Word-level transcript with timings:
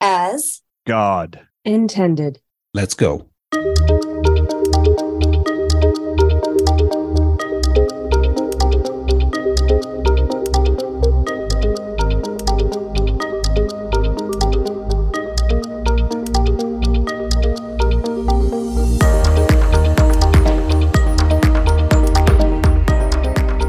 as 0.00 0.62
God 0.86 1.40
intended. 1.64 2.40
Let's 2.72 2.94
go. 2.94 3.26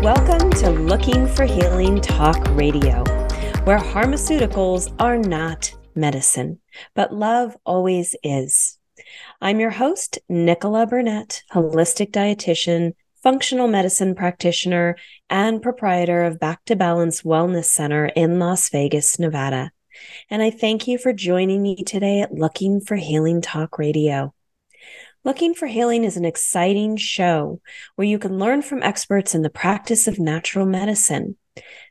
Welcome 0.02 0.50
to 0.52 0.70
Looking 0.70 1.27
for 1.27 1.45
Healing 1.45 2.00
Talk 2.00 2.38
Radio, 2.55 3.04
where 3.66 3.79
pharmaceuticals 3.79 4.93
are 5.00 5.18
not 5.18 5.73
medicine, 5.96 6.60
but 6.96 7.14
love 7.14 7.55
always 7.66 8.15
is. 8.24 8.78
I'm 9.42 9.60
your 9.60 9.71
host, 9.71 10.20
Nichola 10.29 10.89
Burnett, 10.89 11.43
holistic 11.52 12.11
dietitian, 12.11 12.93
functional 13.24 13.68
medicine 13.68 14.15
practitioner, 14.15 14.98
and 15.29 15.62
proprietor 15.62 16.24
of 16.24 16.39
Back 16.39 16.65
to 16.65 16.75
Balance 16.75 17.21
Wellness 17.21 17.65
Center 17.65 18.06
in 18.07 18.39
Las 18.39 18.70
Vegas, 18.70 19.20
Nevada. 19.20 19.71
And 20.29 20.42
I 20.42 20.50
thank 20.50 20.88
you 20.88 20.98
for 20.98 21.14
joining 21.14 21.62
me 21.62 21.84
today 21.84 22.21
at 22.21 22.34
Looking 22.34 22.82
for 22.82 22.96
Healing 22.96 23.42
Talk 23.42 23.78
Radio. 23.78 24.34
Looking 25.23 25.54
for 25.54 25.68
Healing 25.68 26.04
is 26.04 26.18
an 26.18 26.26
exciting 26.26 26.98
show 26.98 27.62
where 27.96 28.07
you 28.07 28.18
can 28.18 28.39
learn 28.39 28.64
from 28.64 28.82
experts 28.82 29.36
in 29.36 29.43
the 29.43 29.51
practice 29.51 30.07
of 30.07 30.20
natural 30.20 30.65
medicine. 30.65 31.37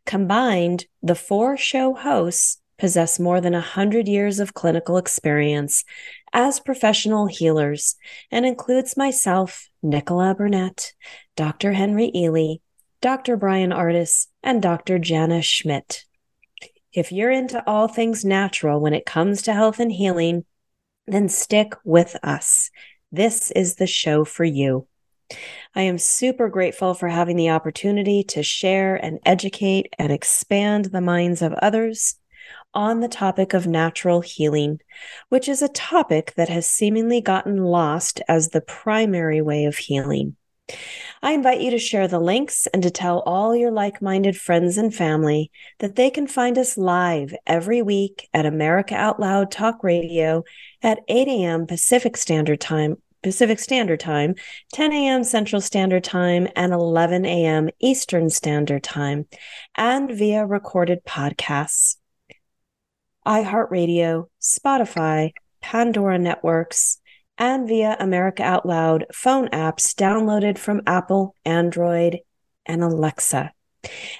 Combined, 0.04 0.86
the 1.02 1.14
four 1.14 1.56
show 1.56 1.94
hosts 1.94 2.59
possess 2.80 3.20
more 3.20 3.40
than 3.40 3.52
100 3.52 4.08
years 4.08 4.40
of 4.40 4.54
clinical 4.54 4.96
experience 4.96 5.84
as 6.32 6.58
professional 6.58 7.26
healers 7.26 7.96
and 8.30 8.46
includes 8.46 8.96
myself, 8.96 9.68
Nichola 9.84 10.36
Burnett, 10.36 10.92
Dr. 11.36 11.74
Henry 11.74 12.10
Ely, 12.14 12.56
Dr. 13.02 13.36
Brian 13.36 13.72
Artis, 13.72 14.28
and 14.42 14.62
Dr. 14.62 14.98
Jana 14.98 15.42
Schmidt. 15.42 16.04
If 16.92 17.12
you're 17.12 17.30
into 17.30 17.62
all 17.68 17.86
things 17.86 18.24
natural 18.24 18.80
when 18.80 18.94
it 18.94 19.06
comes 19.06 19.42
to 19.42 19.52
health 19.52 19.78
and 19.78 19.92
healing, 19.92 20.44
then 21.06 21.28
stick 21.28 21.74
with 21.84 22.16
us. 22.22 22.70
This 23.12 23.50
is 23.50 23.76
the 23.76 23.86
show 23.86 24.24
for 24.24 24.44
you. 24.44 24.86
I 25.74 25.82
am 25.82 25.98
super 25.98 26.48
grateful 26.48 26.94
for 26.94 27.08
having 27.08 27.36
the 27.36 27.50
opportunity 27.50 28.24
to 28.24 28.42
share 28.42 28.96
and 28.96 29.20
educate 29.24 29.94
and 29.98 30.10
expand 30.10 30.86
the 30.86 31.00
minds 31.00 31.42
of 31.42 31.52
others 31.54 32.16
on 32.74 33.00
the 33.00 33.08
topic 33.08 33.54
of 33.54 33.66
natural 33.66 34.20
healing, 34.20 34.80
which 35.28 35.48
is 35.48 35.62
a 35.62 35.68
topic 35.68 36.34
that 36.36 36.48
has 36.48 36.66
seemingly 36.66 37.20
gotten 37.20 37.58
lost 37.58 38.20
as 38.28 38.48
the 38.48 38.60
primary 38.60 39.42
way 39.42 39.64
of 39.64 39.76
healing. 39.76 40.36
I 41.22 41.32
invite 41.32 41.60
you 41.60 41.70
to 41.72 41.78
share 41.78 42.08
the 42.08 42.20
links 42.20 42.66
and 42.68 42.82
to 42.82 42.90
tell 42.90 43.20
all 43.20 43.54
your 43.54 43.70
like 43.70 44.00
minded 44.00 44.36
friends 44.36 44.78
and 44.78 44.94
family 44.94 45.50
that 45.78 45.96
they 45.96 46.10
can 46.10 46.26
find 46.26 46.56
us 46.56 46.78
live 46.78 47.34
every 47.46 47.82
week 47.82 48.28
at 48.32 48.46
America 48.46 48.94
Out 48.94 49.20
Loud 49.20 49.50
Talk 49.50 49.82
Radio 49.82 50.44
at 50.82 51.00
8 51.08 51.28
a.m. 51.28 51.66
Pacific 51.66 52.16
Standard 52.16 52.60
Time. 52.60 52.96
Pacific 53.22 53.58
Standard 53.58 54.00
Time, 54.00 54.34
10 54.72 54.92
a.m. 54.94 55.24
Central 55.24 55.60
Standard 55.60 56.02
Time, 56.02 56.48
and 56.56 56.72
11 56.72 57.26
a.m. 57.26 57.68
Eastern 57.78 58.30
Standard 58.30 58.82
Time, 58.82 59.26
and 59.76 60.10
via 60.10 60.46
recorded 60.46 61.04
podcasts 61.04 61.96
iHeartRadio, 63.26 64.26
Spotify, 64.40 65.32
Pandora 65.60 66.18
Networks, 66.18 67.00
and 67.38 67.66
via 67.66 67.96
America 67.98 68.42
Out 68.42 68.66
Loud 68.66 69.06
phone 69.12 69.48
apps 69.48 69.94
downloaded 69.94 70.58
from 70.58 70.82
Apple, 70.86 71.34
Android, 71.44 72.20
and 72.66 72.82
Alexa. 72.82 73.52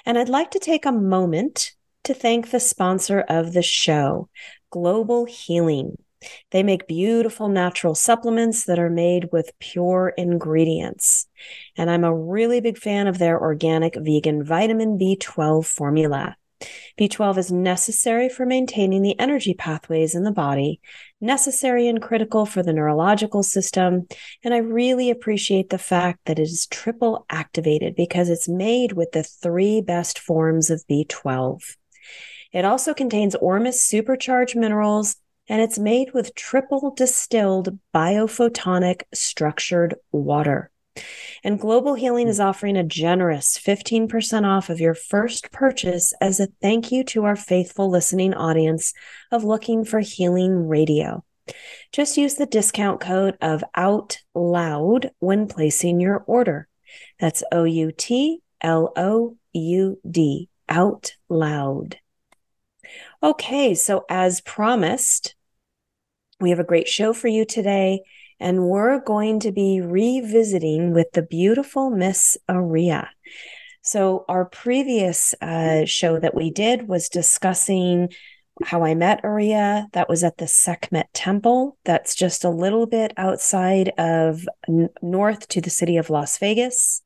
And 0.05 0.17
I'd 0.17 0.29
like 0.29 0.51
to 0.51 0.59
take 0.59 0.85
a 0.85 0.91
moment 0.91 1.71
to 2.03 2.13
thank 2.13 2.49
the 2.49 2.59
sponsor 2.59 3.21
of 3.21 3.53
the 3.53 3.61
show, 3.61 4.29
Global 4.71 5.25
Healing. 5.25 5.97
They 6.51 6.63
make 6.63 6.87
beautiful 6.87 7.47
natural 7.47 7.95
supplements 7.95 8.65
that 8.65 8.79
are 8.79 8.89
made 8.89 9.29
with 9.31 9.57
pure 9.59 10.13
ingredients. 10.17 11.27
And 11.75 11.89
I'm 11.89 12.03
a 12.03 12.15
really 12.15 12.61
big 12.61 12.77
fan 12.77 13.07
of 13.07 13.17
their 13.17 13.39
organic 13.39 13.95
vegan 13.95 14.43
vitamin 14.43 14.97
B12 14.97 15.65
formula. 15.65 16.35
B12 16.99 17.37
is 17.37 17.51
necessary 17.51 18.29
for 18.29 18.45
maintaining 18.45 19.01
the 19.01 19.19
energy 19.19 19.53
pathways 19.53 20.15
in 20.15 20.23
the 20.23 20.31
body, 20.31 20.79
necessary 21.19 21.87
and 21.87 22.01
critical 22.01 22.45
for 22.45 22.63
the 22.63 22.73
neurological 22.73 23.43
system. 23.43 24.07
And 24.43 24.53
I 24.53 24.57
really 24.57 25.09
appreciate 25.09 25.69
the 25.69 25.77
fact 25.77 26.19
that 26.25 26.39
it 26.39 26.43
is 26.43 26.67
triple 26.67 27.25
activated 27.29 27.95
because 27.95 28.29
it's 28.29 28.49
made 28.49 28.93
with 28.93 29.11
the 29.11 29.23
three 29.23 29.81
best 29.81 30.19
forms 30.19 30.69
of 30.69 30.83
B12. 30.89 31.75
It 32.51 32.65
also 32.65 32.93
contains 32.93 33.35
Ormus 33.35 33.81
supercharged 33.81 34.55
minerals 34.55 35.15
and 35.47 35.61
it's 35.61 35.79
made 35.79 36.13
with 36.13 36.35
triple 36.35 36.93
distilled 36.95 37.77
biophotonic 37.93 39.03
structured 39.13 39.95
water. 40.11 40.71
And 41.43 41.59
Global 41.59 41.95
Healing 41.95 42.27
hmm. 42.27 42.31
is 42.31 42.39
offering 42.39 42.77
a 42.77 42.83
generous 42.83 43.57
15% 43.57 44.45
off 44.45 44.69
of 44.69 44.79
your 44.79 44.93
first 44.93 45.51
purchase 45.51 46.13
as 46.21 46.39
a 46.39 46.47
thank 46.61 46.91
you 46.91 47.03
to 47.05 47.25
our 47.25 47.35
faithful 47.35 47.89
listening 47.89 48.33
audience 48.33 48.93
of 49.31 49.43
Looking 49.43 49.85
for 49.85 49.99
Healing 49.99 50.67
Radio. 50.67 51.23
Just 51.91 52.17
use 52.17 52.35
the 52.35 52.45
discount 52.45 52.99
code 52.99 53.37
of 53.41 53.63
Out 53.75 54.19
Loud 54.35 55.11
when 55.19 55.47
placing 55.47 55.99
your 55.99 56.23
order. 56.27 56.67
That's 57.19 57.43
O 57.51 57.63
U 57.63 57.91
T 57.91 58.41
L 58.61 58.93
O 58.95 59.37
U 59.53 59.99
D, 60.09 60.49
Out 60.69 61.15
Loud. 61.29 61.97
Okay, 63.23 63.75
so 63.75 64.05
as 64.09 64.41
promised, 64.41 65.35
we 66.39 66.49
have 66.49 66.59
a 66.59 66.63
great 66.63 66.87
show 66.87 67.13
for 67.13 67.27
you 67.27 67.45
today 67.45 68.01
and 68.41 68.63
we're 68.63 68.99
going 68.99 69.39
to 69.41 69.51
be 69.51 69.79
revisiting 69.79 70.93
with 70.93 71.11
the 71.13 71.21
beautiful 71.21 71.91
Miss 71.91 72.37
Areeya. 72.49 73.07
So, 73.83 74.25
our 74.27 74.45
previous 74.45 75.33
uh, 75.41 75.85
show 75.85 76.19
that 76.19 76.35
we 76.35 76.51
did 76.51 76.87
was 76.87 77.09
discussing 77.09 78.09
how 78.63 78.83
I 78.83 78.95
met 78.95 79.23
Areeya. 79.23 79.91
That 79.93 80.09
was 80.09 80.23
at 80.23 80.37
the 80.37 80.47
Sekhmet 80.47 81.13
Temple. 81.13 81.77
That's 81.85 82.15
just 82.15 82.43
a 82.43 82.49
little 82.49 82.85
bit 82.85 83.13
outside 83.17 83.89
of 83.97 84.45
n- 84.67 84.89
north 85.01 85.47
to 85.49 85.61
the 85.61 85.69
city 85.69 85.97
of 85.97 86.09
Las 86.09 86.37
Vegas. 86.37 87.01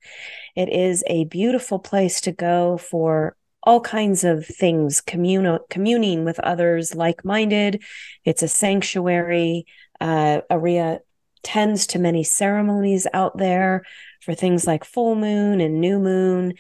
It 0.56 0.69
is 0.69 1.03
a 1.07 1.25
beautiful 1.25 1.79
place 1.79 2.22
to 2.22 2.31
go 2.31 2.78
for 2.78 3.38
all 3.63 3.81
kinds 3.81 4.24
of 4.24 4.45
things, 4.45 5.01
commun- 5.01 5.59
communing 5.69 6.24
with 6.24 6.40
others 6.40 6.94
like 6.94 7.25
minded. 7.25 7.84
It's 8.24 8.44
a 8.44 8.47
sanctuary. 8.47 9.66
Uh, 10.01 10.41
Areeya 10.51 11.00
tends 11.45 11.88
to 11.88 12.00
many 12.00 12.23
ceremonies 12.23 13.07
out 13.13 13.38
there 13.38 13.83
for 14.22 14.33
things 14.33 14.66
like 14.66 14.83
full 14.83 15.16
moon 15.16 15.61
and 15.61 15.79
new 15.79 16.00
moon. 16.00 16.56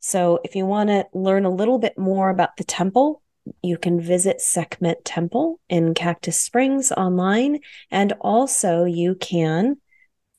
So, 0.00 0.38
if 0.44 0.54
you 0.54 0.64
want 0.64 0.88
to 0.90 1.06
learn 1.12 1.44
a 1.44 1.50
little 1.50 1.78
bit 1.78 1.98
more 1.98 2.30
about 2.30 2.56
the 2.56 2.64
temple, 2.64 3.20
you 3.62 3.76
can 3.76 4.00
visit 4.00 4.40
Sekhmet 4.40 5.04
Temple 5.04 5.60
in 5.68 5.92
Cactus 5.92 6.40
Springs 6.40 6.92
online. 6.92 7.58
And 7.90 8.12
also, 8.20 8.84
you 8.84 9.16
can 9.16 9.78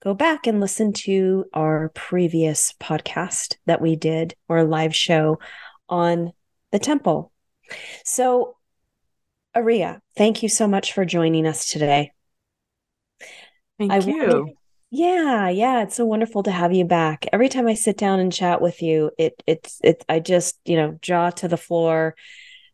go 0.02 0.14
back 0.14 0.48
and 0.48 0.62
listen 0.62 0.94
to 0.94 1.46
our 1.54 1.90
previous 1.94 2.74
podcast 2.80 3.58
that 3.66 3.82
we 3.82 3.98
did 3.98 4.34
or 4.48 4.64
live 4.64 4.96
show 4.96 5.40
on 5.90 6.32
the 6.72 6.80
temple. 6.80 7.34
So, 8.06 8.56
Areeya, 9.56 10.00
thank 10.16 10.42
you 10.42 10.48
so 10.48 10.68
much 10.68 10.94
for 10.94 11.04
joining 11.04 11.46
us 11.46 11.70
today. 11.70 12.12
Thank 13.80 13.92
I 13.92 13.98
you. 14.00 14.28
wanted- 14.28 14.54
yeah, 14.92 15.50
yeah, 15.50 15.84
it's 15.84 15.96
so 15.96 16.06
wonderful 16.06 16.42
to 16.44 16.52
have 16.52 16.74
you 16.74 16.84
back. 16.84 17.28
Every 17.32 17.48
time 17.48 17.68
I 17.68 17.76
sit 17.76 17.96
down 17.96 18.20
and 18.20 18.34
chat 18.34 18.60
with 18.60 18.82
you, 18.82 19.12
it 19.20 19.42
it's 19.46 19.80
it 19.84 20.04
I 20.10 20.20
just, 20.20 20.60
you 20.66 20.78
know, 20.78 20.98
jaw 21.02 21.30
to 21.32 21.48
the 21.48 21.58
floor. 21.58 22.16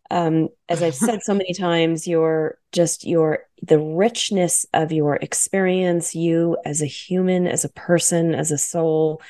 Um, 0.10 0.50
as 0.70 0.82
I've 0.82 0.96
said 0.96 1.24
so 1.24 1.34
many 1.34 1.54
times, 1.54 2.08
your 2.08 2.58
just 2.72 3.06
your 3.06 3.40
the 3.62 3.80
richness 3.80 4.66
of 4.74 4.92
your 4.94 5.16
experience, 5.16 6.16
you 6.16 6.58
as 6.64 6.82
a 6.82 6.86
human, 6.86 7.48
as 7.48 7.66
a 7.66 7.70
person, 7.70 8.34
as 8.34 8.52
a 8.52 8.58
soul, 8.58 9.22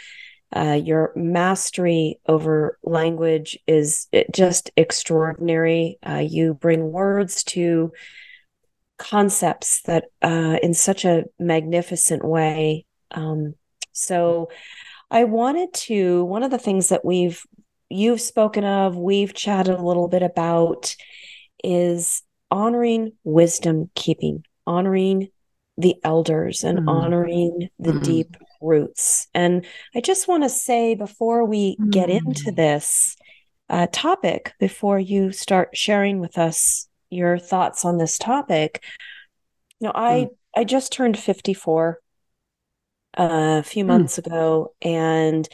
uh, 0.55 0.79
your 0.81 1.11
mastery 1.15 2.19
over 2.27 2.77
language 2.83 3.57
is 3.67 4.07
it 4.11 4.31
just 4.31 4.69
extraordinary. 4.77 5.97
Uh, 6.07 6.23
you 6.23 6.53
bring 6.53 6.91
words 6.91 7.43
to 7.45 7.91
concepts 8.97 9.81
that 9.83 10.05
uh, 10.21 10.57
in 10.63 10.73
such 10.73 11.05
a 11.05 11.25
magnificent 11.39 12.23
way. 12.23 12.85
Um, 13.11 13.55
so 13.91 14.49
I 15.11 15.25
wanted 15.25 15.73
to, 15.73 16.23
one 16.25 16.43
of 16.43 16.51
the 16.51 16.57
things 16.57 16.89
that 16.89 17.05
we've, 17.05 17.41
you've 17.89 18.21
spoken 18.21 18.63
of, 18.63 18.97
we've 18.97 19.33
chatted 19.33 19.75
a 19.75 19.83
little 19.83 20.07
bit 20.07 20.23
about 20.23 20.95
is 21.63 22.21
honoring 22.51 23.13
wisdom 23.23 23.89
keeping, 23.95 24.43
honoring 24.65 25.29
the 25.77 25.95
elders 26.03 26.63
and 26.63 26.79
Mm. 26.79 26.87
honoring 26.87 27.69
the 27.79 27.91
Mm. 27.91 28.03
deep 28.03 28.37
roots. 28.61 29.27
And 29.33 29.65
I 29.93 30.01
just 30.01 30.27
want 30.27 30.43
to 30.43 30.49
say 30.49 30.95
before 30.95 31.43
we 31.45 31.77
get 31.89 32.09
Mm. 32.09 32.25
into 32.25 32.51
this 32.51 33.15
uh, 33.67 33.87
topic, 33.91 34.53
before 34.59 34.99
you 34.99 35.31
start 35.31 35.75
sharing 35.75 36.19
with 36.19 36.37
us 36.37 36.87
your 37.15 37.39
thoughts 37.39 37.85
on 37.85 37.97
this 37.97 38.17
topic, 38.17 38.83
you 39.79 39.87
know, 39.87 39.93
I 39.95 40.29
I 40.55 40.63
just 40.63 40.91
turned 40.91 41.17
54 41.19 41.99
uh, 43.17 43.57
a 43.59 43.63
few 43.63 43.85
Mm. 43.87 43.87
months 43.87 44.17
ago, 44.17 44.73
and 44.81 45.47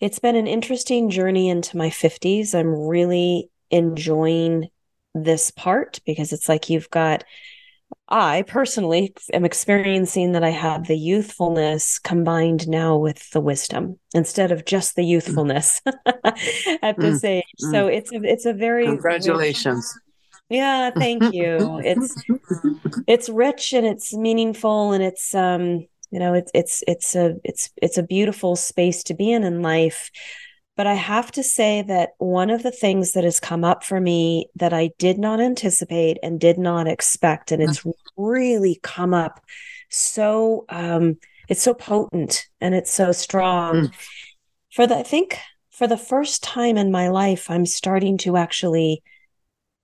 it's 0.00 0.18
been 0.18 0.36
an 0.36 0.46
interesting 0.46 1.10
journey 1.10 1.48
into 1.48 1.76
my 1.76 1.90
50s. 1.90 2.54
I'm 2.54 2.74
really 2.74 3.50
enjoying 3.70 4.68
this 5.14 5.50
part 5.50 6.00
because 6.06 6.32
it's 6.32 6.48
like 6.48 6.70
you've 6.70 6.90
got 6.90 7.24
I 8.08 8.42
personally 8.42 9.14
am 9.32 9.44
experiencing 9.44 10.32
that 10.32 10.44
I 10.44 10.50
have 10.50 10.86
the 10.86 10.96
youthfulness 10.98 11.98
combined 11.98 12.68
now 12.68 12.96
with 12.98 13.30
the 13.30 13.40
wisdom 13.40 13.98
instead 14.14 14.52
of 14.52 14.64
just 14.66 14.96
the 14.96 15.04
youthfulness 15.04 15.80
at 16.82 17.00
this 17.00 17.24
age. 17.24 17.44
So 17.58 17.86
it's 17.88 18.12
a 18.12 18.20
it's 18.24 18.46
a 18.46 18.52
very 18.52 18.86
Congratulations. 18.86 19.98
Yeah, 20.48 20.90
thank 20.90 21.32
you. 21.32 21.80
It's 21.84 22.14
it's 23.06 23.28
rich 23.28 23.72
and 23.72 23.86
it's 23.86 24.14
meaningful 24.14 24.92
and 24.92 25.02
it's 25.02 25.34
um 25.34 25.86
you 26.10 26.18
know 26.18 26.34
it's 26.34 26.50
it's 26.54 26.82
it's 26.86 27.14
a 27.14 27.36
it's 27.44 27.70
it's 27.80 27.98
a 27.98 28.02
beautiful 28.02 28.56
space 28.56 29.02
to 29.04 29.14
be 29.14 29.32
in 29.32 29.44
in 29.44 29.62
life. 29.62 30.10
But 30.76 30.86
I 30.88 30.94
have 30.94 31.30
to 31.32 31.44
say 31.44 31.82
that 31.82 32.10
one 32.18 32.50
of 32.50 32.64
the 32.64 32.72
things 32.72 33.12
that 33.12 33.22
has 33.22 33.38
come 33.38 33.62
up 33.62 33.84
for 33.84 34.00
me 34.00 34.48
that 34.56 34.72
I 34.72 34.90
did 34.98 35.18
not 35.18 35.40
anticipate 35.40 36.18
and 36.20 36.40
did 36.40 36.58
not 36.58 36.88
expect, 36.88 37.52
and 37.52 37.62
it's 37.62 37.84
really 38.16 38.80
come 38.82 39.14
up 39.14 39.40
so 39.94 40.64
um 40.68 41.16
it's 41.48 41.62
so 41.62 41.74
potent 41.74 42.46
and 42.60 42.74
it's 42.74 42.92
so 42.92 43.12
strong. 43.12 43.74
Mm. 43.74 43.94
For 44.72 44.86
the 44.86 44.96
I 44.98 45.02
think 45.02 45.38
for 45.70 45.86
the 45.86 45.96
first 45.96 46.42
time 46.42 46.76
in 46.76 46.90
my 46.90 47.08
life, 47.08 47.50
I'm 47.50 47.66
starting 47.66 48.18
to 48.18 48.36
actually 48.36 49.02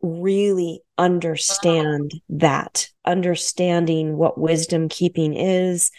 really 0.02 0.82
understand 0.99 2.14
that, 2.31 2.88
understanding 3.05 4.17
what 4.17 4.38
wisdom 4.38 4.88
keeping 4.88 5.35
is, 5.35 5.91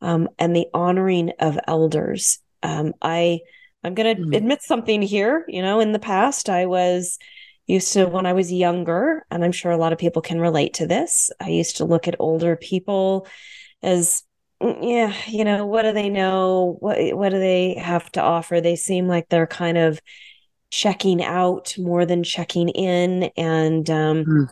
um, 0.00 0.28
and 0.38 0.54
the 0.54 0.66
honoring 0.74 1.32
of 1.40 1.58
elders. 1.66 2.38
Um, 2.62 2.94
I 3.02 3.40
I'm 3.84 3.94
going 3.94 4.16
to 4.16 4.22
Mm. 4.22 4.36
admit 4.36 4.62
something 4.62 5.02
here. 5.02 5.44
You 5.48 5.62
know, 5.62 5.80
in 5.80 5.92
the 5.92 5.98
past, 5.98 6.48
I 6.50 6.66
was 6.66 7.18
used 7.66 7.92
to 7.94 8.06
when 8.06 8.26
I 8.26 8.32
was 8.32 8.52
younger, 8.52 9.24
and 9.30 9.44
I'm 9.44 9.52
sure 9.52 9.72
a 9.72 9.76
lot 9.76 9.92
of 9.92 9.98
people 9.98 10.22
can 10.22 10.40
relate 10.40 10.74
to 10.74 10.86
this. 10.86 11.30
I 11.40 11.48
used 11.50 11.76
to 11.78 11.84
look 11.84 12.08
at 12.08 12.16
older 12.18 12.56
people 12.56 13.26
as 13.82 14.22
"Mm, 14.62 14.78
yeah, 14.82 15.14
you 15.28 15.44
know, 15.44 15.66
what 15.66 15.82
do 15.82 15.92
they 15.92 16.08
know? 16.08 16.76
What 16.80 16.98
what 17.16 17.30
do 17.30 17.38
they 17.38 17.74
have 17.74 18.10
to 18.12 18.22
offer? 18.22 18.60
They 18.60 18.76
seem 18.76 19.08
like 19.08 19.28
they're 19.28 19.46
kind 19.46 19.78
of 19.78 20.00
checking 20.76 21.22
out 21.24 21.74
more 21.78 22.04
than 22.06 22.22
checking 22.22 22.68
in. 22.70 23.30
And 23.36 23.88
um 23.90 24.26
Mm. 24.26 24.46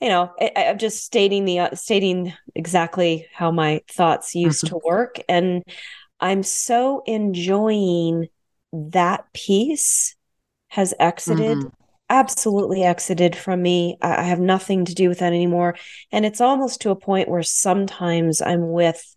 you 0.00 0.08
know 0.08 0.32
I, 0.40 0.52
i'm 0.68 0.78
just 0.78 1.04
stating 1.04 1.44
the 1.44 1.58
uh, 1.60 1.74
stating 1.74 2.32
exactly 2.54 3.26
how 3.32 3.50
my 3.50 3.82
thoughts 3.90 4.34
used 4.34 4.66
to 4.68 4.80
work. 4.84 5.18
And 5.28 5.62
i'm 6.20 6.42
so 6.42 7.02
enjoying 7.06 8.28
that 8.72 9.24
piece 9.32 10.16
has 10.68 10.94
exited 10.98 11.64
Mhm. 11.64 11.70
absolutely 12.10 12.84
exited 12.84 13.34
from 13.36 13.62
me. 13.62 13.98
I, 14.00 14.18
I 14.18 14.22
have 14.24 14.38
nothing 14.40 14.84
to 14.84 14.94
do 14.94 15.08
with 15.08 15.18
that 15.20 15.32
anymore. 15.32 15.76
And 16.12 16.24
it's 16.26 16.40
almost 16.40 16.82
to 16.82 16.90
a 16.90 16.96
point 16.96 17.28
where 17.28 17.42
sometimes 17.42 18.42
i'm 18.42 18.70
with 18.72 19.16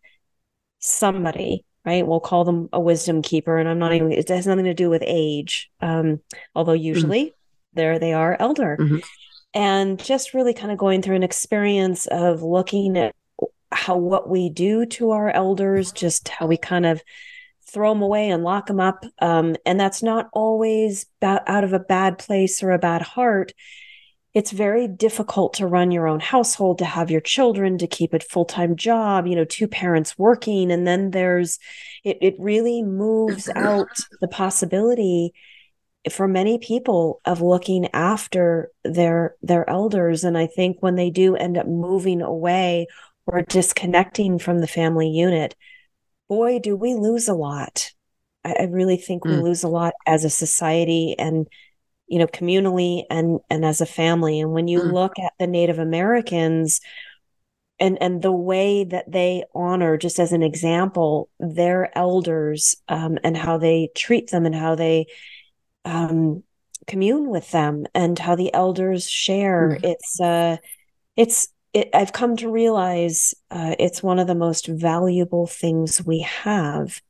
somebody 0.79 1.65
right? 1.85 2.05
We'll 2.05 2.19
call 2.19 2.43
them 2.43 2.69
a 2.73 2.79
wisdom 2.79 3.21
keeper 3.21 3.57
and 3.57 3.67
i'm 3.69 3.79
not 3.79 3.93
even 3.93 4.11
it 4.11 4.27
has 4.29 4.45
nothing 4.47 4.65
to 4.65 4.73
do 4.73 4.89
with 4.89 5.03
age 5.05 5.69
um 5.81 6.19
although 6.53 6.73
usually 6.73 7.33
there 7.73 7.99
they 7.99 8.13
are 8.13 8.35
elder. 8.39 8.77
Mhm. 8.79 9.03
and 9.53 10.03
just 10.03 10.33
really 10.33 10.53
kind 10.53 10.71
of 10.71 10.77
going 10.77 11.01
through 11.01 11.15
an 11.15 11.23
experience 11.23 12.05
of 12.07 12.41
looking 12.43 12.97
at 12.97 13.15
how 13.71 13.97
what 13.97 14.29
we 14.29 14.49
do 14.49 14.85
to 14.85 15.11
our 15.11 15.29
elders 15.31 15.91
just 15.91 16.27
how 16.29 16.47
we 16.47 16.57
kind 16.57 16.85
of 16.85 17.01
throw 17.71 17.93
them 17.93 18.01
away 18.01 18.29
and 18.29 18.43
lock 18.43 18.65
them 18.67 18.79
up 18.79 19.05
um 19.21 19.55
and 19.65 19.79
that's 19.79 20.01
not 20.03 20.27
always 20.33 21.05
ba- 21.21 21.43
out 21.47 21.63
of 21.63 21.71
a 21.73 21.79
bad 21.79 22.17
place 22.17 22.61
or 22.63 22.71
a 22.71 22.79
bad 22.79 23.01
heart 23.01 23.53
it's 24.33 24.51
very 24.51 24.87
difficult 24.87 25.55
to 25.55 25.67
run 25.67 25.91
your 25.91 26.07
own 26.07 26.19
household 26.19 26.77
to 26.77 26.85
have 26.85 27.09
your 27.09 27.21
children 27.21 27.77
to 27.77 27.87
keep 27.87 28.13
a 28.13 28.19
full-time 28.19 28.75
job 28.75 29.25
you 29.27 29.35
know 29.35 29.45
two 29.45 29.67
parents 29.67 30.17
working 30.17 30.71
and 30.71 30.85
then 30.85 31.11
there's 31.11 31.59
it, 32.03 32.17
it 32.21 32.35
really 32.39 32.83
moves 32.83 33.49
out 33.55 33.87
the 34.21 34.27
possibility 34.27 35.33
for 36.11 36.27
many 36.27 36.57
people 36.59 37.19
of 37.25 37.41
looking 37.41 37.89
after 37.93 38.71
their 38.85 39.35
their 39.41 39.69
elders. 39.69 40.23
And 40.23 40.37
i 40.37 40.47
think 40.47 40.77
when 40.79 40.95
they 40.95 41.09
do 41.09 41.35
end 41.35 41.57
up 41.57 41.67
moving 41.67 42.21
away 42.21 42.87
or 43.25 43.41
disconnecting 43.41 44.39
from 44.39 44.59
the 44.59 44.67
family 44.67 45.09
unit 45.09 45.55
boy 46.27 46.59
do 46.59 46.75
we 46.75 46.93
lose 46.95 47.27
a 47.27 47.33
lot. 47.33 47.91
I, 48.45 48.53
I 48.61 48.63
really 48.63 48.97
think 48.97 49.25
we 49.25 49.31
Mm. 49.31 49.43
lose 49.43 49.63
a 49.63 49.67
lot 49.67 49.93
as 50.05 50.23
a 50.23 50.29
society. 50.29 51.15
And 51.17 51.47
you 52.09 52.19
know 52.19 52.27
communally 52.27 53.03
and 53.09 53.39
and 53.49 53.65
as 53.65 53.81
a 53.81 53.85
family 53.85 54.39
and 54.39 54.51
when 54.51 54.67
you 54.67 54.81
Mm. 54.81 54.93
look 54.93 55.19
at 55.19 55.33
the 55.39 55.47
native 55.47 55.79
americans 55.79 56.81
and 57.79 57.97
and 58.01 58.21
the 58.21 58.31
way 58.31 58.83
that 58.83 59.11
they 59.11 59.43
honor 59.55 59.97
just 59.97 60.19
as 60.19 60.31
an 60.33 60.43
example 60.43 61.29
their 61.39 61.95
elders 61.97 62.75
um, 62.89 63.17
and 63.23 63.37
how 63.37 63.57
they 63.57 63.89
treat 63.95 64.31
them 64.31 64.45
and 64.45 64.55
how 64.55 64.75
they 64.75 65.05
um, 65.85 66.43
commune 66.87 67.29
with 67.29 67.51
them 67.51 67.85
and 67.95 68.19
how 68.19 68.35
the 68.35 68.53
elders 68.53 69.09
share 69.09 69.77
Mhm. 69.77 69.83
it's 69.83 70.19
uh 70.21 70.57
it's 71.17 71.49
it, 71.73 71.89
i've 71.93 72.13
come 72.13 72.37
to 72.37 72.51
realize 72.51 73.33
uh, 73.51 73.75
it's 73.79 74.03
one 74.03 74.19
of 74.19 74.27
the 74.27 74.35
most 74.35 74.67
valuable 74.67 75.47
things 75.47 76.05
we 76.05 76.21
have 76.21 77.01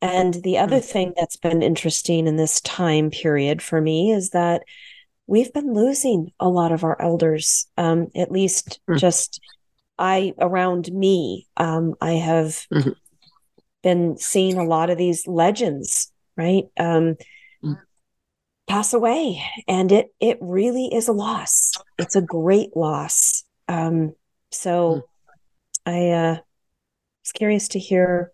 and 0.00 0.34
the 0.44 0.58
other 0.58 0.80
thing 0.80 1.12
that's 1.16 1.36
been 1.36 1.62
interesting 1.62 2.26
in 2.26 2.36
this 2.36 2.60
time 2.60 3.10
period 3.10 3.60
for 3.62 3.80
me 3.80 4.12
is 4.12 4.30
that 4.30 4.62
we've 5.26 5.52
been 5.52 5.74
losing 5.74 6.32
a 6.38 6.48
lot 6.48 6.72
of 6.72 6.84
our 6.84 7.00
elders 7.00 7.66
um, 7.76 8.08
at 8.14 8.30
least 8.30 8.80
Mm. 8.88 8.98
just 8.98 9.40
i 9.98 10.32
around 10.38 10.90
me 10.92 11.46
um, 11.56 11.94
i 12.00 12.12
have 12.12 12.66
Mhm. 12.72 12.94
been 13.82 14.16
seeing 14.16 14.58
a 14.58 14.64
lot 14.64 14.90
of 14.90 14.98
these 14.98 15.26
legends 15.26 16.12
right 16.36 16.64
um, 16.78 17.16
Mm. 17.64 17.76
pass 18.68 18.92
away 18.92 19.42
and 19.66 19.90
it 19.90 20.08
it 20.20 20.38
really 20.40 20.86
is 20.94 21.08
a 21.08 21.12
loss 21.12 21.72
it's 21.98 22.14
a 22.16 22.22
great 22.22 22.76
loss 22.76 23.44
um, 23.66 24.14
so 24.52 25.08
i 25.86 26.10
uh, 26.10 26.36
was 27.24 27.32
curious 27.32 27.68
to 27.68 27.78
hear 27.78 28.30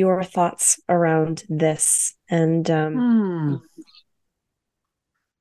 your 0.00 0.24
thoughts 0.24 0.80
around 0.88 1.44
this 1.48 2.14
and 2.30 2.70
um, 2.70 2.94
Hmm. 2.94 3.54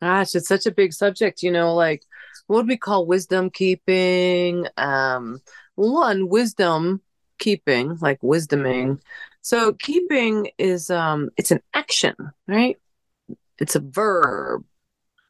Gosh, 0.01 0.36
it's 0.36 0.48
such 0.48 0.66
a 0.66 0.72
big 0.72 0.94
subject, 0.94 1.44
you 1.44 1.51
know, 1.51 1.74
like 1.74 2.04
what 2.48 2.62
do 2.62 2.68
we 2.68 2.78
call 2.78 3.06
wisdom 3.06 3.50
keeping? 3.50 4.66
Um, 4.78 5.39
one, 5.75 6.30
wisdom 6.30 7.01
keeping, 7.38 7.98
like 8.00 8.20
wisdoming. 8.22 9.01
So 9.42 9.74
keeping 9.74 10.51
is 10.58 10.89
um 10.89 11.30
it's 11.38 11.51
an 11.51 11.62
action, 11.74 12.16
right? 12.48 12.78
It's 13.60 13.75
a 13.75 13.82
verb. 13.82 14.63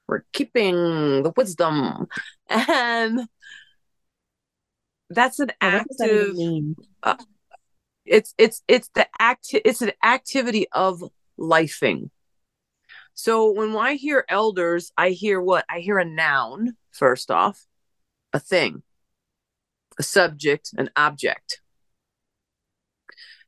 We're 0.07 0.23
keeping 0.33 1.23
the 1.23 1.33
wisdom. 1.35 2.07
And 2.49 3.27
that's 5.11 5.39
an 5.39 5.49
what 5.49 5.57
that 5.59 5.87
active 6.01 6.35
mean 6.35 6.75
it's 8.09 8.33
it's 8.37 8.63
it's 8.67 8.89
the 8.95 9.07
act 9.19 9.49
it's 9.53 9.81
an 9.81 9.91
activity 10.03 10.67
of 10.71 11.03
lifing. 11.39 12.09
So 13.13 13.51
when 13.51 13.75
i 13.75 13.93
hear 13.93 14.25
elders 14.27 14.91
i 14.97 15.09
hear 15.09 15.39
what? 15.39 15.65
I 15.69 15.79
hear 15.79 15.99
a 15.99 16.05
noun 16.05 16.75
first 16.91 17.31
off 17.31 17.65
a 18.33 18.39
thing 18.39 18.83
a 19.97 20.03
subject 20.03 20.71
an 20.77 20.89
object. 20.95 21.61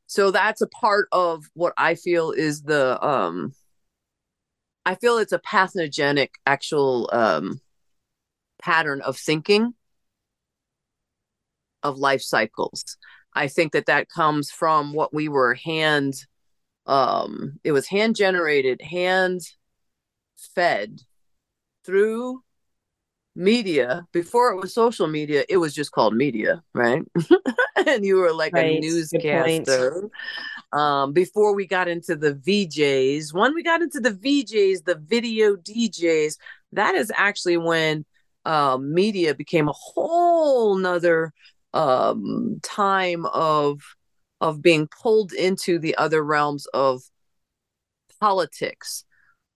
So 0.06 0.30
that's 0.30 0.60
a 0.60 0.68
part 0.68 1.08
of 1.10 1.44
what 1.54 1.74
i 1.76 1.94
feel 1.94 2.30
is 2.30 2.62
the 2.62 3.04
um 3.04 3.54
i 4.84 4.94
feel 4.94 5.18
it's 5.18 5.32
a 5.32 5.38
pathogenic 5.38 6.34
actual 6.46 7.08
um 7.12 7.60
pattern 8.62 9.00
of 9.00 9.16
thinking 9.16 9.74
of 11.82 11.98
life 11.98 12.22
cycles 12.22 12.96
I 13.34 13.48
think 13.48 13.72
that 13.72 13.86
that 13.86 14.08
comes 14.08 14.50
from 14.50 14.92
what 14.92 15.14
we 15.14 15.28
were 15.28 15.54
hand 15.54 16.14
um 16.86 17.60
it 17.64 17.72
was 17.72 17.86
hand 17.86 18.16
generated 18.16 18.82
hand 18.82 19.40
fed 20.54 21.00
through 21.84 22.42
media. 23.34 24.04
Before 24.12 24.52
it 24.52 24.56
was 24.60 24.74
social 24.74 25.06
media 25.06 25.44
it 25.48 25.56
was 25.58 25.74
just 25.74 25.92
called 25.92 26.14
media 26.14 26.62
right? 26.74 27.02
And 27.86 28.04
you 28.04 28.16
were 28.16 28.32
like 28.32 28.52
Right. 28.54 28.76
a 28.76 28.80
newscaster. 28.80 30.08
Um 30.72 31.12
before 31.12 31.54
we 31.54 31.66
got 31.66 31.88
into 31.88 32.16
the 32.16 32.34
vjs 32.34 33.32
when 33.32 33.54
we 33.54 33.62
got 33.62 33.82
into 33.82 34.00
the 34.00 34.10
vjs 34.12 34.84
the 34.84 34.96
video 34.96 35.56
djs 35.56 36.36
that 36.72 36.94
is 36.94 37.12
actually 37.14 37.56
when 37.56 38.04
um 38.44 38.92
media 38.94 39.34
became 39.34 39.68
a 39.68 39.72
whole 39.74 40.76
nother 40.76 41.32
um 41.74 42.60
time 42.62 43.26
of 43.26 43.80
of 44.40 44.60
being 44.60 44.88
pulled 44.88 45.32
into 45.32 45.78
the 45.78 45.94
other 45.96 46.22
realms 46.24 46.66
of 46.74 47.02
politics 48.20 49.04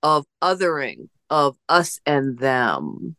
of 0.02 0.24
othering 0.42 1.08
of 1.30 1.56
us 1.68 1.98
and 2.06 2.38
them. 2.38 3.16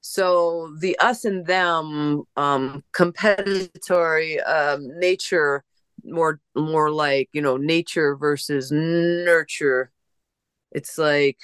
So 0.00 0.74
the 0.80 0.96
us 0.98 1.24
and 1.24 1.46
them 1.46 2.24
um 2.36 2.82
compensatory 2.92 4.40
um 4.40 4.98
nature 4.98 5.64
more 6.04 6.40
more 6.56 6.90
like 6.90 7.28
you 7.32 7.42
know 7.42 7.56
nature 7.56 8.16
versus 8.16 8.72
nurture. 8.72 9.90
It's 10.72 10.98
like 10.98 11.38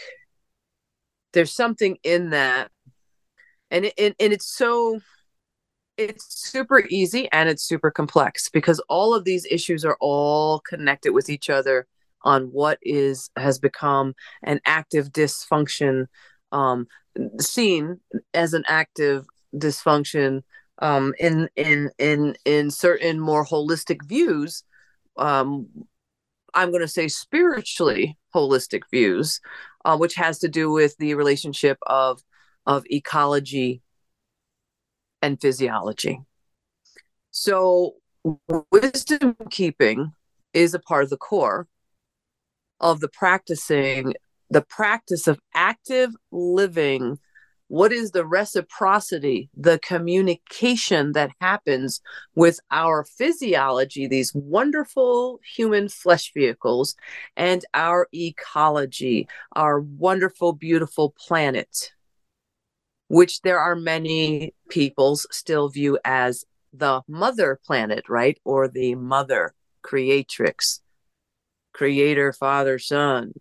there's 1.33 1.53
something 1.53 1.99
in 2.03 2.31
that. 2.31 2.71
And 3.71 3.85
it, 3.85 3.95
and, 3.99 4.15
and 4.19 4.33
it's 4.33 4.47
so 4.47 5.01
it's 5.99 6.49
super 6.49 6.85
easy 6.89 7.29
and 7.33 7.49
it's 7.49 7.65
super 7.65 7.91
complex 7.91 8.49
because 8.49 8.79
all 8.89 9.13
of 9.13 9.25
these 9.25 9.45
issues 9.51 9.85
are 9.85 9.97
all 10.01 10.61
connected 10.61 11.13
with 11.13 11.29
each 11.29 11.51
other 11.51 11.87
on 12.23 12.45
what 12.47 12.79
is 12.83 13.31
has 13.37 13.59
become 13.59 14.15
an 14.45 14.61
active 14.65 15.13
dysfunction 15.13 16.07
um 16.53 16.87
seen 17.41 18.01
as 18.33 18.55
an 18.55 18.65
active 18.69 19.27
dysfunction 19.57 20.43
um 20.81 21.13
in 21.19 21.49
in 21.57 21.91
in 21.99 22.37
in 22.45 22.71
certain 22.71 23.19
more 23.19 23.45
holistic 23.45 24.03
views 24.05 24.63
um 25.17 25.67
i'm 26.55 26.71
going 26.71 26.81
to 26.81 26.89
say 26.89 27.09
spiritually 27.09 28.17
holistic 28.35 28.83
views 28.91 29.41
uh, 29.85 29.97
which 29.97 30.15
has 30.15 30.39
to 30.39 30.49
do 30.49 30.71
with 30.71 30.97
the 30.99 31.15
relationship 31.15 31.79
of 31.87 32.23
of 32.67 32.85
ecology 32.91 33.83
and 35.23 35.41
physiology. 35.41 36.21
So 37.31 37.95
wisdom 38.71 39.37
keeping 39.51 40.13
is 40.53 40.75
a 40.75 40.79
part 40.79 41.05
of 41.05 41.11
the 41.11 41.17
core 41.17 41.67
of 42.81 43.01
the 43.01 43.09
practicing 43.09 44.15
the 44.51 44.63
practice 44.63 45.27
of 45.27 45.39
active 45.55 46.11
living. 46.33 47.19
What 47.69 47.93
is 47.93 48.13
the 48.13 48.25
reciprocity 48.25 49.51
the 49.55 49.79
communication 49.81 51.13
that 51.13 51.31
happens 51.41 52.01
with 52.35 52.61
our 52.71 53.05
physiology 53.05 54.07
these 54.07 54.35
wonderful 54.35 55.39
human 55.55 55.91
flesh 55.91 56.33
vehicles 56.33 56.97
and 57.37 57.67
our 57.75 58.09
ecology 58.15 59.29
our 59.55 59.81
wonderful 59.81 60.55
beautiful 60.55 61.15
planet 61.19 61.93
which 63.09 63.43
there 63.43 63.59
are 63.59 63.75
many 63.75 64.55
peoples 64.69 65.27
still 65.31 65.69
view 65.69 65.99
as 66.05 66.45
the 66.73 67.03
mother 67.09 67.59
planet 67.65 68.09
right? 68.09 68.39
Or 68.45 68.69
the 68.69 68.95
mother 68.95 69.55
creatrix 69.83 70.81
creator 71.73 72.33
father 72.33 72.79
son 72.79 73.33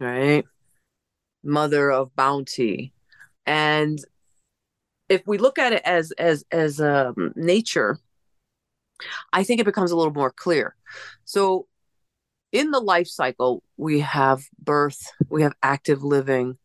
right? 0.00 0.44
Mother 1.42 1.90
of 1.90 2.14
bounty. 2.16 2.92
And 3.46 3.98
if 5.08 5.22
we 5.26 5.38
look 5.38 5.58
at 5.58 5.72
it 5.72 5.82
as 5.84 6.12
as 6.12 6.44
as 6.50 6.80
um, 6.80 7.32
nature 7.36 7.98
i 9.32 9.42
think 9.42 9.60
it 9.60 9.64
becomes 9.64 9.90
a 9.90 9.96
little 9.96 10.12
more 10.12 10.30
clear. 10.30 10.74
So 11.24 11.66
in 12.52 12.70
the 12.70 12.80
life 12.80 13.08
cycle 13.08 13.62
we 13.76 14.00
have 14.00 14.44
birth 14.62 15.00
we 15.28 15.42
have 15.42 15.54
active 15.62 16.02
living 16.02 16.56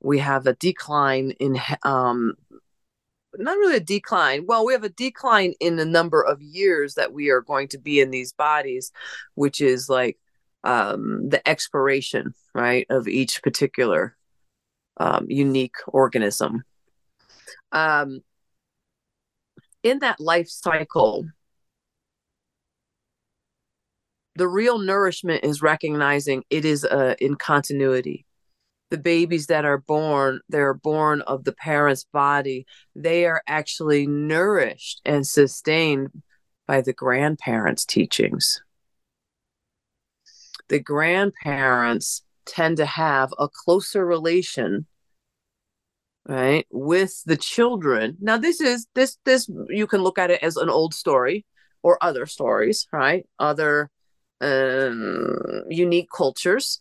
we 0.00 0.18
have 0.18 0.46
a 0.46 0.54
decline 0.54 1.32
in 1.40 1.58
um 1.82 2.34
not 3.34 3.56
really 3.58 3.76
a 3.76 3.80
decline 3.80 4.46
well 4.46 4.64
we 4.64 4.72
have 4.72 4.84
a 4.84 4.88
decline 4.88 5.54
in 5.60 5.76
the 5.76 5.84
number 5.84 6.22
of 6.22 6.40
years 6.40 6.94
that 6.94 7.12
we 7.12 7.30
are 7.30 7.40
going 7.40 7.68
to 7.68 7.78
be 7.78 8.00
in 8.00 8.10
these 8.10 8.32
bodies 8.32 8.90
which 9.34 9.60
is 9.60 9.88
like 9.88 10.18
um 10.64 11.28
the 11.28 11.46
expiration 11.48 12.34
right 12.54 12.86
of 12.90 13.06
each 13.06 13.42
particular 13.42 14.16
um, 14.98 15.26
unique 15.28 15.76
organism. 15.86 16.64
Um, 17.72 18.22
in 19.82 20.00
that 20.00 20.20
life 20.20 20.48
cycle, 20.48 21.26
the 24.34 24.48
real 24.48 24.78
nourishment 24.78 25.44
is 25.44 25.62
recognizing 25.62 26.44
it 26.50 26.64
is 26.64 26.84
uh, 26.84 27.14
in 27.20 27.36
continuity. 27.36 28.26
The 28.90 28.98
babies 28.98 29.46
that 29.46 29.64
are 29.64 29.78
born, 29.78 30.40
they're 30.48 30.74
born 30.74 31.20
of 31.22 31.44
the 31.44 31.52
parent's 31.52 32.04
body. 32.04 32.66
They 32.96 33.26
are 33.26 33.42
actually 33.46 34.06
nourished 34.06 35.00
and 35.04 35.26
sustained 35.26 36.08
by 36.66 36.80
the 36.80 36.92
grandparents' 36.92 37.84
teachings. 37.84 38.62
The 40.68 40.80
grandparents 40.80 42.22
tend 42.48 42.78
to 42.78 42.86
have 42.86 43.32
a 43.38 43.48
closer 43.48 44.04
relation 44.04 44.86
right 46.26 46.66
with 46.70 47.22
the 47.24 47.36
children 47.36 48.16
now 48.20 48.36
this 48.36 48.60
is 48.60 48.86
this 48.94 49.16
this 49.24 49.48
you 49.68 49.86
can 49.86 50.02
look 50.02 50.18
at 50.18 50.30
it 50.30 50.42
as 50.42 50.56
an 50.56 50.68
old 50.68 50.92
story 50.92 51.44
or 51.82 52.02
other 52.02 52.26
stories 52.26 52.86
right 52.92 53.26
other 53.38 53.90
um, 54.40 55.64
unique 55.68 56.08
cultures 56.14 56.80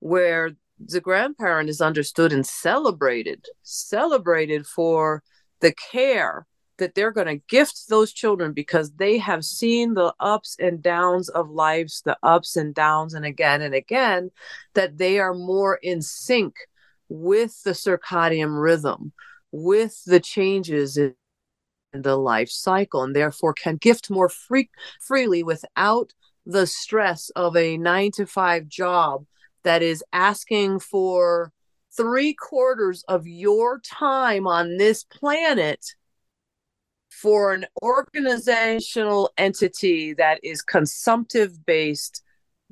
where 0.00 0.50
the 0.84 1.00
grandparent 1.00 1.68
is 1.68 1.80
understood 1.80 2.32
and 2.32 2.46
celebrated 2.46 3.44
celebrated 3.62 4.66
for 4.66 5.22
the 5.60 5.72
care 5.72 6.46
that 6.78 6.94
they're 6.94 7.12
going 7.12 7.26
to 7.26 7.44
gift 7.48 7.88
those 7.88 8.12
children 8.12 8.52
because 8.52 8.92
they 8.92 9.18
have 9.18 9.44
seen 9.44 9.92
the 9.92 10.12
ups 10.18 10.56
and 10.58 10.82
downs 10.82 11.28
of 11.28 11.50
lives, 11.50 12.00
the 12.06 12.16
ups 12.22 12.56
and 12.56 12.74
downs, 12.74 13.12
and 13.12 13.26
again 13.26 13.60
and 13.60 13.74
again, 13.74 14.30
that 14.74 14.96
they 14.96 15.18
are 15.18 15.34
more 15.34 15.78
in 15.82 16.00
sync 16.00 16.54
with 17.10 17.62
the 17.64 17.72
circadian 17.72 18.60
rhythm, 18.60 19.12
with 19.52 20.02
the 20.06 20.20
changes 20.20 20.96
in 20.96 21.14
the 21.92 22.16
life 22.16 22.50
cycle, 22.50 23.02
and 23.02 23.14
therefore 23.14 23.52
can 23.52 23.76
gift 23.76 24.10
more 24.10 24.30
free- 24.30 24.70
freely 25.00 25.42
without 25.42 26.14
the 26.46 26.66
stress 26.66 27.28
of 27.36 27.56
a 27.56 27.76
nine 27.76 28.10
to 28.10 28.24
five 28.24 28.66
job 28.66 29.26
that 29.64 29.82
is 29.82 30.02
asking 30.12 30.80
for 30.80 31.52
three 31.96 32.34
quarters 32.34 33.04
of 33.08 33.26
your 33.26 33.80
time 33.80 34.46
on 34.46 34.76
this 34.76 35.04
planet 35.04 35.84
for 37.10 37.52
an 37.52 37.66
organizational 37.82 39.30
entity 39.36 40.14
that 40.14 40.40
is 40.42 40.62
consumptive 40.62 41.66
based 41.66 42.22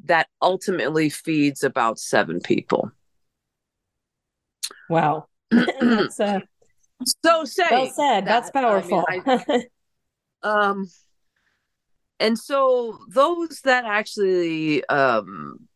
that 0.04 0.28
ultimately 0.40 1.10
feeds 1.10 1.62
about 1.64 1.98
seven 1.98 2.40
people. 2.40 2.90
Wow. 4.88 5.26
That's 5.50 6.20
uh, 6.20 6.40
So 7.24 7.44
say 7.44 7.64
well 7.70 7.86
said. 7.90 8.26
that. 8.26 8.26
That's 8.26 8.50
I 8.54 8.80
mean, 8.86 9.02
powerful. 9.02 9.04
I- 9.08 9.64
um 10.42 10.86
and 12.20 12.38
so 12.38 12.98
those 13.08 13.60
that 13.64 13.84
actually 13.84 14.84
um 14.86 15.67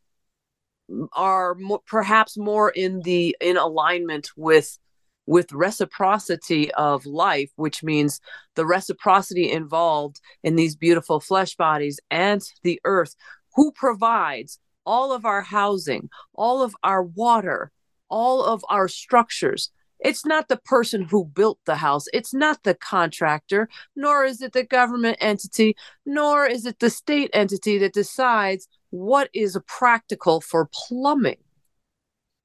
are 1.13 1.55
mo- 1.55 1.83
perhaps 1.87 2.37
more 2.37 2.71
in 2.71 3.01
the 3.01 3.37
in 3.41 3.57
alignment 3.57 4.31
with 4.37 4.79
with 5.27 5.53
reciprocity 5.53 6.73
of 6.73 7.07
life 7.07 7.51
which 7.57 7.83
means 7.83 8.21
the 8.57 8.67
reciprocity 8.67 9.51
involved 9.51 10.21
in 10.43 10.57
these 10.57 10.75
beautiful 10.75 11.21
flesh 11.21 11.55
bodies 11.55 12.01
and 12.11 12.43
the 12.63 12.81
earth 12.85 13.15
who 13.55 13.71
provides 13.73 14.59
all 14.85 15.13
of 15.13 15.25
our 15.25 15.43
housing 15.43 16.09
all 16.35 16.63
of 16.63 16.75
our 16.83 17.03
water 17.03 17.71
all 18.13 18.45
of 18.45 18.63
our 18.69 18.87
structures. 18.87 19.71
It's 19.99 20.27
not 20.27 20.49
the 20.49 20.59
person 20.59 21.07
who 21.11 21.25
built 21.25 21.59
the 21.65 21.77
house. 21.77 22.07
It's 22.13 22.35
not 22.35 22.63
the 22.63 22.75
contractor 22.75 23.69
nor 23.97 24.25
is 24.25 24.43
it 24.43 24.53
the 24.53 24.65
government 24.65 25.17
entity 25.21 25.75
nor 26.05 26.47
is 26.47 26.67
it 26.67 26.79
the 26.79 26.91
state 26.91 27.31
entity 27.33 27.79
that 27.79 27.95
decides 27.95 28.69
what 28.93 29.31
is 29.33 29.57
a 29.57 29.61
practical 29.61 30.41
for 30.43 30.69
plumbing. 30.71 31.39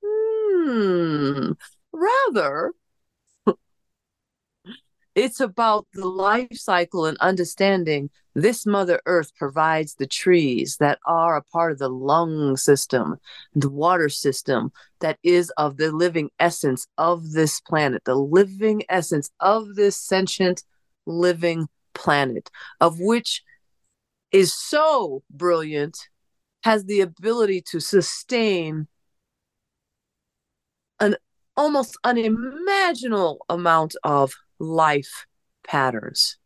Hmm. 0.03 1.51
Rather, 1.91 2.71
it's 5.15 5.41
about 5.41 5.87
the 5.93 6.07
life 6.07 6.57
cycle 6.57 7.05
and 7.05 7.17
understanding 7.19 8.09
this 8.33 8.65
Mother 8.65 9.01
Earth 9.05 9.35
provides 9.35 9.95
the 9.95 10.07
trees 10.07 10.77
that 10.77 10.99
are 11.05 11.35
a 11.35 11.43
part 11.43 11.73
of 11.73 11.79
the 11.79 11.89
lung 11.89 12.55
system, 12.55 13.17
the 13.53 13.69
water 13.69 14.07
system 14.07 14.71
that 15.01 15.19
is 15.23 15.49
of 15.57 15.75
the 15.75 15.91
living 15.91 16.29
essence 16.39 16.87
of 16.97 17.33
this 17.33 17.59
planet, 17.59 18.03
the 18.05 18.15
living 18.15 18.83
essence 18.87 19.31
of 19.41 19.75
this 19.75 19.97
sentient 19.97 20.63
living 21.05 21.67
planet, 21.93 22.49
of 22.79 22.99
which 23.01 23.43
is 24.31 24.53
so 24.53 25.23
brilliant, 25.29 25.97
has 26.67 26.83
the 26.83 26.99
ability 26.99 27.61
to 27.61 27.79
sustain 27.79 28.89
an 30.99 31.15
almost 31.55 31.97
unimaginable 32.03 33.45
amount 33.47 33.95
of 34.03 34.33
life 34.59 35.25
patterns 35.65 36.37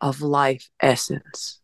of 0.00 0.22
life 0.22 0.70
essence 0.80 1.60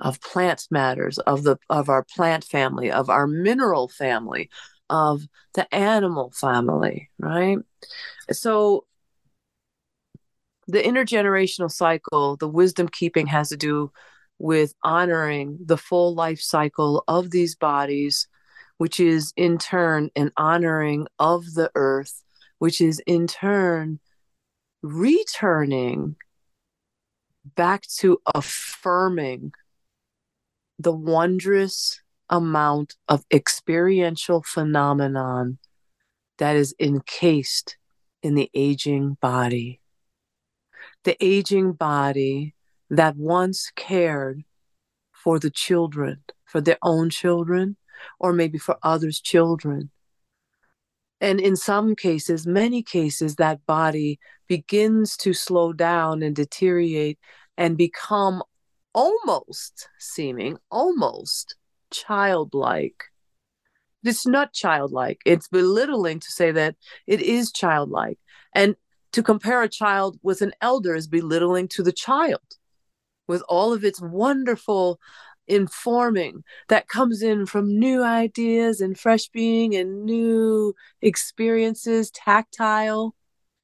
of 0.00 0.20
plant 0.20 0.66
matters 0.70 1.18
of 1.20 1.44
the 1.44 1.56
of 1.70 1.88
our 1.88 2.04
plant 2.14 2.44
family 2.44 2.90
of 2.90 3.08
our 3.08 3.26
mineral 3.26 3.88
family 3.88 4.50
of 4.90 5.22
the 5.54 5.74
animal 5.74 6.30
family 6.32 7.08
right? 7.18 7.56
So 8.30 8.84
the 10.66 10.82
intergenerational 10.82 11.70
cycle 11.70 12.36
the 12.36 12.48
wisdom 12.48 12.86
keeping 12.86 13.28
has 13.28 13.48
to 13.48 13.56
do 13.56 13.90
with 14.38 14.74
honoring 14.82 15.58
the 15.64 15.78
full 15.78 16.14
life 16.14 16.40
cycle 16.40 17.02
of 17.08 17.30
these 17.30 17.54
bodies 17.54 18.28
which 18.78 19.00
is 19.00 19.32
in 19.36 19.56
turn 19.56 20.10
an 20.16 20.30
honoring 20.36 21.06
of 21.18 21.54
the 21.54 21.70
earth 21.74 22.22
which 22.58 22.80
is 22.80 23.00
in 23.06 23.26
turn 23.26 23.98
returning 24.82 26.16
back 27.54 27.82
to 27.82 28.18
affirming 28.34 29.52
the 30.78 30.92
wondrous 30.92 32.00
amount 32.28 32.94
of 33.08 33.24
experiential 33.32 34.42
phenomenon 34.42 35.58
that 36.38 36.56
is 36.56 36.74
encased 36.78 37.76
in 38.22 38.34
the 38.34 38.50
aging 38.54 39.16
body. 39.20 39.80
The 41.04 41.16
aging 41.24 41.72
body 41.72 42.54
that 42.90 43.16
once 43.16 43.70
cared 43.74 44.44
for 45.12 45.38
the 45.38 45.50
children, 45.50 46.22
for 46.44 46.60
their 46.60 46.78
own 46.82 47.10
children, 47.10 47.76
or 48.20 48.32
maybe 48.32 48.58
for 48.58 48.78
others' 48.82 49.20
children. 49.20 49.90
And 51.20 51.40
in 51.40 51.56
some 51.56 51.96
cases, 51.96 52.46
many 52.46 52.82
cases, 52.82 53.36
that 53.36 53.64
body 53.66 54.18
begins 54.48 55.16
to 55.18 55.32
slow 55.32 55.72
down 55.72 56.22
and 56.22 56.36
deteriorate 56.36 57.18
and 57.56 57.76
become 57.76 58.42
almost 58.94 59.88
seeming 59.98 60.58
almost 60.70 61.56
childlike. 61.90 63.04
It's 64.04 64.26
not 64.26 64.52
childlike. 64.52 65.20
It's 65.26 65.48
belittling 65.48 66.20
to 66.20 66.30
say 66.30 66.52
that 66.52 66.76
it 67.06 67.20
is 67.20 67.50
childlike. 67.50 68.18
And 68.54 68.76
to 69.12 69.22
compare 69.22 69.62
a 69.62 69.68
child 69.68 70.18
with 70.22 70.42
an 70.42 70.52
elder 70.60 70.94
is 70.94 71.08
belittling 71.08 71.68
to 71.68 71.82
the 71.82 71.92
child 71.92 72.42
with 73.26 73.42
all 73.48 73.72
of 73.72 73.84
its 73.84 74.00
wonderful 74.00 75.00
informing 75.48 76.42
that 76.68 76.88
comes 76.88 77.22
in 77.22 77.46
from 77.46 77.78
new 77.78 78.02
ideas 78.02 78.80
and 78.80 78.98
fresh 78.98 79.28
being 79.28 79.74
and 79.74 80.04
new 80.04 80.74
experiences, 81.02 82.10
tactile 82.10 83.14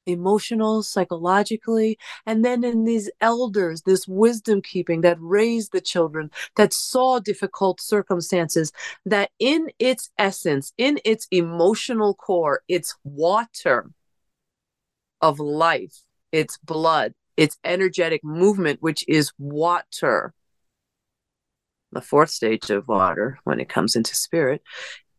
emotional, 0.07 0.83
psychologically, 0.83 1.99
and 2.27 2.45
then 2.45 2.65
in 2.65 2.85
these 2.85 3.11
elders, 3.21 3.83
this 3.83 4.07
wisdom 4.09 4.61
keeping 4.63 5.03
that 5.03 5.17
raised 5.21 5.73
the 5.73 5.81
children, 5.81 6.31
that 6.57 6.73
saw 6.73 7.19
difficult 7.19 7.81
circumstances, 7.81 8.73
that 9.07 9.31
in 9.39 9.69
its 9.79 10.11
essence, 10.19 10.73
in 10.79 10.99
its 11.05 11.27
emotional 11.31 12.15
core, 12.15 12.63
its 12.69 12.97
water 13.05 13.91
of 15.21 15.39
life, 15.39 16.03
its 16.33 16.59
blood, 16.59 17.15
its 17.37 17.59
energetic 17.65 18.23
movement, 18.25 18.83
which 18.83 19.05
is 19.09 19.33
water, 19.39 20.35
the 21.93 22.01
fourth 22.01 22.31
stage 22.31 22.71
of 22.71 22.89
water 22.89 23.39
when 23.45 23.61
it 23.61 23.69
comes 23.69 23.97
into 23.97 24.15
spirit. 24.15 24.63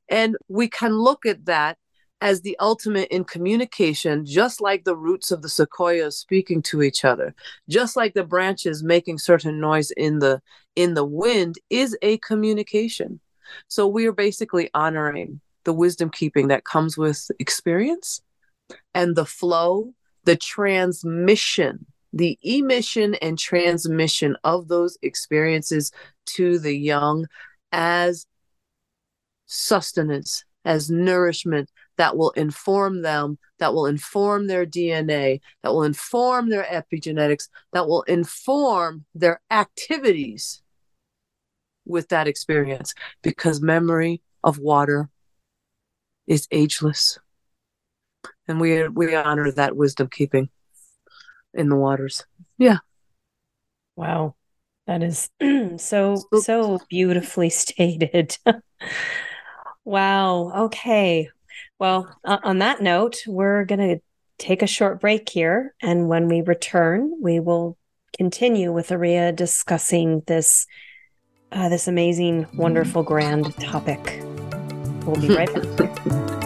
And 0.09 0.35
we 0.47 0.67
can 0.67 0.93
look 0.93 1.25
at 1.25 1.45
that 1.45 1.77
as 2.21 2.41
the 2.41 2.55
ultimate 2.59 3.09
in 3.09 3.25
communication, 3.25 4.25
just 4.25 4.61
like 4.61 4.85
the 4.85 4.95
roots 4.95 5.29
of 5.29 5.41
the 5.41 5.49
sequoias 5.49 6.17
speaking 6.17 6.61
to 6.61 6.81
each 6.81 7.03
other, 7.03 7.35
just 7.67 7.97
like 7.97 8.13
the 8.13 8.23
branches 8.23 8.81
making 8.81 9.17
certain 9.17 9.59
noise 9.59 9.91
in 9.91 10.19
the 10.19 10.41
in 10.75 10.93
the 10.93 11.05
wind 11.05 11.55
is 11.69 11.97
a 12.01 12.17
communication. 12.19 13.19
So 13.67 13.87
we 13.87 14.07
are 14.07 14.13
basically 14.13 14.69
honoring 14.73 15.41
the 15.65 15.73
wisdom 15.73 16.09
keeping 16.09 16.47
that 16.47 16.65
comes 16.65 16.97
with 16.97 17.29
experience 17.39 18.21
and 18.93 19.15
the 19.15 19.25
flow, 19.25 19.93
the 20.23 20.35
transmission, 20.35 21.85
the 22.13 22.37
emission 22.43 23.15
and 23.15 23.37
transmission 23.37 24.37
of 24.43 24.67
those 24.67 24.97
experiences 25.01 25.91
to 26.27 26.59
the 26.59 26.75
young 26.75 27.25
as 27.71 28.27
sustenance, 29.47 30.45
as 30.63 30.89
nourishment, 30.89 31.69
that 31.97 32.15
will 32.15 32.31
inform 32.31 33.01
them, 33.01 33.37
that 33.59 33.73
will 33.73 33.87
inform 33.87 34.47
their 34.47 34.65
DNA, 34.65 35.41
that 35.63 35.73
will 35.73 35.83
inform 35.83 36.49
their 36.49 36.63
epigenetics, 36.63 37.49
that 37.73 37.87
will 37.87 38.03
inform 38.03 39.05
their 39.15 39.41
activities 39.51 40.61
with 41.85 42.09
that 42.09 42.27
experience 42.27 42.93
because 43.21 43.61
memory 43.61 44.21
of 44.43 44.59
water 44.59 45.09
is 46.27 46.47
ageless. 46.51 47.19
And 48.47 48.59
we 48.59 48.87
we 48.87 49.15
honor 49.15 49.51
that 49.51 49.75
wisdom 49.75 50.09
keeping 50.09 50.49
in 51.53 51.69
the 51.69 51.75
waters. 51.75 52.25
Yeah. 52.57 52.77
Wow. 53.95 54.35
That 54.87 55.03
is 55.03 55.29
so 55.77 56.21
so 56.41 56.79
beautifully 56.89 57.49
stated. 57.51 58.37
wow. 59.85 60.65
Okay. 60.65 61.29
Well, 61.79 62.15
uh, 62.23 62.39
on 62.43 62.59
that 62.59 62.81
note, 62.81 63.23
we're 63.27 63.65
going 63.65 63.79
to 63.79 64.01
take 64.37 64.61
a 64.61 64.67
short 64.67 64.99
break 64.99 65.29
here. 65.29 65.73
And 65.81 66.07
when 66.07 66.27
we 66.27 66.41
return, 66.41 67.13
we 67.21 67.39
will 67.39 67.77
continue 68.17 68.71
with 68.71 68.89
Areeya 68.89 69.35
discussing 69.35 70.23
this 70.27 70.67
uh, 71.51 71.69
this 71.69 71.87
amazing, 71.87 72.47
wonderful, 72.55 73.03
grand 73.03 73.55
topic. 73.57 74.21
We'll 75.05 75.21
be 75.21 75.35
right 75.35 75.53
back. 75.77 76.39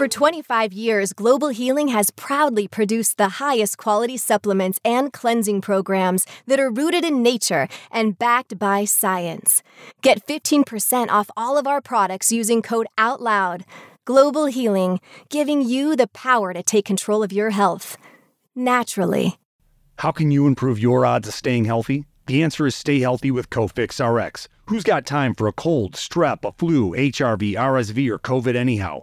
For 0.00 0.08
25 0.08 0.72
years, 0.72 1.12
Global 1.12 1.48
Healing 1.48 1.88
has 1.88 2.10
proudly 2.10 2.66
produced 2.66 3.18
the 3.18 3.36
highest 3.36 3.76
quality 3.76 4.16
supplements 4.16 4.80
and 4.82 5.12
cleansing 5.12 5.60
programs 5.60 6.24
that 6.46 6.58
are 6.58 6.70
rooted 6.70 7.04
in 7.04 7.22
nature 7.22 7.68
and 7.90 8.18
backed 8.18 8.58
by 8.58 8.86
science. 8.86 9.62
Get 10.00 10.26
15% 10.26 11.10
off 11.10 11.30
all 11.36 11.58
of 11.58 11.66
our 11.66 11.82
products 11.82 12.32
using 12.32 12.62
code 12.62 12.86
OUTLOUD. 12.96 13.66
Global 14.06 14.46
Healing, 14.46 15.00
giving 15.28 15.60
you 15.60 15.94
the 15.96 16.06
power 16.06 16.54
to 16.54 16.62
take 16.62 16.86
control 16.86 17.22
of 17.22 17.30
your 17.30 17.50
health 17.50 17.98
naturally. 18.54 19.36
How 19.98 20.12
can 20.12 20.30
you 20.30 20.46
improve 20.46 20.78
your 20.78 21.04
odds 21.04 21.28
of 21.28 21.34
staying 21.34 21.66
healthy? 21.66 22.06
The 22.24 22.42
answer 22.42 22.66
is 22.66 22.74
stay 22.74 23.00
healthy 23.00 23.30
with 23.30 23.50
Cofix 23.50 24.00
RX. 24.00 24.48
Who's 24.68 24.82
got 24.82 25.04
time 25.04 25.34
for 25.34 25.46
a 25.46 25.52
cold, 25.52 25.92
strep, 25.92 26.42
a 26.42 26.52
flu, 26.52 26.92
HRV, 26.92 27.52
RSV, 27.52 28.08
or 28.08 28.18
COVID 28.18 28.56
anyhow? 28.56 29.02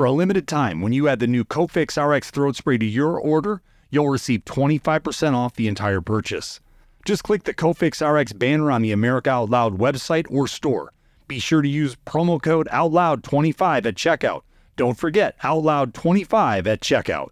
For 0.00 0.06
a 0.06 0.12
limited 0.12 0.48
time, 0.48 0.80
when 0.80 0.94
you 0.94 1.08
add 1.08 1.18
the 1.18 1.26
new 1.26 1.44
Cofix 1.44 2.02
RX 2.02 2.30
throat 2.30 2.56
spray 2.56 2.78
to 2.78 2.86
your 2.86 3.20
order, 3.20 3.60
you'll 3.90 4.08
receive 4.08 4.46
25% 4.46 5.34
off 5.34 5.52
the 5.52 5.68
entire 5.68 6.00
purchase. 6.00 6.58
Just 7.04 7.22
click 7.22 7.44
the 7.44 7.52
Cofix 7.52 8.00
RX 8.00 8.32
banner 8.32 8.70
on 8.70 8.80
the 8.80 8.92
America 8.92 9.28
Out 9.28 9.50
Loud 9.50 9.76
website 9.76 10.24
or 10.30 10.48
store. 10.48 10.94
Be 11.28 11.38
sure 11.38 11.60
to 11.60 11.68
use 11.68 11.98
promo 12.06 12.40
code 12.40 12.66
OUTLOUD25 12.72 13.84
at 13.84 13.94
checkout 13.94 14.40
Don't 14.76 14.96
forget 14.96 15.36
Out 15.42 15.64
Loud 15.64 15.92
25 15.92 16.66
at 16.66 16.80
checkout. 16.80 17.28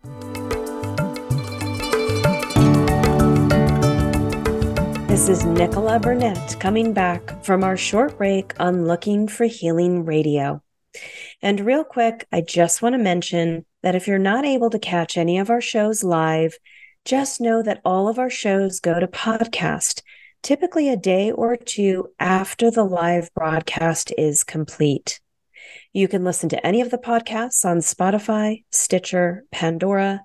This 5.09 5.31
is 5.31 5.43
Nichola 5.45 6.03
Burnett 6.03 6.61
coming 6.61 6.93
back 6.93 7.43
from 7.43 7.65
our 7.65 7.79
short 7.79 8.19
break 8.19 8.53
on 8.61 8.87
Looking 8.87 9.27
for 9.27 9.47
Healing 9.47 10.05
Radio. 10.05 10.63
And 11.43 11.61
real 11.61 11.85
quick, 11.85 12.27
I 12.33 12.41
just 12.41 12.83
want 12.83 12.95
to 12.95 12.99
mention 12.99 13.65
that 13.83 13.95
if 13.95 14.07
you're 14.07 14.19
not 14.19 14.45
able 14.45 14.71
to 14.71 14.79
catch 14.79 15.17
any 15.17 15.39
of 15.39 15.51
our 15.51 15.61
shows 15.61 16.03
live, 16.03 16.57
just 17.05 17.41
know 17.41 17.63
that 17.63 17.81
all 17.85 18.09
of 18.09 18.19
our 18.19 18.31
shows 18.31 18.81
go 18.81 19.01
to 19.01 19.07
podcast, 19.07 20.03
typically 20.43 20.89
a 20.89 20.97
day 20.97 21.31
or 21.31 21.57
two 21.57 22.09
after 22.19 22.71
the 22.71 22.85
live 22.85 23.33
broadcast 23.35 24.13
is 24.19 24.45
complete. 24.45 25.21
You 25.93 26.07
can 26.09 26.25
listen 26.25 26.49
to 26.51 26.67
any 26.67 26.81
of 26.81 26.91
the 26.91 26.99
podcasts 26.99 27.65
on 27.65 27.79
Spotify, 27.79 28.65
Stitcher, 28.71 29.45
Pandora, 29.51 30.23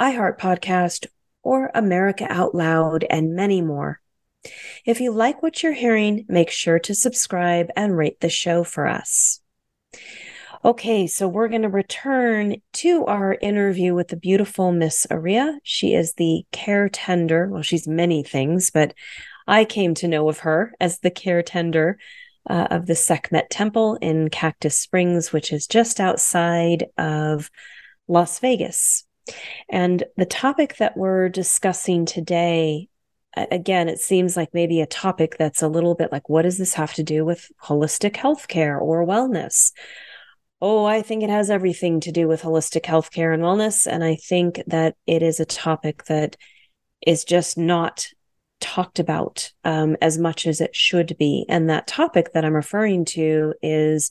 iHeart 0.00 0.38
Podcast, 0.38 1.06
or 1.42 1.70
America 1.74 2.26
Out 2.30 2.54
Loud, 2.54 3.04
and 3.10 3.34
many 3.34 3.60
more. 3.60 4.00
If 4.86 5.00
you 5.00 5.12
like 5.12 5.42
what 5.42 5.62
you're 5.62 5.72
hearing, 5.72 6.24
make 6.28 6.50
sure 6.50 6.78
to 6.80 6.94
subscribe 6.94 7.68
and 7.76 7.96
rate 7.96 8.20
the 8.20 8.30
show 8.30 8.64
for 8.64 8.86
us. 8.86 9.41
Okay, 10.64 11.08
so 11.08 11.26
we're 11.26 11.48
going 11.48 11.62
to 11.62 11.68
return 11.68 12.56
to 12.74 13.04
our 13.06 13.36
interview 13.42 13.94
with 13.94 14.08
the 14.08 14.16
beautiful 14.16 14.70
Miss 14.70 15.06
Areeya. 15.10 15.58
She 15.64 15.94
is 15.94 16.14
the 16.14 16.44
care 16.52 16.88
tender. 16.88 17.48
Well, 17.48 17.62
she's 17.62 17.88
many 17.88 18.22
things, 18.22 18.70
but 18.70 18.94
I 19.48 19.64
came 19.64 19.94
to 19.94 20.06
know 20.06 20.28
of 20.28 20.40
her 20.40 20.72
as 20.80 21.00
the 21.00 21.10
care 21.10 21.42
tender 21.42 21.98
uh, 22.48 22.68
of 22.70 22.86
the 22.86 22.94
Sekhmet 22.94 23.50
Temple 23.50 23.98
in 24.00 24.30
Cactus 24.30 24.78
Springs, 24.78 25.32
which 25.32 25.52
is 25.52 25.66
just 25.66 25.98
outside 25.98 26.86
of 26.96 27.50
Las 28.06 28.38
Vegas. 28.38 29.04
And 29.68 30.04
the 30.16 30.26
topic 30.26 30.76
that 30.76 30.96
we're 30.96 31.28
discussing 31.28 32.06
today, 32.06 32.88
again, 33.36 33.88
it 33.88 33.98
seems 34.00 34.36
like 34.36 34.50
maybe 34.52 34.80
a 34.80 34.86
topic 34.86 35.36
that's 35.38 35.62
a 35.62 35.68
little 35.68 35.94
bit 35.94 36.12
like, 36.12 36.28
what 36.28 36.42
does 36.42 36.58
this 36.58 36.74
have 36.74 36.94
to 36.94 37.02
do 37.02 37.24
with 37.24 37.50
holistic 37.62 38.14
healthcare 38.14 38.80
or 38.80 39.06
wellness? 39.06 39.72
Oh, 40.60 40.84
I 40.84 41.02
think 41.02 41.22
it 41.22 41.30
has 41.30 41.50
everything 41.50 42.00
to 42.00 42.12
do 42.12 42.28
with 42.28 42.42
holistic 42.42 42.82
healthcare 42.82 43.34
and 43.34 43.42
wellness. 43.42 43.86
And 43.86 44.04
I 44.04 44.16
think 44.16 44.62
that 44.66 44.96
it 45.06 45.22
is 45.22 45.40
a 45.40 45.44
topic 45.44 46.04
that 46.04 46.36
is 47.04 47.24
just 47.24 47.58
not 47.58 48.06
talked 48.60 48.98
about 49.00 49.50
um, 49.64 49.96
as 50.00 50.18
much 50.18 50.46
as 50.46 50.60
it 50.60 50.76
should 50.76 51.16
be. 51.18 51.44
And 51.48 51.68
that 51.68 51.88
topic 51.88 52.32
that 52.32 52.44
I'm 52.44 52.54
referring 52.54 53.04
to 53.06 53.54
is, 53.60 54.10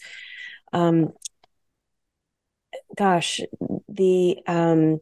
um, 0.73 1.13
gosh, 2.97 3.39
the, 3.87 4.37
um, 4.47 4.99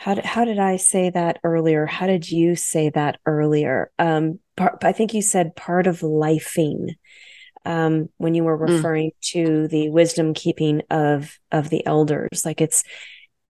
how 0.00 0.14
did, 0.14 0.24
how 0.24 0.46
did 0.46 0.58
I 0.58 0.76
say 0.76 1.10
that 1.10 1.40
earlier? 1.44 1.84
How 1.84 2.06
did 2.06 2.30
you 2.30 2.56
say 2.56 2.88
that 2.88 3.18
earlier? 3.26 3.90
Um, 3.98 4.38
part, 4.56 4.82
I 4.82 4.92
think 4.92 5.12
you 5.12 5.20
said 5.20 5.54
part 5.54 5.86
of 5.86 6.00
lifing 6.00 6.94
um, 7.66 8.08
when 8.16 8.34
you 8.34 8.44
were 8.44 8.56
hmm. 8.56 8.76
referring 8.76 9.10
mm. 9.10 9.20
to 9.32 9.68
the 9.68 9.90
wisdom 9.90 10.32
keeping 10.32 10.80
of 10.88 11.38
of 11.52 11.68
the 11.68 11.84
elders 11.86 12.46
like 12.46 12.62
it's 12.62 12.82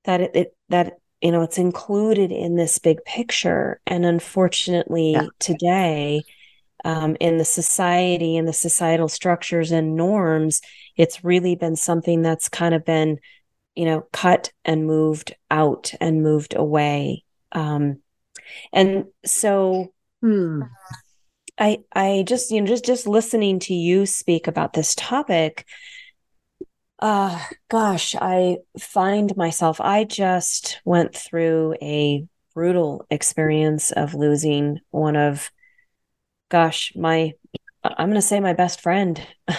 that 0.04 0.20
it, 0.20 0.30
it, 0.34 0.56
that 0.70 0.94
you 1.20 1.30
know 1.30 1.42
it's 1.42 1.58
included 1.58 2.32
in 2.32 2.56
this 2.56 2.78
big 2.78 3.04
picture 3.04 3.80
and 3.86 4.04
unfortunately 4.04 5.12
yeah. 5.12 5.26
today 5.38 6.22
um, 6.84 7.16
in 7.20 7.38
the 7.38 7.44
society 7.44 8.36
and 8.36 8.48
the 8.48 8.52
societal 8.52 9.08
structures 9.08 9.70
and 9.70 9.94
norms 9.94 10.60
it's 10.96 11.22
really 11.22 11.54
been 11.54 11.76
something 11.76 12.22
that's 12.22 12.48
kind 12.48 12.74
of 12.74 12.84
been 12.84 13.18
you 13.80 13.86
know 13.86 14.06
cut 14.12 14.52
and 14.62 14.86
moved 14.86 15.34
out 15.50 15.94
and 16.02 16.22
moved 16.22 16.54
away 16.54 17.24
um, 17.52 18.02
and 18.74 19.06
so 19.24 19.94
hmm. 20.20 20.64
I 21.58 21.78
I 21.90 22.24
just 22.26 22.50
you 22.50 22.60
know 22.60 22.66
just 22.66 22.84
just 22.84 23.06
listening 23.06 23.58
to 23.60 23.74
you 23.74 24.04
speak 24.04 24.46
about 24.46 24.74
this 24.74 24.94
topic 24.94 25.66
uh 26.98 27.42
gosh 27.70 28.14
I 28.14 28.58
find 28.78 29.34
myself 29.34 29.80
I 29.80 30.04
just 30.04 30.82
went 30.84 31.16
through 31.16 31.76
a 31.80 32.26
brutal 32.54 33.06
experience 33.10 33.92
of 33.92 34.12
losing 34.12 34.80
one 34.90 35.16
of 35.16 35.50
gosh 36.50 36.92
my 36.94 37.32
I'm 37.82 38.08
going 38.08 38.16
to 38.16 38.20
say 38.20 38.40
my 38.40 38.52
best 38.52 38.82
friend 38.82 39.26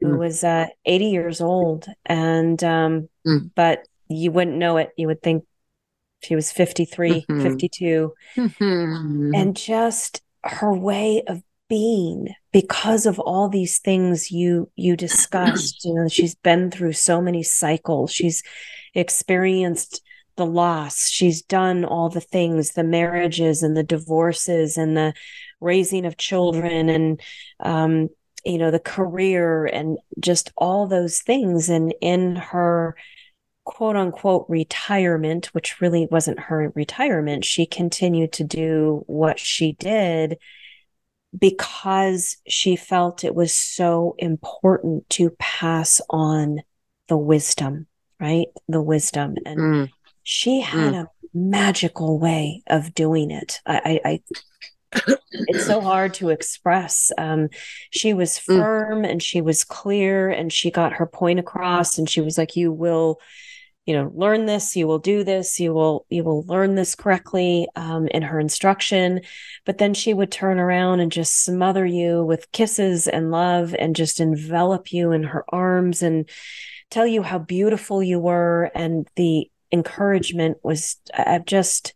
who 0.00 0.06
mm. 0.06 0.18
was 0.18 0.42
uh 0.42 0.68
80 0.86 1.04
years 1.04 1.42
old 1.42 1.86
and 2.06 2.64
um 2.64 3.09
mm. 3.26 3.50
but 3.54 3.86
you 4.08 4.30
wouldn't 4.30 4.56
know 4.56 4.76
it 4.76 4.90
you 4.96 5.06
would 5.06 5.22
think 5.22 5.44
she 6.22 6.34
was 6.34 6.52
53 6.52 7.24
mm-hmm. 7.28 7.42
52 7.42 8.14
mm-hmm. 8.36 9.34
and 9.34 9.56
just 9.56 10.22
her 10.44 10.72
way 10.72 11.22
of 11.26 11.42
being 11.68 12.28
because 12.52 13.06
of 13.06 13.18
all 13.20 13.48
these 13.48 13.78
things 13.78 14.30
you 14.30 14.68
you 14.74 14.96
discussed 14.96 15.84
you 15.84 15.94
know 15.94 16.08
she's 16.08 16.34
been 16.34 16.70
through 16.70 16.92
so 16.92 17.22
many 17.22 17.42
cycles 17.42 18.12
she's 18.12 18.42
experienced 18.94 20.02
the 20.36 20.44
loss 20.44 21.08
she's 21.08 21.42
done 21.42 21.84
all 21.84 22.08
the 22.08 22.20
things 22.20 22.72
the 22.72 22.82
marriages 22.82 23.62
and 23.62 23.76
the 23.76 23.84
divorces 23.84 24.76
and 24.76 24.96
the 24.96 25.14
raising 25.60 26.06
of 26.06 26.16
children 26.16 26.88
and 26.88 27.20
um 27.60 28.08
you 28.44 28.58
know 28.58 28.70
the 28.70 28.78
career 28.78 29.66
and 29.66 29.98
just 30.18 30.52
all 30.56 30.86
those 30.86 31.20
things 31.20 31.68
and 31.68 31.94
in 32.00 32.36
her 32.36 32.96
quote 33.64 33.96
unquote 33.96 34.46
retirement, 34.48 35.46
which 35.46 35.80
really 35.80 36.08
wasn't 36.10 36.40
her 36.40 36.72
retirement, 36.74 37.44
she 37.44 37.66
continued 37.66 38.32
to 38.32 38.44
do 38.44 39.04
what 39.06 39.38
she 39.38 39.72
did 39.72 40.38
because 41.38 42.36
she 42.48 42.74
felt 42.74 43.22
it 43.22 43.34
was 43.34 43.54
so 43.54 44.14
important 44.18 45.08
to 45.10 45.30
pass 45.38 46.00
on 46.10 46.60
the 47.08 47.16
wisdom, 47.16 47.86
right? 48.18 48.48
The 48.68 48.82
wisdom. 48.82 49.36
And 49.46 49.60
mm. 49.60 49.90
she 50.24 50.60
had 50.60 50.94
mm. 50.94 51.04
a 51.04 51.08
magical 51.32 52.18
way 52.18 52.62
of 52.66 52.94
doing 52.94 53.30
it. 53.30 53.60
I, 53.64 54.00
I, 54.04 54.10
I 54.10 54.22
it's 54.92 55.66
so 55.66 55.80
hard 55.80 56.14
to 56.14 56.30
express. 56.30 57.12
Um, 57.16 57.48
she 57.90 58.12
was 58.12 58.38
mm. 58.38 58.56
firm 58.56 59.02
mm. 59.02 59.10
and 59.10 59.22
she 59.22 59.40
was 59.40 59.64
clear 59.64 60.28
and 60.30 60.52
she 60.52 60.70
got 60.70 60.94
her 60.94 61.06
point 61.06 61.38
across 61.38 61.98
and 61.98 62.08
she 62.08 62.20
was 62.20 62.36
like, 62.36 62.56
you 62.56 62.72
will, 62.72 63.20
you 63.86 63.96
know 63.96 64.12
learn 64.14 64.46
this 64.46 64.76
you 64.76 64.86
will 64.86 65.00
do 65.00 65.24
this 65.24 65.58
you 65.58 65.72
will 65.72 66.06
you 66.10 66.22
will 66.22 66.44
learn 66.44 66.74
this 66.74 66.94
correctly 66.94 67.66
um, 67.74 68.06
in 68.08 68.22
her 68.22 68.38
instruction 68.38 69.20
but 69.64 69.78
then 69.78 69.94
she 69.94 70.14
would 70.14 70.30
turn 70.30 70.60
around 70.60 71.00
and 71.00 71.10
just 71.10 71.44
smother 71.44 71.84
you 71.84 72.22
with 72.24 72.52
kisses 72.52 73.08
and 73.08 73.30
love 73.32 73.74
and 73.76 73.96
just 73.96 74.20
envelop 74.20 74.92
you 74.92 75.12
in 75.12 75.24
her 75.24 75.44
arms 75.48 76.02
and 76.02 76.28
tell 76.90 77.06
you 77.06 77.22
how 77.22 77.38
beautiful 77.38 78.02
you 78.02 78.20
were 78.20 78.70
and 78.74 79.08
the 79.16 79.50
encouragement 79.72 80.58
was 80.62 80.96
i've 81.16 81.46
just 81.46 81.94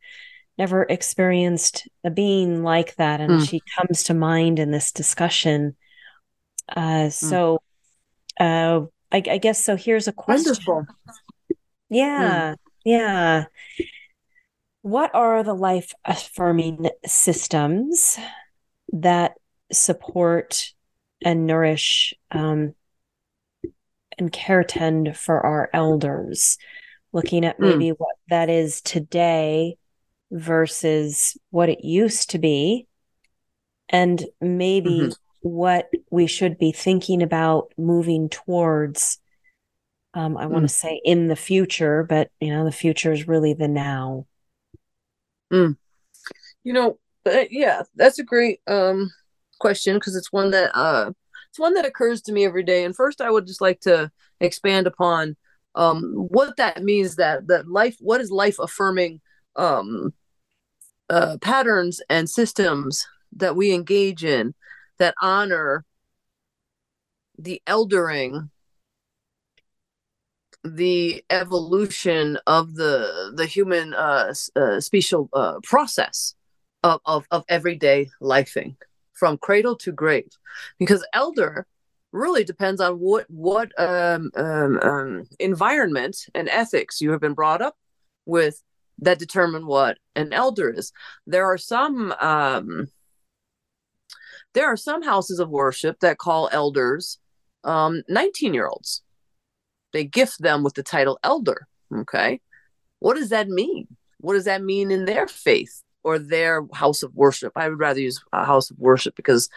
never 0.57 0.85
experienced 0.85 1.89
a 2.05 2.11
being 2.11 2.63
like 2.63 2.95
that 2.97 3.21
and 3.21 3.41
mm. 3.41 3.49
she 3.49 3.61
comes 3.77 4.05
to 4.05 4.15
mind 4.15 4.59
in 4.59 4.71
this 4.71 4.93
discussion 4.93 5.77
uh, 6.75 7.05
hmm. 7.05 7.09
so 7.11 7.63
uh, 8.41 8.81
I, 9.13 9.23
I, 9.31 9.39
guess 9.39 9.63
so 9.63 9.77
here's 9.77 10.09
a 10.09 10.13
question 10.13 10.55
Wonderful. 10.67 10.87
Yeah. 11.91 12.53
Mm. 12.53 12.57
Yeah. 12.85 13.45
What 14.83 15.15
are 15.15 15.43
the 15.43 15.55
life 15.55 15.93
affirming 16.05 16.91
systems 17.07 18.19
that 18.93 19.35
support 19.73 20.73
and 21.25 21.47
nourish 21.47 22.13
um, 22.31 22.75
and 24.19 24.31
care 24.31 24.65
tend 24.65 25.17
for 25.17 25.45
our 25.45 25.71
elders? 25.73 26.59
Looking 27.13 27.45
at 27.45 27.57
hmm. 27.57 27.63
maybe 27.63 27.91
mm. 27.91 27.97
what 27.97 28.17
that 28.29 28.51
is 28.51 28.81
today 28.81 29.77
versus 30.35 31.39
what 31.51 31.71
it 31.71 31.83
used 31.83 32.31
to 32.31 32.39
be, 32.39 32.87
and 33.89 34.23
maybe 34.41 35.01
mm-hmm. 35.01 35.49
what 35.49 35.89
we 36.11 36.27
should 36.27 36.59
be 36.59 36.73
thinking 36.73 37.23
about 37.23 37.73
moving 37.79 38.29
towards 38.29 39.19
um, 40.15 40.37
I 40.37 40.47
want 40.47 40.69
to 40.69 40.73
mm. 40.73 40.79
say 40.79 41.01
in 41.05 41.27
the 41.27 41.37
future, 41.37 42.05
but 42.05 42.31
you 42.41 42.51
know, 42.51 42.65
the 42.65 42.73
future 42.73 43.13
is 43.13 43.27
really 43.27 43.53
the 43.53 43.67
now. 43.67 44.27
Mm. 45.53 45.77
You 46.63 46.73
know, 46.73 46.99
but 47.25 47.49
yeah, 47.51 47.83
that's 47.97 48.19
a 48.19 48.25
great 48.25 48.61
um, 48.67 49.11
question 49.59 49.95
because 49.95 50.15
it's 50.15 50.33
one 50.33 50.53
that 50.53 50.71
uh, 50.77 51.11
it's 51.51 51.59
one 51.59 51.75
that 51.75 51.85
occurs 51.85 52.23
to 52.23 52.33
me 52.33 52.45
every 52.45 52.63
day. 52.63 52.85
And 52.85 52.95
first, 52.95 53.21
I 53.21 53.31
would 53.31 53.47
just 53.47 53.61
like 53.61 53.81
to 53.81 54.11
expand 54.41 54.87
upon 54.87 55.37
um, 55.75 56.13
what 56.15 56.57
that 56.59 56.85
means. 56.85 57.17
That 57.17 57.49
that 57.49 57.69
life, 57.69 57.97
what 57.99 58.21
is 58.21 58.31
life 58.31 58.61
affirming 58.61 59.21
um, 59.57 60.15
uh, 61.11 61.37
patterns 61.41 62.01
and 62.09 62.29
systems 62.29 63.07
that 63.37 63.57
we 63.57 63.73
engage 63.73 64.25
in 64.25 64.55
that 64.99 65.15
honor 65.21 65.85
the 67.39 67.61
eldering 67.67 68.51
the 70.63 71.23
evolution 71.29 72.39
of 72.47 72.75
the 72.75 73.33
the 73.37 73.45
human 73.45 73.93
uh, 73.93 74.33
uh 74.57 74.81
special 74.81 75.29
uh, 75.35 75.59
process 75.63 76.35
of, 76.83 77.01
of 77.05 77.27
of 77.31 77.45
everyday 77.49 78.09
lifing 78.23 78.77
from 79.13 79.39
cradle 79.39 79.77
to 79.77 79.93
grave. 79.93 80.31
Because 80.79 81.07
elder 81.13 81.67
really 82.13 82.45
depends 82.45 82.81
on 82.81 82.95
what 82.95 83.27
what 83.29 83.73
um, 83.81 84.31
um, 84.37 84.79
um, 84.83 85.25
environment 85.39 86.27
and 86.35 86.49
ethics 86.49 87.01
you 87.01 87.11
have 87.11 87.21
been 87.21 87.35
brought 87.35 87.63
up 87.63 87.77
with 88.27 88.63
that 88.99 89.19
determine 89.19 89.67
what 89.67 89.99
an 90.15 90.33
elder 90.33 90.71
is. 90.71 90.93
There 91.27 91.45
are 91.45 91.59
some 91.59 92.13
um, 92.21 92.89
there 94.55 94.67
are 94.67 94.77
some 94.77 95.03
houses 95.03 95.41
of 95.41 95.51
worship 95.51 96.01
that 96.01 96.19
call 96.19 96.49
elders 96.53 97.19
um, 97.65 98.03
19 98.09 98.55
year 98.55 98.67
olds. 98.67 99.03
They 99.93 100.05
gift 100.05 100.41
them 100.41 100.63
with 100.63 100.75
the 100.75 100.83
title 100.83 101.19
elder. 101.23 101.67
Okay. 101.93 102.41
What 103.01 103.15
does 103.17 103.29
that 103.31 103.49
mean? 103.49 103.87
What 104.19 104.35
does 104.35 104.47
that 104.47 104.63
mean 104.63 104.91
in 104.91 105.05
their 105.05 105.29
faith 105.29 105.83
or 106.03 106.19
their 106.19 106.67
house 106.73 107.03
of 107.03 107.15
worship? 107.15 107.53
I 107.57 107.69
would 107.69 107.79
rather 107.79 108.01
use 108.01 108.23
a 108.33 108.45
house 108.45 108.71
of 108.71 108.79
worship 108.79 109.15
because 109.17 109.49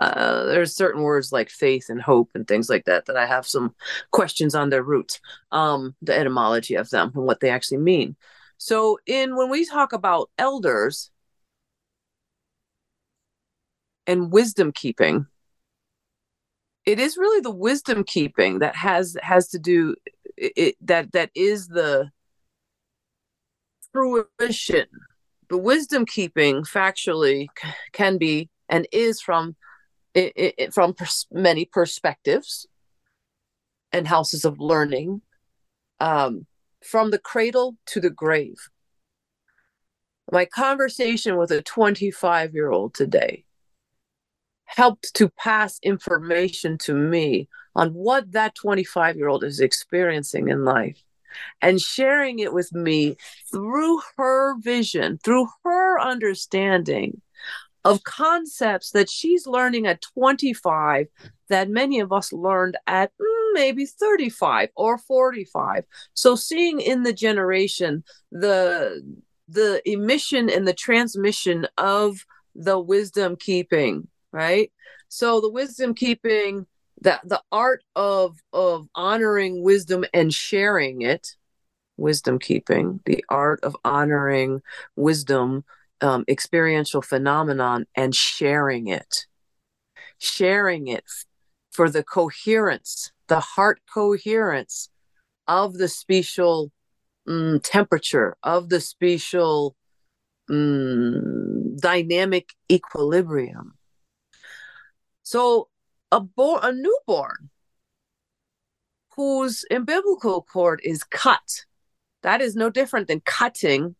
uh, 0.00 0.44
there's 0.46 0.74
certain 0.74 1.02
words 1.02 1.32
like 1.32 1.48
faith 1.48 1.86
and 1.88 2.00
hope 2.00 2.30
and 2.34 2.46
things 2.46 2.68
like 2.68 2.84
that 2.84 3.06
that 3.06 3.16
I 3.16 3.26
have 3.26 3.46
some 3.46 3.74
questions 4.10 4.54
on 4.54 4.70
their 4.70 4.82
roots, 4.82 5.20
um, 5.52 5.94
the 6.02 6.16
etymology 6.16 6.74
of 6.74 6.90
them 6.90 7.12
and 7.14 7.24
what 7.24 7.40
they 7.40 7.50
actually 7.50 7.78
mean. 7.78 8.16
So, 8.62 8.98
in 9.06 9.36
when 9.36 9.48
we 9.48 9.64
talk 9.64 9.94
about 9.94 10.28
elders 10.36 11.10
and 14.06 14.30
wisdom 14.30 14.70
keeping, 14.70 15.26
it 16.84 17.00
is 17.00 17.16
really 17.16 17.40
the 17.40 17.50
wisdom 17.50 18.04
keeping 18.04 18.58
that 18.58 18.76
has 18.76 19.16
has 19.22 19.48
to 19.48 19.58
do 19.58 19.96
it, 20.36 20.76
that 20.82 21.10
that 21.12 21.30
is 21.34 21.68
the 21.68 22.10
fruition. 23.92 24.86
The 25.48 25.56
wisdom 25.56 26.04
keeping 26.04 26.62
factually 26.64 27.46
can 27.92 28.18
be 28.18 28.50
and 28.68 28.86
is 28.92 29.22
from 29.22 29.56
it, 30.12 30.34
it, 30.36 30.74
from 30.74 30.92
pers- 30.92 31.26
many 31.32 31.64
perspectives 31.64 32.66
and 33.90 34.06
houses 34.06 34.44
of 34.44 34.60
learning 34.60 35.22
um, 35.98 36.46
from 36.82 37.10
the 37.10 37.18
cradle 37.18 37.76
to 37.86 38.00
the 38.00 38.10
grave. 38.10 38.68
My 40.32 40.44
conversation 40.44 41.36
with 41.36 41.50
a 41.50 41.62
25 41.62 42.54
year 42.54 42.70
old 42.70 42.94
today 42.94 43.44
helped 44.64 45.12
to 45.14 45.28
pass 45.28 45.78
information 45.82 46.78
to 46.78 46.94
me 46.94 47.48
on 47.74 47.90
what 47.90 48.30
that 48.32 48.54
25 48.54 49.16
year 49.16 49.28
old 49.28 49.42
is 49.42 49.60
experiencing 49.60 50.48
in 50.48 50.64
life 50.64 51.02
and 51.60 51.80
sharing 51.80 52.38
it 52.38 52.52
with 52.52 52.72
me 52.72 53.16
through 53.50 54.00
her 54.16 54.58
vision, 54.60 55.18
through 55.18 55.48
her 55.64 56.00
understanding 56.00 57.20
of 57.84 58.02
concepts 58.04 58.90
that 58.90 59.08
she's 59.08 59.46
learning 59.46 59.86
at 59.86 60.02
25 60.02 61.06
that 61.48 61.70
many 61.70 62.00
of 62.00 62.12
us 62.12 62.32
learned 62.32 62.76
at 62.86 63.10
mm, 63.20 63.54
maybe 63.54 63.86
35 63.86 64.68
or 64.76 64.98
45 64.98 65.84
so 66.14 66.36
seeing 66.36 66.80
in 66.80 67.02
the 67.02 67.12
generation 67.12 68.04
the 68.30 69.02
the 69.48 69.82
emission 69.90 70.48
and 70.48 70.68
the 70.68 70.74
transmission 70.74 71.66
of 71.76 72.24
the 72.54 72.78
wisdom 72.78 73.36
keeping 73.36 74.06
right? 74.32 74.70
So 75.08 75.40
the 75.40 75.50
wisdom 75.50 75.94
keeping 75.94 76.66
that 77.02 77.20
the 77.24 77.42
art 77.50 77.82
of 77.96 78.38
of 78.52 78.86
honoring 78.94 79.62
wisdom 79.62 80.04
and 80.12 80.32
sharing 80.32 81.02
it 81.02 81.34
wisdom 81.96 82.38
keeping 82.38 83.00
the 83.04 83.24
art 83.28 83.60
of 83.62 83.76
honoring 83.84 84.62
wisdom 84.96 85.64
um, 86.00 86.24
experiential 86.28 87.02
phenomenon 87.02 87.86
and 87.94 88.14
sharing 88.14 88.88
it, 88.88 89.26
sharing 90.18 90.88
it 90.88 91.04
for 91.70 91.90
the 91.90 92.02
coherence, 92.02 93.12
the 93.28 93.40
heart 93.40 93.80
coherence 93.92 94.88
of 95.46 95.74
the 95.74 95.88
special 95.88 96.72
um, 97.28 97.60
temperature, 97.62 98.36
of 98.42 98.68
the 98.68 98.80
special 98.80 99.76
um, 100.48 101.76
dynamic 101.76 102.50
equilibrium. 102.70 103.74
So 105.22 105.68
a, 106.10 106.20
bo- 106.20 106.58
a 106.58 106.72
newborn 106.72 107.50
whose 109.14 109.64
umbilical 109.70 110.42
cord 110.42 110.80
is 110.82 111.04
cut, 111.04 111.64
that 112.22 112.40
is 112.40 112.56
no 112.56 112.70
different 112.70 113.06
than 113.06 113.20
cutting 113.20 113.94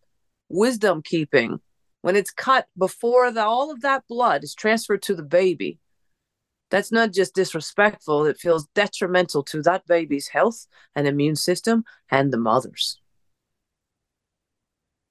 wisdom 0.49 1.03
keeping 1.03 1.61
when 2.03 2.17
it's 2.17 2.31
cut 2.31 2.67
before 2.77 3.31
the, 3.31 3.45
all 3.45 3.71
of 3.71 3.83
that 3.83 4.05
blood 4.09 4.45
is 4.45 4.55
transferred 4.55 5.03
to 5.03 5.15
the 5.15 5.23
baby, 5.23 5.79
that's 6.71 6.93
not 6.93 7.13
just 7.13 7.35
disrespectful, 7.35 8.27
it 8.27 8.39
feels 8.39 8.67
detrimental 8.75 9.43
to 9.45 9.63
that 9.63 9.87
baby's 9.87 10.29
health 10.29 10.67
and 10.95 11.07
immune 11.07 11.37
system 11.37 11.85
and 12.11 12.33
the 12.33 12.39
mother's. 12.39 13.01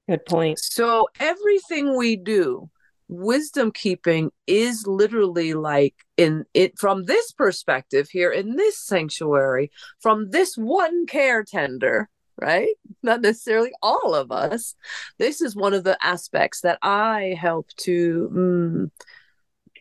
Good 0.08 0.24
point. 0.26 0.58
So, 0.58 1.08
everything 1.20 1.96
we 1.96 2.16
do, 2.16 2.70
wisdom 3.06 3.70
keeping 3.70 4.32
is 4.46 4.86
literally 4.86 5.54
like 5.54 5.94
in 6.16 6.46
it 6.54 6.78
from 6.78 7.04
this 7.04 7.30
perspective 7.30 8.08
here 8.10 8.30
in 8.30 8.56
this 8.56 8.78
sanctuary, 8.78 9.70
from 10.00 10.30
this 10.30 10.56
one 10.56 11.06
care 11.06 11.44
tender 11.44 12.08
right? 12.40 12.74
Not 13.02 13.20
necessarily 13.20 13.72
all 13.82 14.14
of 14.14 14.30
us. 14.30 14.74
This 15.18 15.40
is 15.40 15.56
one 15.56 15.74
of 15.74 15.84
the 15.84 15.98
aspects 16.02 16.60
that 16.60 16.78
I 16.82 17.36
help 17.40 17.68
to, 17.78 18.30
mm, 18.32 18.90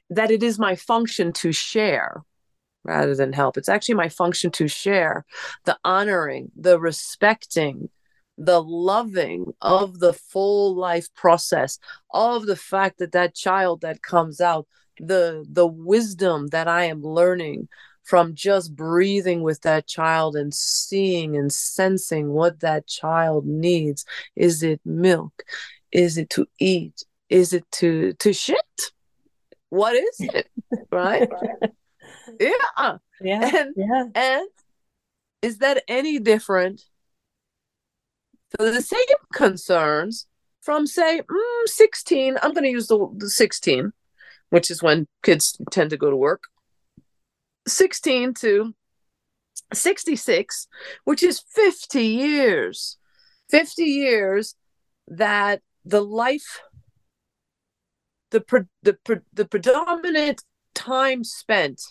that 0.09 0.31
it 0.31 0.43
is 0.43 0.57
my 0.57 0.75
function 0.75 1.33
to 1.33 1.51
share 1.51 2.23
rather 2.83 3.15
than 3.15 3.33
help. 3.33 3.57
It's 3.57 3.69
actually 3.69 3.95
my 3.95 4.09
function 4.09 4.51
to 4.51 4.67
share 4.67 5.25
the 5.65 5.77
honoring, 5.83 6.51
the 6.55 6.79
respecting, 6.79 7.89
the 8.39 8.63
loving 8.63 9.51
of 9.61 9.99
the 9.99 10.13
full 10.13 10.73
life 10.75 11.13
process 11.13 11.77
of 12.13 12.45
the 12.45 12.55
fact 12.55 12.99
that 12.99 13.11
that 13.11 13.35
child 13.35 13.81
that 13.81 14.01
comes 14.01 14.39
out 14.39 14.65
the 14.97 15.45
the 15.49 15.67
wisdom 15.67 16.47
that 16.47 16.67
i 16.67 16.83
am 16.85 17.01
learning 17.01 17.67
from 18.09 18.33
just 18.33 18.75
breathing 18.75 19.43
with 19.43 19.61
that 19.61 19.85
child 19.85 20.35
and 20.35 20.51
seeing 20.51 21.37
and 21.37 21.53
sensing 21.53 22.29
what 22.29 22.59
that 22.61 22.87
child 22.87 23.45
needs. 23.45 24.03
Is 24.35 24.63
it 24.63 24.81
milk? 24.83 25.43
Is 25.91 26.17
it 26.17 26.31
to 26.31 26.47
eat? 26.57 27.03
Is 27.29 27.53
it 27.53 27.69
to 27.73 28.13
to 28.13 28.33
shit? 28.33 28.81
What 29.69 29.95
is 29.95 30.15
it? 30.19 30.49
Right? 30.91 31.29
Yeah. 32.39 32.97
Yeah. 33.21 33.57
And 33.57 33.73
yeah. 33.75 34.03
and 34.13 34.47
is 35.41 35.57
that 35.57 35.83
any 35.87 36.19
different 36.19 36.83
for 38.55 38.69
the 38.71 38.81
same 38.81 38.99
concerns 39.33 40.27
from 40.61 40.85
say 40.85 41.21
mm, 41.21 41.67
16 41.67 42.37
i'm 42.41 42.53
going 42.53 42.63
to 42.63 42.69
use 42.69 42.87
the, 42.87 43.07
the 43.17 43.29
16 43.29 43.91
which 44.51 44.69
is 44.69 44.83
when 44.83 45.07
kids 45.23 45.57
tend 45.71 45.89
to 45.89 45.97
go 45.97 46.09
to 46.09 46.15
work 46.15 46.43
16 47.67 48.33
to 48.35 48.73
66, 49.73 50.67
which 51.03 51.23
is 51.23 51.43
50 51.53 52.03
years. 52.03 52.97
50 53.49 53.83
years 53.83 54.55
that 55.07 55.61
the 55.85 56.01
life, 56.01 56.61
the, 58.31 58.41
pre, 58.41 58.61
the, 58.83 58.97
the 59.33 59.45
predominant 59.45 60.43
time 60.75 61.23
spent 61.23 61.81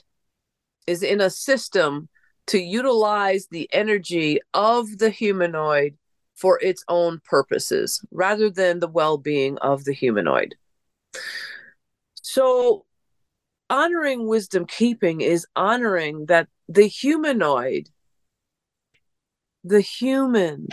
is 0.86 1.02
in 1.02 1.20
a 1.20 1.30
system 1.30 2.08
to 2.46 2.58
utilize 2.58 3.46
the 3.50 3.68
energy 3.72 4.40
of 4.54 4.98
the 4.98 5.10
humanoid 5.10 5.96
for 6.34 6.58
its 6.62 6.84
own 6.88 7.20
purposes 7.24 8.02
rather 8.10 8.48
than 8.48 8.78
the 8.78 8.88
well 8.88 9.18
being 9.18 9.58
of 9.58 9.84
the 9.84 9.92
humanoid. 9.92 10.54
So 12.14 12.86
honoring 13.70 14.26
wisdom 14.26 14.66
keeping 14.66 15.20
is 15.20 15.46
honoring 15.56 16.26
that 16.26 16.48
the 16.68 16.86
humanoid, 16.86 17.88
the 19.64 19.80
human, 19.80 20.68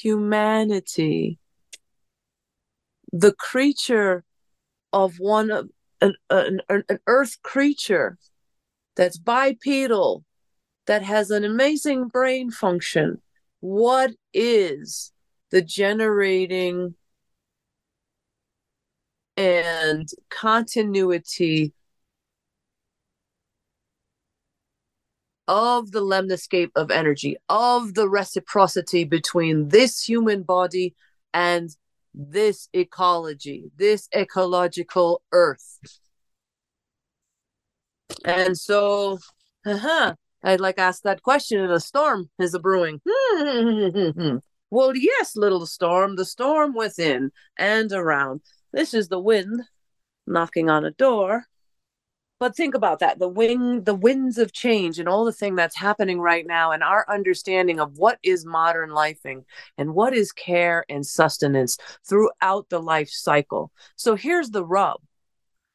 humanity, 0.00 1.38
the 3.12 3.32
creature 3.32 4.24
of 4.92 5.16
one 5.18 5.50
of 5.50 5.68
an, 6.00 6.14
an, 6.30 6.60
an 6.68 6.98
earth 7.06 7.38
creature 7.42 8.18
that's 8.96 9.18
bipedal, 9.18 10.24
that 10.86 11.02
has 11.02 11.30
an 11.30 11.44
amazing 11.44 12.08
brain 12.08 12.50
function. 12.50 13.20
What 13.60 14.12
is 14.32 15.12
the 15.50 15.62
generating 15.62 16.94
and 19.36 20.08
continuity 20.30 21.72
of 25.46 25.92
the 25.92 26.00
lemniscate 26.00 26.70
of 26.74 26.90
energy, 26.90 27.36
of 27.48 27.94
the 27.94 28.08
reciprocity 28.08 29.04
between 29.04 29.68
this 29.68 30.02
human 30.02 30.42
body 30.42 30.94
and 31.32 31.76
this 32.14 32.68
ecology, 32.72 33.70
this 33.76 34.08
ecological 34.14 35.22
earth. 35.32 35.78
And 38.24 38.56
so, 38.56 39.18
uh-huh, 39.66 40.14
I'd 40.42 40.60
like 40.60 40.78
ask 40.78 41.02
that 41.02 41.22
question 41.22 41.60
in 41.60 41.70
a 41.70 41.80
storm 41.80 42.30
is 42.38 42.54
a 42.54 42.60
brewing. 42.60 43.00
well, 44.70 44.96
yes, 44.96 45.36
little 45.36 45.66
storm, 45.66 46.16
the 46.16 46.24
storm 46.24 46.74
within 46.74 47.32
and 47.58 47.92
around. 47.92 48.42
This 48.72 48.94
is 48.94 49.08
the 49.08 49.20
wind 49.20 49.62
knocking 50.26 50.70
on 50.70 50.84
a 50.84 50.90
door 50.90 51.46
but 52.38 52.56
think 52.56 52.74
about 52.74 52.98
that 52.98 53.18
the 53.18 53.28
wing 53.28 53.82
the 53.84 53.94
winds 53.94 54.38
of 54.38 54.52
change 54.52 54.98
and 54.98 55.08
all 55.08 55.24
the 55.24 55.32
thing 55.32 55.54
that's 55.54 55.76
happening 55.76 56.20
right 56.20 56.46
now 56.46 56.72
and 56.72 56.82
our 56.82 57.04
understanding 57.08 57.80
of 57.80 57.98
what 57.98 58.18
is 58.22 58.44
modern 58.44 58.90
lifing 58.90 59.44
and 59.78 59.94
what 59.94 60.14
is 60.14 60.32
care 60.32 60.84
and 60.88 61.06
sustenance 61.06 61.78
throughout 62.06 62.68
the 62.68 62.80
life 62.80 63.10
cycle. 63.10 63.70
So 63.96 64.14
here's 64.14 64.50
the 64.50 64.64
rub. 64.64 65.00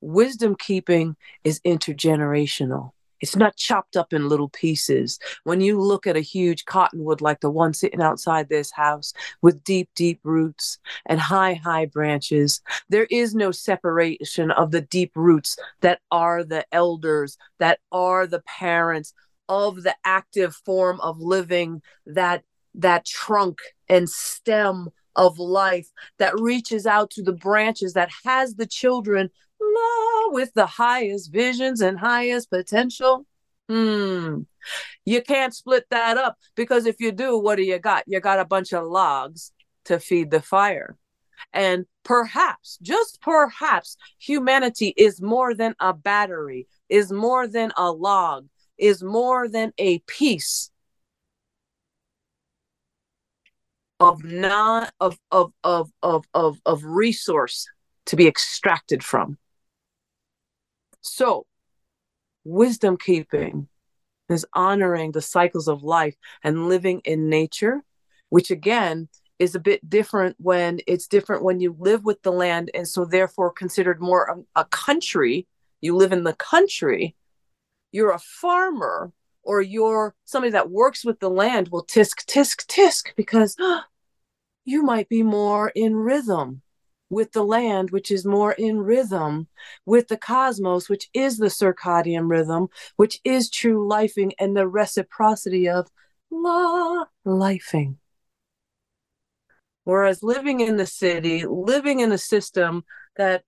Wisdom 0.01 0.55
keeping 0.55 1.15
is 1.43 1.59
intergenerational 1.61 2.91
it's 3.21 3.35
not 3.35 3.55
chopped 3.55 3.97
up 3.97 4.13
in 4.13 4.29
little 4.29 4.49
pieces. 4.49 5.19
When 5.43 5.61
you 5.61 5.79
look 5.79 6.07
at 6.07 6.17
a 6.17 6.21
huge 6.21 6.65
cottonwood 6.65 7.21
like 7.21 7.41
the 7.41 7.49
one 7.49 7.73
sitting 7.73 8.01
outside 8.01 8.49
this 8.49 8.71
house 8.71 9.13
with 9.41 9.63
deep, 9.63 9.89
deep 9.95 10.19
roots 10.23 10.79
and 11.05 11.19
high, 11.19 11.53
high 11.53 11.85
branches, 11.85 12.61
there 12.89 13.07
is 13.09 13.35
no 13.35 13.51
separation 13.51 14.51
of 14.51 14.71
the 14.71 14.81
deep 14.81 15.11
roots 15.15 15.57
that 15.81 15.99
are 16.11 16.43
the 16.43 16.65
elders, 16.71 17.37
that 17.59 17.79
are 17.91 18.27
the 18.27 18.41
parents 18.41 19.13
of 19.47 19.83
the 19.83 19.95
active 20.05 20.55
form 20.65 20.99
of 21.01 21.19
living, 21.19 21.81
that 22.05 22.43
that 22.75 23.05
trunk 23.05 23.59
and 23.89 24.09
stem 24.09 24.89
of 25.15 25.39
life 25.39 25.89
that 26.17 26.39
reaches 26.39 26.85
out 26.85 27.09
to 27.09 27.23
the 27.23 27.33
branches 27.33 27.93
that 27.93 28.09
has 28.23 28.55
the 28.55 28.67
children 28.67 29.29
with 30.31 30.53
the 30.53 30.65
highest 30.65 31.31
visions 31.31 31.81
and 31.81 31.99
highest 31.99 32.49
potential. 32.49 33.25
Hmm. 33.67 34.41
You 35.05 35.21
can't 35.21 35.53
split 35.53 35.85
that 35.89 36.17
up 36.17 36.37
because 36.55 36.85
if 36.85 36.99
you 36.99 37.11
do, 37.11 37.37
what 37.37 37.55
do 37.55 37.63
you 37.63 37.79
got? 37.79 38.03
You 38.07 38.19
got 38.19 38.39
a 38.39 38.45
bunch 38.45 38.73
of 38.73 38.85
logs 38.85 39.51
to 39.85 39.99
feed 39.99 40.31
the 40.31 40.41
fire. 40.41 40.97
And 41.53 41.85
perhaps, 42.03 42.77
just 42.81 43.21
perhaps, 43.21 43.97
humanity 44.17 44.93
is 44.97 45.21
more 45.21 45.53
than 45.53 45.73
a 45.79 45.93
battery, 45.93 46.67
is 46.89 47.11
more 47.11 47.47
than 47.47 47.71
a 47.77 47.91
log, 47.91 48.47
is 48.77 49.01
more 49.03 49.47
than 49.47 49.71
a 49.77 49.99
piece 49.99 50.71
of 53.99 54.23
not 54.23 54.93
of 54.99 55.17
of 55.31 55.51
of 55.63 55.91
of 56.03 56.25
of, 56.33 56.59
of 56.65 56.83
resource 56.83 57.67
to 58.05 58.15
be 58.15 58.27
extracted 58.27 59.03
from. 59.03 59.37
So, 61.09 61.45
wisdom 62.43 62.97
keeping 62.97 63.67
is 64.29 64.45
honoring 64.53 65.11
the 65.11 65.21
cycles 65.21 65.67
of 65.67 65.83
life 65.83 66.15
and 66.43 66.69
living 66.69 67.01
in 67.03 67.29
nature, 67.29 67.83
which 68.29 68.51
again 68.51 69.09
is 69.39 69.55
a 69.55 69.59
bit 69.59 69.89
different 69.89 70.35
when 70.39 70.79
it's 70.85 71.07
different 71.07 71.43
when 71.43 71.59
you 71.59 71.75
live 71.79 72.03
with 72.03 72.21
the 72.21 72.31
land 72.31 72.69
and 72.73 72.87
so 72.87 73.05
therefore 73.05 73.51
considered 73.51 74.01
more 74.01 74.45
a, 74.55 74.61
a 74.61 74.65
country. 74.65 75.47
You 75.81 75.95
live 75.95 76.11
in 76.11 76.25
the 76.25 76.33
country, 76.33 77.15
you're 77.91 78.11
a 78.11 78.19
farmer 78.19 79.11
or 79.41 79.61
you're 79.61 80.13
somebody 80.25 80.51
that 80.51 80.69
works 80.69 81.03
with 81.03 81.19
the 81.19 81.29
land 81.29 81.69
will 81.69 81.85
tisk 81.85 82.25
tisk 82.25 82.65
tisk 82.67 83.15
because 83.15 83.55
you 84.65 84.83
might 84.83 85.09
be 85.09 85.23
more 85.23 85.71
in 85.73 85.95
rhythm 85.95 86.61
with 87.09 87.31
the 87.31 87.43
land, 87.43 87.91
which 87.91 88.11
is 88.11 88.25
more 88.25 88.53
in 88.53 88.79
rhythm 88.79 89.47
with 89.85 90.07
the 90.07 90.17
cosmos, 90.17 90.89
which 90.89 91.09
is 91.13 91.37
the 91.37 91.47
circadian 91.47 92.29
rhythm, 92.29 92.67
which 92.95 93.19
is 93.23 93.49
true 93.49 93.87
lifing 93.87 94.31
and 94.39 94.55
the 94.55 94.67
reciprocity 94.67 95.67
of 95.67 95.87
la 96.31 97.05
lifing. 97.25 97.95
Whereas 99.83 100.21
living 100.21 100.59
in 100.59 100.77
the 100.77 100.85
city, 100.85 101.45
living 101.47 101.99
in 101.99 102.11
a 102.11 102.17
system 102.17 102.83
that 103.17 103.43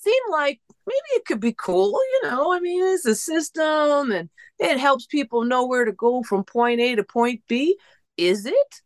seemed 0.00 0.30
like 0.30 0.60
maybe 0.86 0.96
it 1.12 1.24
could 1.24 1.40
be 1.40 1.54
cool, 1.54 1.92
you 1.92 2.30
know. 2.30 2.52
I 2.52 2.60
mean, 2.60 2.82
it's 2.84 3.06
a 3.06 3.14
system 3.14 4.12
and 4.12 4.28
it 4.58 4.78
helps 4.78 5.06
people 5.06 5.44
know 5.44 5.66
where 5.66 5.84
to 5.84 5.92
go 5.92 6.22
from 6.22 6.44
point 6.44 6.80
A 6.80 6.96
to 6.96 7.04
point 7.04 7.42
B. 7.48 7.78
Is 8.16 8.44
it? 8.46 8.82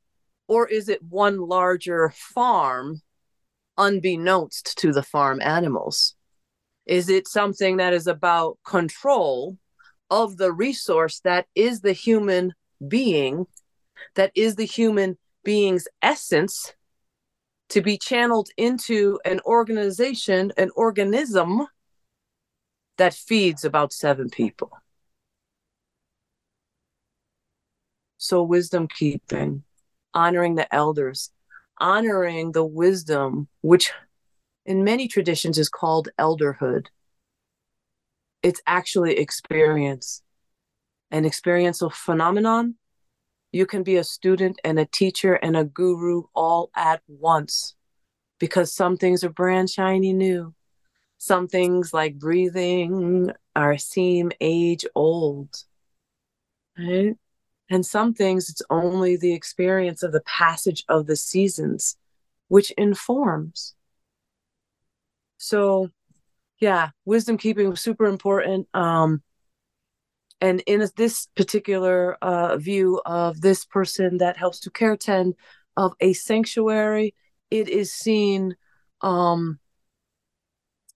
Or 0.46 0.68
is 0.68 0.88
it 0.88 1.02
one 1.02 1.38
larger 1.38 2.12
farm 2.14 3.00
unbeknownst 3.76 4.76
to 4.78 4.92
the 4.92 5.02
farm 5.02 5.40
animals? 5.40 6.14
Is 6.87 7.08
it 7.08 7.26
something 7.28 7.78
that 7.78 7.92
is 7.92 8.06
about 8.06 8.58
control 8.64 9.56
of 10.10 10.37
the 10.37 10.52
resource 10.52 11.20
that 11.20 11.46
is 11.54 11.80
the 11.80 11.92
human 11.92 12.52
being, 12.87 13.46
that 14.14 14.32
is 14.34 14.56
the 14.56 14.66
human 14.66 15.16
being's 15.42 15.88
essence, 16.02 16.74
to 17.70 17.80
be 17.80 17.96
channeled 17.96 18.48
into 18.56 19.18
an 19.24 19.40
organization, 19.46 20.52
an 20.56 20.70
organism 20.76 21.66
that 22.98 23.14
feeds 23.14 23.64
about 23.64 23.92
seven 23.92 24.28
people? 24.28 24.70
So, 28.18 28.42
wisdom 28.42 28.88
keeping, 28.88 29.64
honoring 30.12 30.54
the 30.54 30.72
elders, 30.74 31.30
honoring 31.78 32.52
the 32.52 32.64
wisdom, 32.64 33.48
which 33.62 33.92
in 34.66 34.84
many 34.84 35.08
traditions 35.08 35.58
is 35.58 35.68
called 35.68 36.08
elderhood. 36.18 36.87
It's 38.42 38.60
actually 38.66 39.18
experience, 39.18 40.22
an 41.10 41.24
experiential 41.24 41.90
phenomenon. 41.90 42.76
You 43.52 43.66
can 43.66 43.82
be 43.82 43.96
a 43.96 44.04
student 44.04 44.60
and 44.64 44.78
a 44.78 44.87
teacher 44.87 45.34
and 45.34 45.56
a 45.56 45.64
guru 45.64 46.24
all 46.34 46.70
at 46.74 47.02
once 47.06 47.74
because 48.38 48.74
some 48.74 48.96
things 48.96 49.24
are 49.24 49.30
brand 49.30 49.70
shiny 49.70 50.12
new. 50.12 50.54
Some 51.18 51.48
things 51.48 51.94
like 51.94 52.18
breathing 52.18 53.30
are 53.56 53.78
seem 53.78 54.32
age 54.40 54.84
old. 54.94 55.48
Right? 56.76 57.16
And 57.70 57.85
some 57.85 58.14
things, 58.14 58.50
it's 58.50 58.62
only 58.70 59.16
the 59.16 59.33
experience 59.33 60.03
of 60.03 60.12
the 60.12 60.20
passage 60.20 60.85
of 60.88 61.07
the 61.07 61.16
seasons 61.16 61.96
which 62.48 62.70
informs. 62.72 63.74
So, 65.38 65.90
yeah, 66.61 66.90
wisdom 67.05 67.38
keeping 67.38 67.68
was 67.68 67.81
super 67.81 68.07
important. 68.07 68.68
Um, 68.74 69.22
and 70.40 70.62
in 70.66 70.87
this 70.96 71.27
particular 71.35 72.14
uh, 72.20 72.57
view 72.59 73.00
of 73.07 73.40
this 73.40 73.64
person 73.64 74.18
that 74.18 74.37
helps 74.37 74.61
to 74.61 74.70
care 74.70 74.96
tend 74.96 75.35
of 75.77 75.94
a 76.00 76.12
sanctuary, 76.12 77.14
it 77.50 77.68
is 77.68 77.92
seen 77.92 78.57
um, 79.00 79.59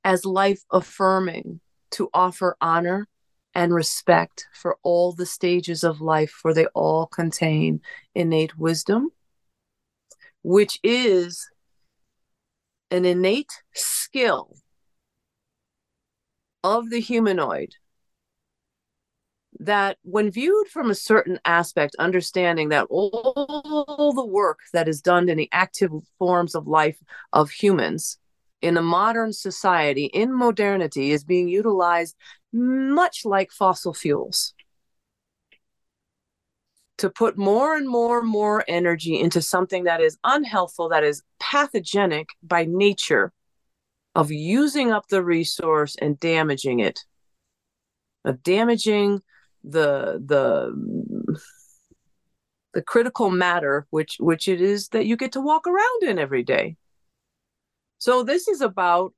as 0.05 0.25
life 0.25 0.63
affirming 0.71 1.61
to 1.93 2.11
offer 2.13 2.57
honor 2.61 3.09
and 3.55 3.75
respect 3.75 4.47
for 4.55 4.79
all 4.83 5.13
the 5.13 5.27
stages 5.27 5.85
of 5.85 6.01
life, 6.01 6.31
for 6.31 6.55
they 6.55 6.67
all 6.67 7.07
contain 7.07 7.81
innate 8.15 8.57
wisdom, 8.59 9.11
which 10.43 10.79
is 10.83 11.49
an 12.91 13.05
innate 13.05 13.63
skill 13.75 14.57
of 16.65 16.91
the 16.91 17.01
humanoid 17.01 17.75
that 19.61 19.99
when 20.03 20.31
viewed 20.31 20.69
from 20.69 20.91
a 20.91 20.95
certain 20.95 21.39
aspect 21.45 21.97
understanding 21.99 22.69
that 22.69 22.87
all 22.91 24.13
the 24.15 24.25
work 24.25 24.61
that 24.73 24.89
is 24.89 25.01
done 25.01 25.29
in 25.29 25.37
the 25.37 25.49
active 25.53 25.91
forms 26.19 26.55
of 26.55 26.67
life 26.67 26.99
of 27.33 27.51
humans 27.51 28.19
in 28.61 28.77
a 28.77 28.83
modern 28.83 29.33
society 29.33 30.07
in 30.07 30.37
modernity 30.37 31.11
is 31.13 31.25
being 31.25 31.49
utilized 31.49 32.17
much 32.53 33.25
like 33.25 33.51
fossil 33.51 33.95
fuels 33.95 34.55
to 36.99 37.09
put 37.09 37.39
more 37.39 37.77
and 37.77 37.89
more 37.89 38.19
and 38.19 38.29
more 38.29 38.65
energy 38.67 39.21
into 39.21 39.41
something 39.41 39.85
that 39.85 40.01
is 40.01 40.19
unhealthful 40.25 40.91
that 40.91 41.05
is 41.05 41.23
pathogenic 41.39 42.29
by 42.43 42.65
nature 42.65 43.33
of 44.15 44.33
using 44.33 44.91
up 44.91 45.07
the 45.09 45.23
resource 45.23 45.95
and 46.01 46.19
damaging 46.19 46.81
it 46.81 47.01
of 48.25 48.43
damaging 48.43 49.21
the 49.65 50.23
the 50.25 50.73
the 52.75 52.83
critical 52.83 53.31
matter 53.31 53.87
which 53.91 54.17
which 54.19 54.49
it 54.49 54.61
is 54.61 54.89
that 54.89 55.07
you 55.07 55.17
get 55.17 55.33
to 55.33 55.41
walk 55.41 55.67
around 55.67 56.03
in 56.03 56.19
every 56.19 56.43
day. 56.43 56.77
So 57.99 58.23
this 58.23 58.47
is 58.49 58.61
about 58.61 59.15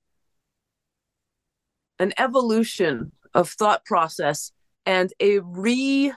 an 1.98 2.12
evolution 2.16 3.12
of 3.34 3.48
thought 3.48 3.84
process 3.84 4.52
and 4.86 5.12
a 5.20 5.38
re 5.40 6.12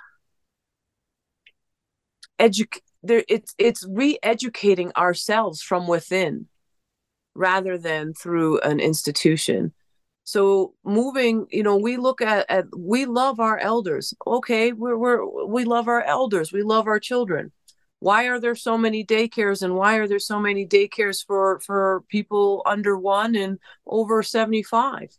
educate 2.40 2.84
there 3.04 3.24
it's 3.28 3.54
it's 3.58 3.86
re-educating 3.88 4.92
ourselves 4.96 5.62
from 5.62 5.88
within 5.88 6.48
rather 7.36 7.78
than 7.78 8.14
through 8.14 8.60
an 8.62 8.80
institution. 8.80 9.74
So 10.24 10.74
moving 10.86 11.48
you 11.52 11.64
know 11.64 11.76
we 11.76 11.98
look 11.98 12.22
at, 12.22 12.46
at 12.50 12.66
we 12.78 13.06
love 13.06 13.40
our 13.40 13.58
elders. 13.58 14.14
Okay 14.26 14.72
we're, 14.72 14.98
we're 14.98 15.46
we 15.46 15.66
love 15.66 15.88
our 15.88 16.02
elders. 16.02 16.54
We 16.54 16.64
love 16.64 16.88
our 16.88 17.00
children. 17.00 17.52
Why 18.00 18.26
are 18.26 18.40
there 18.40 18.56
so 18.56 18.78
many 18.78 19.06
daycares 19.06 19.64
and 19.64 19.76
why 19.76 19.96
are 19.98 20.08
there 20.08 20.20
so 20.20 20.40
many 20.40 20.66
daycares 20.66 21.26
for 21.26 21.60
for 21.60 22.04
people 22.08 22.64
under 22.66 22.98
one 22.98 23.36
and 23.36 23.60
over 23.86 24.24
75 24.24 25.10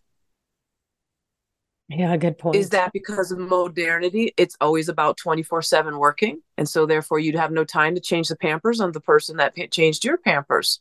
yeah, 1.89 2.17
good 2.17 2.39
point. 2.39 2.57
Is 2.57 2.71
that 2.71 2.93
because 2.93 3.31
of 3.31 3.39
modernity? 3.39 4.33
It's 4.39 4.57
always 4.61 4.89
about 4.89 5.19
24 5.19 5.61
7 5.63 5.99
working. 5.99 6.41
And 6.57 6.69
so, 6.69 6.87
therefore, 6.87 7.19
you'd 7.19 7.35
have 7.35 7.53
no 7.53 7.65
time 7.65 7.95
to 7.95 8.01
change 8.01 8.29
the 8.29 8.37
pampers 8.37 8.81
on 8.81 8.93
the 8.93 9.01
person 9.01 9.37
that 9.37 9.55
changed 9.71 10.05
your 10.05 10.17
pampers. 10.17 10.81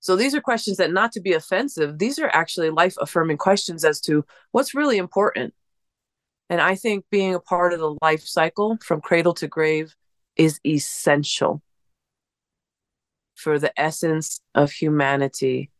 So, 0.00 0.16
these 0.16 0.34
are 0.34 0.40
questions 0.42 0.76
that, 0.76 0.92
not 0.92 1.12
to 1.12 1.20
be 1.20 1.32
offensive, 1.32 1.98
these 1.98 2.18
are 2.18 2.30
actually 2.32 2.68
life 2.68 2.94
affirming 3.00 3.38
questions 3.38 3.86
as 3.86 4.00
to 4.02 4.24
what's 4.52 4.74
really 4.74 4.98
important. 4.98 5.54
And 6.50 6.60
I 6.60 6.74
think 6.74 7.06
being 7.10 7.34
a 7.34 7.40
part 7.40 7.72
of 7.72 7.80
the 7.80 7.96
life 8.02 8.22
cycle 8.22 8.78
from 8.82 9.00
cradle 9.00 9.34
to 9.34 9.48
grave 9.48 9.94
is 10.36 10.60
essential 10.66 11.62
for 13.34 13.58
the 13.58 13.78
essence 13.80 14.40
of 14.54 14.72
humanity 14.72 15.70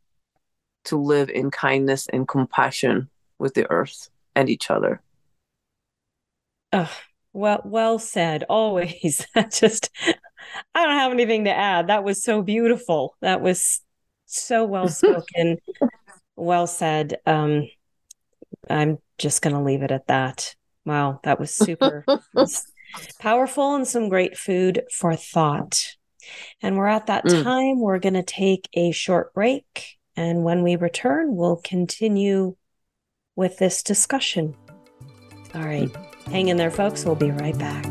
to 0.85 0.97
live 0.97 1.29
in 1.29 1.51
kindness 1.51 2.07
and 2.11 2.27
compassion 2.27 3.09
with 3.37 3.53
the 3.53 3.69
earth 3.69 4.09
and 4.35 4.49
each 4.49 4.69
other. 4.69 5.01
Oh, 6.71 6.91
well, 7.33 7.61
well 7.65 7.99
said. 7.99 8.43
Always. 8.49 9.25
Just, 9.51 9.89
I 10.73 10.85
don't 10.85 10.97
have 10.97 11.11
anything 11.11 11.45
to 11.45 11.55
add. 11.55 11.87
That 11.87 12.03
was 12.03 12.23
so 12.23 12.41
beautiful. 12.41 13.15
That 13.21 13.41
was 13.41 13.81
so 14.25 14.65
well 14.65 14.87
spoken. 14.89 15.57
well 16.35 16.67
said. 16.67 17.17
Um, 17.25 17.67
I'm 18.69 18.99
just 19.17 19.41
going 19.41 19.55
to 19.55 19.61
leave 19.61 19.83
it 19.83 19.91
at 19.91 20.07
that. 20.07 20.55
Wow, 20.85 21.19
that 21.23 21.39
was 21.39 21.53
super 21.53 22.03
powerful 23.19 23.75
and 23.75 23.87
some 23.87 24.09
great 24.09 24.37
food 24.37 24.83
for 24.91 25.15
thought. 25.15 25.95
And 26.61 26.77
we're 26.77 26.87
at 26.87 27.07
that 27.07 27.25
mm. 27.25 27.43
time. 27.43 27.79
We're 27.79 27.99
going 27.99 28.13
to 28.13 28.23
take 28.23 28.69
a 28.73 28.91
short 28.91 29.33
break. 29.33 29.97
And 30.15 30.43
when 30.43 30.63
we 30.63 30.75
return, 30.75 31.35
we'll 31.35 31.61
continue 31.63 32.55
with 33.39 33.57
this 33.57 33.81
discussion. 33.81 34.53
All 35.55 35.63
right, 35.63 35.89
hang 36.27 36.49
in 36.49 36.57
there, 36.57 36.69
folks. 36.69 37.05
We'll 37.05 37.15
be 37.15 37.31
right 37.31 37.57
back. 37.57 37.85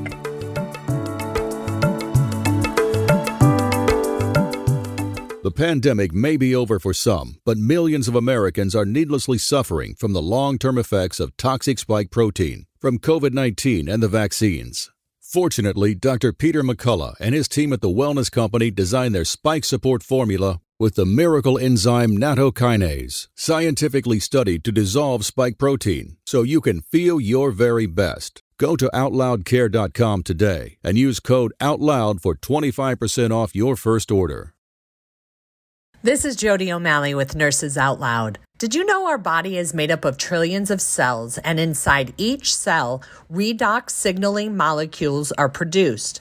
The 5.42 5.52
pandemic 5.56 6.12
may 6.12 6.36
be 6.36 6.54
over 6.54 6.78
for 6.78 6.92
some, 6.92 7.38
but 7.46 7.56
millions 7.56 8.08
of 8.08 8.14
Americans 8.14 8.76
are 8.76 8.84
needlessly 8.84 9.38
suffering 9.38 9.94
from 9.94 10.12
the 10.12 10.20
long 10.20 10.58
term 10.58 10.76
effects 10.76 11.18
of 11.18 11.34
toxic 11.38 11.78
spike 11.78 12.10
protein 12.10 12.66
from 12.78 12.98
COVID 12.98 13.32
19 13.32 13.88
and 13.88 14.02
the 14.02 14.08
vaccines. 14.08 14.90
Fortunately, 15.22 15.94
Dr. 15.94 16.34
Peter 16.34 16.62
McCullough 16.62 17.14
and 17.20 17.34
his 17.34 17.48
team 17.48 17.72
at 17.72 17.80
the 17.80 17.88
Wellness 17.88 18.30
Company 18.30 18.70
designed 18.70 19.14
their 19.14 19.24
spike 19.24 19.64
support 19.64 20.02
formula 20.02 20.60
with 20.78 20.94
the 20.94 21.06
miracle 21.06 21.58
enzyme 21.58 22.16
nattokinase, 22.16 23.28
scientifically 23.34 24.20
studied 24.20 24.62
to 24.64 24.72
dissolve 24.72 25.24
spike 25.24 25.58
protein 25.58 26.16
so 26.24 26.42
you 26.42 26.60
can 26.60 26.80
feel 26.80 27.20
your 27.20 27.50
very 27.50 27.86
best. 27.86 28.42
Go 28.58 28.76
to 28.76 28.90
OutLoudCare.com 28.92 30.22
today 30.22 30.78
and 30.82 30.98
use 30.98 31.20
code 31.20 31.52
OUTLOUD 31.60 32.20
for 32.20 32.34
25% 32.34 33.30
off 33.30 33.54
your 33.54 33.76
first 33.76 34.10
order. 34.10 34.54
This 36.02 36.24
is 36.24 36.36
Jody 36.36 36.72
O'Malley 36.72 37.14
with 37.14 37.34
Nurses 37.34 37.76
Out 37.76 37.98
Loud. 37.98 38.38
Did 38.56 38.74
you 38.74 38.84
know 38.84 39.08
our 39.08 39.18
body 39.18 39.56
is 39.56 39.74
made 39.74 39.90
up 39.90 40.04
of 40.04 40.16
trillions 40.16 40.70
of 40.70 40.80
cells, 40.80 41.38
and 41.38 41.58
inside 41.58 42.14
each 42.16 42.54
cell, 42.54 43.02
redox 43.32 43.90
signaling 43.90 44.56
molecules 44.56 45.32
are 45.32 45.48
produced? 45.48 46.20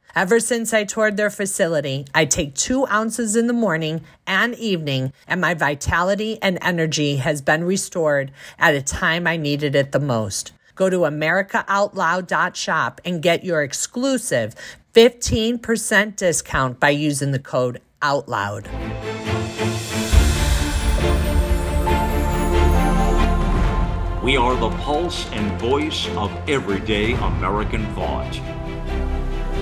Ever 0.13 0.41
since 0.41 0.73
I 0.73 0.83
toured 0.83 1.15
their 1.15 1.29
facility, 1.29 2.05
I 2.13 2.25
take 2.25 2.53
two 2.53 2.85
ounces 2.87 3.37
in 3.37 3.47
the 3.47 3.53
morning 3.53 4.01
and 4.27 4.53
evening, 4.55 5.13
and 5.25 5.39
my 5.39 5.53
vitality 5.53 6.37
and 6.41 6.57
energy 6.61 7.15
has 7.17 7.41
been 7.41 7.63
restored 7.63 8.33
at 8.59 8.75
a 8.75 8.81
time 8.81 9.25
I 9.25 9.37
needed 9.37 9.73
it 9.73 9.93
the 9.93 9.99
most. 9.99 10.51
Go 10.75 10.89
to 10.89 10.99
AmericaOutloud.shop 10.99 13.01
and 13.05 13.21
get 13.21 13.45
your 13.45 13.63
exclusive 13.63 14.53
15% 14.93 16.17
discount 16.17 16.77
by 16.77 16.89
using 16.89 17.31
the 17.31 17.39
code 17.39 17.79
OUTLOUD. 18.01 18.67
We 24.21 24.35
are 24.35 24.55
the 24.55 24.69
pulse 24.81 25.25
and 25.31 25.59
voice 25.59 26.09
of 26.09 26.31
everyday 26.49 27.13
American 27.13 27.85
thought. 27.95 28.60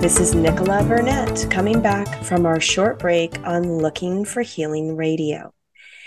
This 0.00 0.18
is 0.18 0.32
Nichola 0.34 0.88
Burnett 0.88 1.50
coming 1.50 1.82
back 1.82 2.24
from 2.24 2.46
our 2.46 2.58
short 2.58 2.98
break 2.98 3.38
on 3.46 3.82
Looking 3.82 4.24
for 4.24 4.40
Healing 4.40 4.96
Radio. 4.96 5.52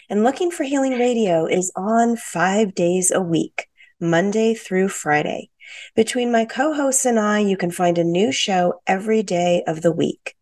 And 0.10 0.24
Looking 0.24 0.50
for 0.50 0.64
Healing 0.64 0.94
Radio 0.94 1.46
is 1.46 1.72
on 1.76 2.18
five 2.18 2.74
days 2.74 3.12
a 3.12 3.22
week, 3.22 3.68
Monday 4.00 4.56
through 4.56 4.90
Friday. 4.90 5.52
Between 5.96 6.32
my 6.32 6.44
co 6.44 6.74
hosts 6.74 7.06
and 7.06 7.20
I, 7.20 7.38
you 7.38 7.56
can 7.56 7.70
find 7.70 8.00
a 8.00 8.04
new 8.04 8.32
show 8.32 8.82
every 8.88 9.22
day 9.22 9.64
of 9.68 9.84
the 9.84 9.92
week. 9.92 10.36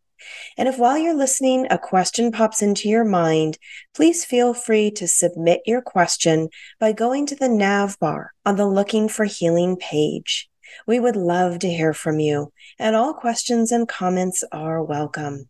And 0.57 0.69
if 0.69 0.79
while 0.79 0.97
you're 0.97 1.13
listening, 1.13 1.67
a 1.69 1.77
question 1.77 2.31
pops 2.31 2.61
into 2.61 2.87
your 2.87 3.03
mind, 3.03 3.57
please 3.93 4.23
feel 4.23 4.53
free 4.53 4.91
to 4.91 5.09
submit 5.09 5.59
your 5.65 5.81
question 5.81 6.47
by 6.79 6.93
going 6.93 7.25
to 7.25 7.35
the 7.35 7.49
nav 7.49 7.99
bar 7.99 8.31
on 8.45 8.55
the 8.55 8.65
Looking 8.65 9.09
for 9.09 9.25
Healing 9.25 9.75
page. 9.75 10.49
We 10.87 10.99
would 10.99 11.15
love 11.15 11.59
to 11.59 11.69
hear 11.69 11.93
from 11.93 12.19
you, 12.19 12.51
and 12.79 12.95
all 12.95 13.13
questions 13.13 13.71
and 13.71 13.87
comments 13.87 14.43
are 14.51 14.83
welcome. 14.83 15.49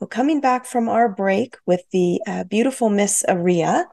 Well, 0.00 0.08
coming 0.08 0.40
back 0.40 0.66
from 0.66 0.88
our 0.88 1.08
break 1.08 1.56
with 1.66 1.82
the 1.90 2.20
uh, 2.26 2.44
beautiful 2.44 2.90
Miss 2.90 3.24
Areeya, 3.28 3.84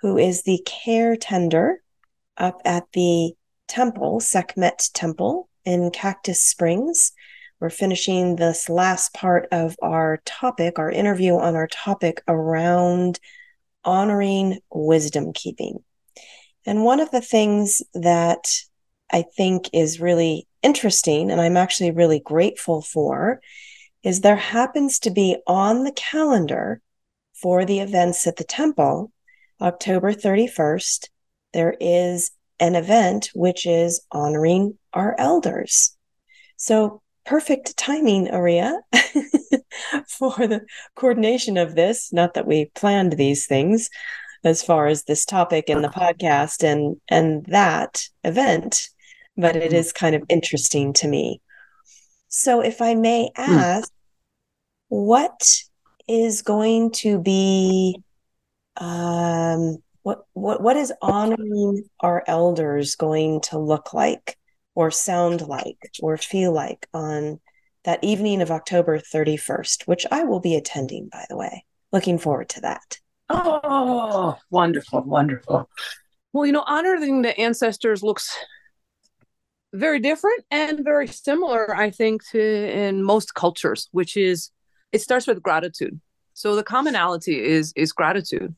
who 0.00 0.18
is 0.18 0.42
the 0.42 0.62
care 0.64 1.16
tender 1.16 1.82
up 2.36 2.60
at 2.64 2.84
the 2.92 3.32
temple, 3.68 4.20
Sekhmet 4.20 4.90
Temple 4.94 5.48
in 5.64 5.90
Cactus 5.90 6.42
Springs. 6.42 7.12
We're 7.60 7.70
finishing 7.70 8.36
this 8.36 8.68
last 8.68 9.12
part 9.12 9.48
of 9.52 9.76
our 9.82 10.22
topic, 10.24 10.78
our 10.78 10.90
interview 10.90 11.34
on 11.34 11.54
our 11.54 11.68
topic 11.68 12.22
around 12.26 13.20
honoring 13.84 14.60
wisdom 14.70 15.32
keeping. 15.32 15.84
And 16.66 16.84
one 16.84 17.00
of 17.00 17.10
the 17.10 17.20
things 17.20 17.82
that 17.94 18.50
I 19.12 19.22
think 19.22 19.70
is 19.72 20.00
really 20.00 20.46
interesting 20.62 21.30
and 21.30 21.40
I'm 21.40 21.56
actually 21.56 21.90
really 21.90 22.20
grateful 22.20 22.82
for 22.82 23.40
is 24.02 24.20
there 24.20 24.36
happens 24.36 24.98
to 25.00 25.10
be 25.10 25.36
on 25.46 25.84
the 25.84 25.92
calendar 25.92 26.80
for 27.34 27.64
the 27.64 27.80
events 27.80 28.26
at 28.26 28.36
the 28.36 28.44
temple 28.44 29.12
October 29.60 30.12
31st, 30.12 31.08
there 31.52 31.76
is 31.80 32.30
an 32.58 32.74
event 32.74 33.30
which 33.34 33.66
is 33.66 34.00
honoring 34.10 34.78
our 34.92 35.14
elders. 35.18 35.96
So 36.56 37.02
perfect 37.26 37.76
timing, 37.76 38.28
Areeya, 38.28 38.78
for 40.08 40.46
the 40.46 40.62
coordination 40.94 41.56
of 41.56 41.74
this. 41.74 42.12
Not 42.12 42.34
that 42.34 42.46
we 42.46 42.70
planned 42.74 43.12
these 43.14 43.46
things 43.46 43.90
as 44.44 44.62
far 44.62 44.86
as 44.86 45.04
this 45.04 45.24
topic 45.26 45.68
in 45.68 45.82
the 45.82 45.88
podcast 45.88 46.64
and 46.64 46.96
and 47.08 47.44
that 47.46 48.04
event, 48.24 48.88
but 49.36 49.56
it 49.56 49.72
is 49.72 49.92
kind 49.92 50.14
of 50.14 50.22
interesting 50.28 50.92
to 50.94 51.08
me. 51.08 51.40
So 52.28 52.60
if 52.60 52.80
I 52.80 52.94
may 52.94 53.30
hmm. 53.36 53.42
ask, 53.42 53.92
what 54.88 55.48
is 56.08 56.42
going 56.42 56.90
to 56.90 57.20
be 57.20 58.02
um 58.76 59.76
what 60.02 60.24
what 60.32 60.60
what 60.60 60.76
is 60.76 60.92
honoring 61.02 61.84
our 62.00 62.24
elders 62.26 62.96
going 62.96 63.40
to 63.40 63.58
look 63.58 63.92
like 63.94 64.36
or 64.74 64.90
sound 64.90 65.42
like 65.42 65.78
or 66.00 66.16
feel 66.16 66.52
like 66.52 66.88
on 66.92 67.38
that 67.84 68.02
evening 68.02 68.42
of 68.42 68.50
October 68.50 68.98
31st, 68.98 69.86
which 69.86 70.06
I 70.10 70.24
will 70.24 70.40
be 70.40 70.54
attending, 70.54 71.08
by 71.10 71.24
the 71.28 71.36
way. 71.36 71.64
Looking 71.92 72.18
forward 72.18 72.48
to 72.50 72.60
that. 72.60 72.98
Oh, 73.30 74.36
wonderful, 74.50 75.02
wonderful. 75.02 75.68
Well, 76.32 76.46
you 76.46 76.52
know, 76.52 76.64
honoring 76.66 77.22
the 77.22 77.38
ancestors 77.38 78.02
looks 78.02 78.36
very 79.72 80.00
different 80.00 80.44
and 80.50 80.84
very 80.84 81.06
similar, 81.06 81.76
I 81.76 81.90
think, 81.90 82.28
to 82.30 82.40
in 82.40 83.02
most 83.02 83.34
cultures, 83.34 83.88
which 83.92 84.16
is 84.16 84.50
it 84.92 85.00
starts 85.00 85.26
with 85.26 85.42
gratitude. 85.42 86.00
So 86.34 86.56
the 86.56 86.64
commonality 86.64 87.42
is 87.42 87.72
is 87.76 87.92
gratitude. 87.92 88.54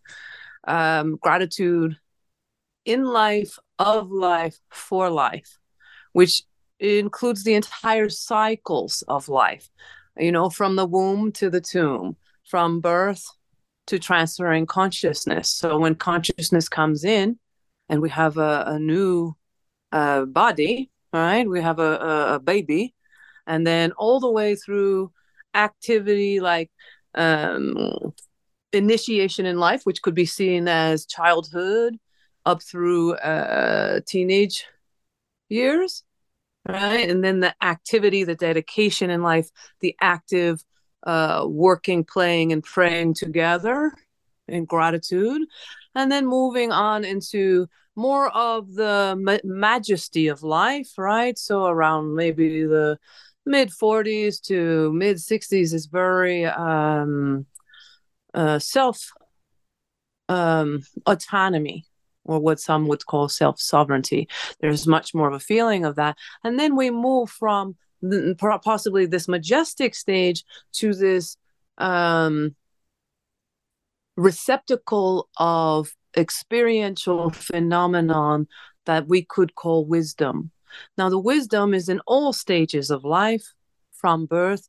Um, 0.66 1.16
gratitude 1.16 1.98
in 2.84 3.04
life, 3.04 3.58
of 3.78 4.10
life, 4.10 4.58
for 4.70 5.10
life 5.10 5.58
which 6.12 6.42
includes 6.78 7.44
the 7.44 7.54
entire 7.54 8.08
cycles 8.08 9.02
of 9.08 9.28
life, 9.28 9.68
you 10.16 10.32
know, 10.32 10.50
from 10.50 10.76
the 10.76 10.86
womb 10.86 11.32
to 11.32 11.50
the 11.50 11.60
tomb, 11.60 12.16
from 12.44 12.80
birth 12.80 13.24
to 13.86 13.98
transferring 13.98 14.66
consciousness. 14.66 15.50
So 15.50 15.78
when 15.78 15.94
consciousness 15.94 16.68
comes 16.68 17.04
in 17.04 17.38
and 17.88 18.00
we 18.00 18.10
have 18.10 18.36
a, 18.36 18.64
a 18.66 18.78
new 18.78 19.34
uh, 19.90 20.24
body, 20.24 20.90
right? 21.12 21.48
We 21.48 21.60
have 21.60 21.78
a, 21.78 21.96
a, 21.96 22.34
a, 22.34 22.40
baby, 22.40 22.94
and 23.46 23.66
then 23.66 23.92
all 23.92 24.20
the 24.20 24.30
way 24.30 24.54
through 24.54 25.12
activity 25.54 26.40
like 26.40 26.70
um, 27.14 28.14
initiation 28.72 29.46
in 29.46 29.58
life, 29.58 29.82
which 29.84 30.02
could 30.02 30.14
be 30.14 30.26
seen 30.26 30.68
as 30.68 31.06
childhood 31.06 31.98
up 32.44 32.62
through 32.62 33.14
uh, 33.14 34.00
teenage 34.06 34.64
years, 35.48 36.04
right? 36.66 37.08
And 37.08 37.22
then 37.22 37.40
the 37.40 37.54
activity, 37.62 38.24
the 38.24 38.34
dedication 38.34 39.10
in 39.10 39.22
life, 39.22 39.48
the 39.80 39.94
active 40.00 40.62
uh, 41.04 41.44
working, 41.46 42.04
playing, 42.04 42.52
and 42.52 42.62
praying 42.62 43.14
together 43.14 43.92
in 44.48 44.64
gratitude. 44.64 45.42
And 45.94 46.10
then 46.10 46.26
moving 46.26 46.72
on 46.72 47.04
into 47.04 47.66
more 47.94 48.28
of 48.30 48.72
the 48.74 49.16
ma- 49.18 49.38
majesty 49.44 50.28
of 50.28 50.42
life, 50.42 50.92
right? 50.96 51.38
So 51.38 51.66
around 51.66 52.14
maybe 52.14 52.64
the 52.64 52.98
mid 53.44 53.70
40s 53.70 54.40
to 54.46 54.92
mid 54.92 55.16
60s 55.18 55.74
is 55.74 55.86
very 55.86 56.46
um, 56.46 57.46
uh, 58.34 58.58
self 58.58 59.10
um, 60.28 60.80
autonomy 61.06 61.84
or 62.24 62.38
what 62.38 62.60
some 62.60 62.86
would 62.86 63.04
call 63.06 63.28
self 63.28 63.60
sovereignty. 63.60 64.28
There's 64.60 64.86
much 64.86 65.14
more 65.14 65.28
of 65.28 65.34
a 65.34 65.40
feeling 65.40 65.84
of 65.84 65.96
that. 65.96 66.16
And 66.44 66.58
then 66.58 66.76
we 66.76 66.90
move 66.90 67.30
from 67.30 67.76
possibly 68.62 69.06
this 69.06 69.28
majestic 69.28 69.94
stage 69.94 70.44
to 70.72 70.94
this 70.94 71.36
um, 71.78 72.54
receptacle 74.16 75.28
of 75.38 75.94
experiential 76.16 77.30
phenomenon 77.30 78.46
that 78.86 79.08
we 79.08 79.24
could 79.24 79.54
call 79.54 79.84
wisdom. 79.86 80.50
Now, 80.98 81.08
the 81.08 81.18
wisdom 81.18 81.74
is 81.74 81.88
in 81.88 82.00
all 82.06 82.32
stages 82.32 82.90
of 82.90 83.04
life, 83.04 83.52
from 83.92 84.26
birth 84.26 84.68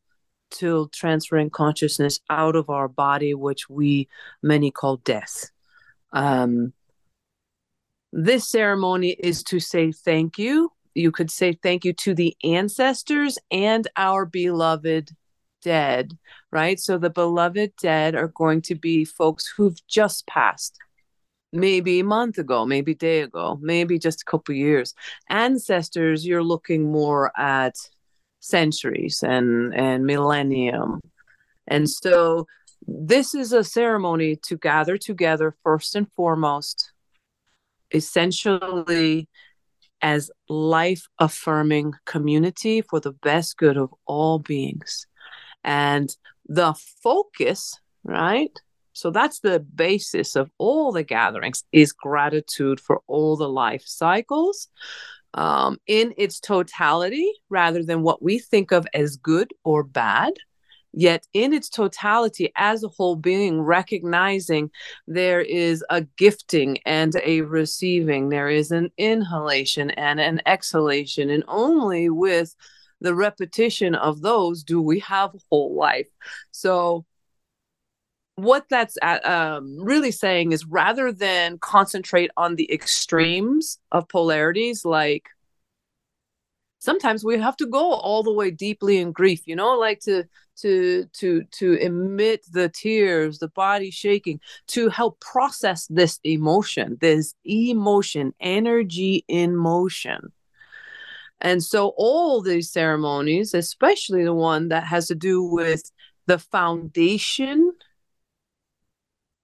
till 0.51 0.87
transferring 0.87 1.49
consciousness 1.49 2.19
out 2.29 2.55
of 2.55 2.69
our 2.69 2.87
body, 2.87 3.33
which 3.33 3.69
we 3.69 4.07
many 4.43 4.69
call 4.69 4.97
death. 4.97 5.49
Um, 6.11 6.73
this 8.11 8.47
ceremony 8.47 9.17
is 9.19 9.43
to 9.45 9.59
say 9.59 9.91
thank 9.91 10.37
you. 10.37 10.71
You 10.93 11.11
could 11.11 11.31
say 11.31 11.53
thank 11.53 11.83
you 11.83 11.93
to 11.93 12.13
the 12.13 12.37
ancestors 12.43 13.39
and 13.49 13.87
our 13.97 14.25
beloved 14.25 15.09
dead, 15.63 16.17
right? 16.51 16.79
So 16.79 16.97
the 16.97 17.09
beloved 17.09 17.73
dead 17.81 18.15
are 18.15 18.27
going 18.27 18.61
to 18.63 18.75
be 18.75 19.05
folks 19.05 19.47
who've 19.47 19.79
just 19.87 20.27
passed, 20.27 20.77
maybe 21.51 21.99
a 21.99 22.03
month 22.03 22.37
ago, 22.37 22.65
maybe 22.65 22.91
a 22.93 22.95
day 22.95 23.21
ago, 23.21 23.57
maybe 23.61 23.97
just 23.97 24.21
a 24.21 24.25
couple 24.25 24.55
years. 24.55 24.93
Ancestors, 25.29 26.25
you're 26.25 26.43
looking 26.43 26.91
more 26.91 27.31
at 27.37 27.75
centuries 28.39 29.23
and 29.23 29.73
and 29.73 30.05
millennium. 30.05 30.99
And 31.67 31.89
so 31.89 32.45
this 32.85 33.33
is 33.33 33.53
a 33.53 33.63
ceremony 33.63 34.35
to 34.47 34.57
gather 34.57 34.97
together 34.97 35.55
first 35.63 35.95
and 35.95 36.11
foremost 36.11 36.91
essentially 37.93 39.29
as 40.01 40.29
life 40.49 41.07
affirming 41.19 41.93
community 42.05 42.81
for 42.81 42.99
the 42.99 43.13
best 43.13 43.57
good 43.57 43.77
of 43.77 43.93
all 44.05 44.39
beings. 44.39 45.07
And 45.63 46.15
the 46.47 46.73
focus, 47.01 47.79
right? 48.03 48.51
So 48.93 49.09
that's 49.09 49.39
the 49.39 49.59
basis 49.59 50.35
of 50.35 50.51
all 50.57 50.91
the 50.91 51.03
gatherings 51.03 51.63
is 51.71 51.91
gratitude 51.91 52.79
for 52.79 53.01
all 53.07 53.35
the 53.35 53.49
life 53.49 53.83
cycles 53.85 54.69
um, 55.33 55.79
in 55.87 56.13
its 56.17 56.39
totality 56.39 57.31
rather 57.49 57.83
than 57.83 58.03
what 58.03 58.21
we 58.21 58.37
think 58.39 58.71
of 58.71 58.87
as 58.93 59.17
good 59.17 59.51
or 59.63 59.83
bad 59.83 60.33
yet 60.93 61.25
in 61.33 61.53
its 61.53 61.69
totality 61.69 62.51
as 62.55 62.83
a 62.83 62.87
whole 62.87 63.15
being 63.15 63.61
recognizing 63.61 64.69
there 65.07 65.41
is 65.41 65.83
a 65.89 66.01
gifting 66.17 66.77
and 66.85 67.15
a 67.23 67.41
receiving 67.41 68.29
there 68.29 68.49
is 68.49 68.69
an 68.71 68.91
inhalation 68.97 69.89
and 69.91 70.19
an 70.19 70.39
exhalation 70.45 71.31
and 71.31 71.43
only 71.47 72.09
with 72.09 72.55
the 73.03 73.13
repetition 73.13 73.93
of 73.93 74.21
those 74.21 74.63
do 74.63 74.81
we 74.81 74.99
have 74.99 75.35
whole 75.51 75.75
life? 75.75 76.09
So 76.51 77.05
what 78.35 78.65
that's 78.69 78.97
at, 79.01 79.25
um, 79.25 79.77
really 79.79 80.11
saying 80.11 80.51
is 80.51 80.65
rather 80.65 81.11
than 81.11 81.59
concentrate 81.59 82.31
on 82.35 82.55
the 82.55 82.71
extremes 82.73 83.77
of 83.91 84.09
polarities 84.09 84.83
like 84.83 85.29
sometimes 86.79 87.23
we 87.23 87.37
have 87.37 87.55
to 87.57 87.65
go 87.65 87.93
all 87.93 88.23
the 88.23 88.33
way 88.33 88.49
deeply 88.49 88.97
in 88.97 89.11
grief 89.11 89.41
you 89.45 89.55
know 89.55 89.77
like 89.77 89.99
to 89.99 90.23
to 90.57 91.05
to 91.13 91.43
to 91.51 91.73
emit 91.75 92.45
the 92.51 92.69
tears 92.69 93.39
the 93.39 93.47
body 93.49 93.91
shaking 93.91 94.39
to 94.67 94.89
help 94.89 95.19
process 95.19 95.87
this 95.87 96.19
emotion 96.23 96.97
this 97.01 97.35
emotion 97.45 98.33
energy 98.39 99.23
in 99.27 99.55
motion 99.55 100.31
and 101.43 101.63
so 101.63 101.93
all 101.97 102.41
these 102.41 102.71
ceremonies 102.71 103.53
especially 103.53 104.23
the 104.23 104.33
one 104.33 104.69
that 104.69 104.83
has 104.85 105.07
to 105.07 105.15
do 105.15 105.43
with 105.43 105.91
the 106.25 106.39
foundation 106.39 107.71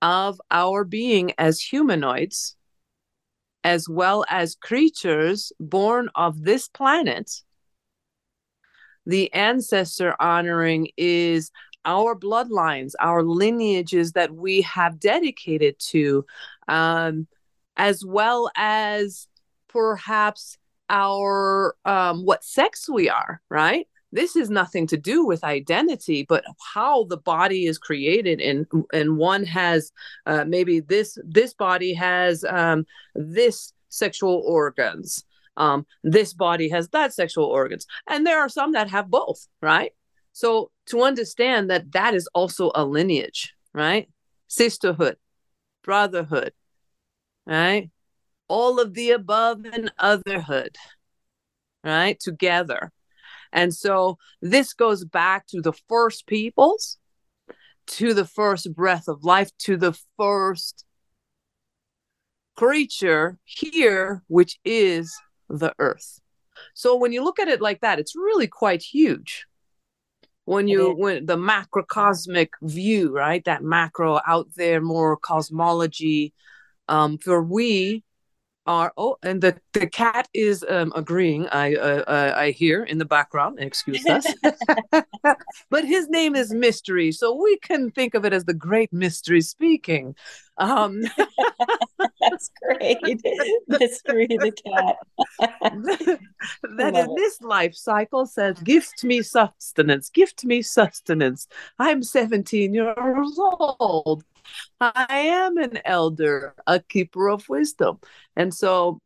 of 0.02 0.41
our 0.50 0.84
being 0.84 1.32
as 1.38 1.60
humanoids 1.60 2.56
as 3.64 3.89
well 3.89 4.26
as 4.30 4.56
creatures 4.56 5.52
born 5.60 6.10
of 6.16 6.43
this 6.43 6.68
planet. 6.68 7.43
The 9.06 9.34
ancestor 9.34 10.16
honoring 10.20 10.89
is 10.97 11.52
our 11.86 12.16
bloodlines, 12.16 12.93
our 13.00 13.24
lineages 13.24 14.14
that 14.14 14.34
we 14.34 14.62
have 14.62 15.00
dedicated 15.00 15.80
to, 15.89 16.26
um, 16.68 17.28
as 17.78 18.06
well 18.06 18.52
as 18.56 19.28
perhaps 19.68 20.58
our 20.89 21.75
um, 21.85 22.25
what 22.25 22.43
sex 22.43 22.89
we 22.89 23.09
are, 23.09 23.41
right? 23.49 23.87
this 24.11 24.35
is 24.35 24.49
nothing 24.49 24.87
to 24.87 24.97
do 24.97 25.23
with 25.23 25.43
identity 25.43 26.25
but 26.27 26.43
how 26.73 27.03
the 27.03 27.17
body 27.17 27.67
is 27.67 27.77
created 27.77 28.41
and 28.41 28.65
and 28.91 29.17
one 29.17 29.43
has 29.43 29.91
uh, 30.25 30.43
maybe 30.45 30.79
this 30.79 31.15
this 31.23 31.53
body 31.53 31.93
has 31.93 32.43
um, 32.45 32.87
this 33.13 33.71
sexual 33.89 34.41
organs 34.47 35.23
um, 35.57 35.85
this 36.03 36.33
body 36.33 36.69
has 36.69 36.89
that 36.89 37.13
sexual 37.13 37.45
organs 37.45 37.85
and 38.07 38.25
there 38.25 38.39
are 38.39 38.49
some 38.49 38.71
that 38.71 38.89
have 38.89 39.11
both 39.11 39.47
right 39.61 39.91
so 40.33 40.71
to 40.87 41.03
understand 41.03 41.69
that 41.69 41.91
that 41.91 42.15
is 42.15 42.27
also 42.33 42.71
a 42.73 42.83
lineage 42.83 43.53
right 43.75 44.09
sisterhood 44.47 45.17
brotherhood 45.83 46.51
right? 47.49 47.89
All 48.50 48.80
of 48.80 48.93
the 48.93 49.12
above 49.12 49.64
and 49.64 49.91
otherhood, 50.00 50.76
right? 51.84 52.20
Together. 52.20 52.91
And 53.52 53.74
so 53.74 54.18
this 54.41 54.74
goes 54.74 55.06
back 55.06 55.47
to 55.47 55.62
the 55.62 55.74
first 55.88 56.28
peoples, 56.28 56.97
to 57.88 58.14
the 58.14 58.26
first 58.26 58.74
breath 58.76 59.08
of 59.08 59.24
life, 59.24 59.50
to 59.60 59.78
the 59.78 59.97
first 60.18 60.86
creature 62.56 63.38
here, 63.45 64.24
which 64.28 64.60
is 64.66 65.16
the 65.47 65.74
earth. 65.80 66.20
So 66.74 66.97
when 66.97 67.14
you 67.14 67.24
look 67.24 67.39
at 67.39 67.47
it 67.47 67.62
like 67.62 67.82
that, 67.82 68.00
it's 68.00 68.16
really 68.16 68.47
quite 68.47 68.84
huge. 68.84 69.45
When 70.45 70.68
you 70.68 70.93
when 70.95 71.26
the 71.28 71.38
macrocosmic 71.38 72.50
view, 72.62 73.14
right? 73.14 73.43
That 73.45 73.64
macro 73.64 74.20
out 74.26 74.47
there, 74.56 74.82
more 74.82 75.16
cosmology. 75.16 76.34
Um, 76.88 77.20
for 77.20 77.43
we 77.43 78.04
are 78.66 78.93
oh 78.97 79.18
and 79.24 79.41
the 79.41 79.57
the 79.74 79.88
cat 79.88 80.28
is 80.34 80.66
um, 80.70 80.91
agreeing 80.95 81.47
i 81.47 81.76
uh, 81.76 82.03
uh, 82.07 82.34
i 82.36 82.51
hear 82.51 82.84
in 82.84 82.97
the 82.97 83.05
background 83.05 83.57
excuse 83.60 84.05
us. 84.05 84.26
But 85.70 85.86
his 85.86 86.10
name 86.10 86.36
is 86.36 86.51
mystery 86.51 87.12
so 87.12 87.34
we 87.34 87.57
can 87.60 87.91
think 87.91 88.16
of 88.16 88.26
it 88.26 88.34
as 88.34 88.45
the 88.45 88.53
great 88.53 88.91
mystery 88.91 89.41
speaking. 89.41 90.16
Um 90.57 91.01
that's 92.20 92.51
great. 92.62 92.97
Mystery 93.68 94.28
the 94.28 94.51
cat. 94.51 94.97
That 96.78 96.95
in 96.95 96.95
it. 96.95 97.10
this 97.16 97.41
life 97.41 97.76
cycle 97.76 98.26
says 98.26 98.60
gift 98.60 99.03
me 99.03 99.22
sustenance 99.22 100.10
gift 100.10 100.43
me 100.45 100.62
sustenance. 100.62 101.47
I'm 101.78 102.03
17 102.03 102.74
years 102.74 103.39
old 103.39 104.24
I 104.81 105.05
am 105.09 105.57
an 105.57 105.79
elder, 105.85 106.53
a 106.67 106.79
keeper 106.79 107.29
of 107.29 107.47
wisdom. 107.49 107.99
And 108.35 108.53
so 108.53 108.99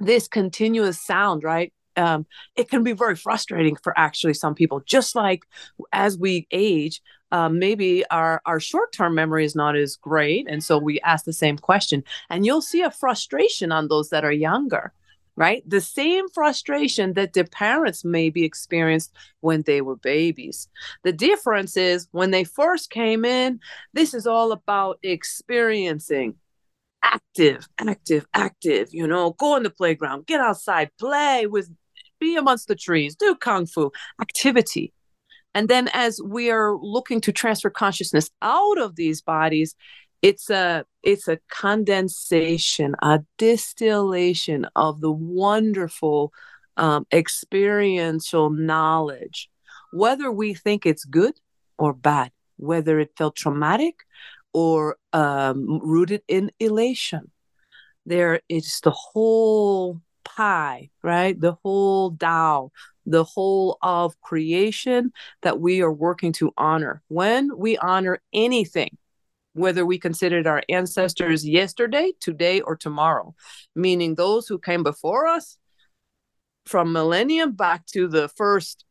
this 0.00 0.28
continuous 0.28 1.00
sound, 1.00 1.42
right? 1.44 1.72
Um, 1.96 2.26
it 2.56 2.68
can 2.68 2.82
be 2.82 2.92
very 2.92 3.14
frustrating 3.14 3.76
for 3.76 3.96
actually 3.96 4.34
some 4.34 4.54
people. 4.54 4.80
Just 4.80 5.14
like 5.14 5.44
as 5.92 6.18
we 6.18 6.46
age, 6.50 7.00
um, 7.30 7.58
maybe 7.58 8.04
our 8.10 8.42
our 8.46 8.60
short 8.60 8.92
term 8.92 9.14
memory 9.14 9.44
is 9.44 9.54
not 9.54 9.76
as 9.76 9.96
great, 9.96 10.46
and 10.48 10.62
so 10.62 10.78
we 10.78 11.00
ask 11.00 11.24
the 11.24 11.32
same 11.32 11.56
question, 11.56 12.02
and 12.30 12.44
you'll 12.44 12.62
see 12.62 12.82
a 12.82 12.90
frustration 12.90 13.72
on 13.72 13.88
those 13.88 14.10
that 14.10 14.24
are 14.24 14.32
younger 14.32 14.92
right? 15.36 15.62
The 15.68 15.80
same 15.80 16.28
frustration 16.28 17.14
that 17.14 17.32
the 17.32 17.44
parents 17.44 18.04
maybe 18.04 18.44
experienced 18.44 19.12
when 19.40 19.62
they 19.62 19.80
were 19.80 19.96
babies. 19.96 20.68
The 21.02 21.12
difference 21.12 21.76
is 21.76 22.08
when 22.12 22.30
they 22.30 22.44
first 22.44 22.90
came 22.90 23.24
in, 23.24 23.60
this 23.92 24.14
is 24.14 24.26
all 24.26 24.52
about 24.52 24.98
experiencing 25.02 26.36
active, 27.02 27.68
active, 27.78 28.26
active, 28.34 28.88
you 28.92 29.06
know, 29.06 29.32
go 29.32 29.54
on 29.54 29.62
the 29.62 29.70
playground, 29.70 30.26
get 30.26 30.40
outside, 30.40 30.90
play 30.98 31.46
with, 31.46 31.70
be 32.18 32.36
amongst 32.36 32.68
the 32.68 32.74
trees, 32.74 33.14
do 33.14 33.34
kung 33.34 33.66
fu, 33.66 33.92
activity. 34.20 34.92
And 35.54 35.68
then 35.68 35.88
as 35.92 36.20
we 36.24 36.50
are 36.50 36.76
looking 36.76 37.20
to 37.22 37.32
transfer 37.32 37.70
consciousness 37.70 38.30
out 38.42 38.78
of 38.78 38.96
these 38.96 39.20
bodies, 39.20 39.76
it's 40.24 40.48
a 40.48 40.86
it's 41.02 41.28
a 41.28 41.38
condensation 41.50 42.96
a 43.02 43.20
distillation 43.36 44.66
of 44.74 45.02
the 45.02 45.12
wonderful 45.12 46.32
um, 46.78 47.06
experiential 47.12 48.48
knowledge. 48.48 49.50
Whether 49.92 50.32
we 50.32 50.54
think 50.54 50.86
it's 50.86 51.04
good 51.04 51.34
or 51.78 51.92
bad 51.92 52.32
whether 52.56 52.98
it 52.98 53.10
felt 53.18 53.36
traumatic 53.36 53.96
or 54.54 54.96
um, 55.12 55.78
rooted 55.82 56.22
in 56.26 56.50
elation 56.58 57.30
there 58.06 58.40
is 58.48 58.80
the 58.80 58.92
whole 58.92 60.00
pie 60.24 60.88
right? 61.02 61.38
The 61.38 61.56
whole 61.62 62.16
Tao 62.16 62.70
the 63.04 63.24
whole 63.24 63.76
of 63.82 64.18
creation 64.22 65.12
that 65.42 65.60
we 65.60 65.82
are 65.82 65.92
working 65.92 66.32
to 66.32 66.50
honor. 66.56 67.02
When 67.08 67.50
we 67.58 67.76
honor 67.76 68.22
anything 68.32 68.96
whether 69.54 69.86
we 69.86 69.98
considered 69.98 70.46
our 70.46 70.62
ancestors 70.68 71.46
yesterday, 71.46 72.12
today, 72.20 72.60
or 72.60 72.76
tomorrow, 72.76 73.34
meaning 73.74 74.14
those 74.14 74.46
who 74.46 74.58
came 74.58 74.82
before 74.82 75.26
us 75.26 75.56
from 76.66 76.92
millennium 76.92 77.52
back 77.52 77.86
to 77.86 78.08
the 78.08 78.28
first 78.28 78.84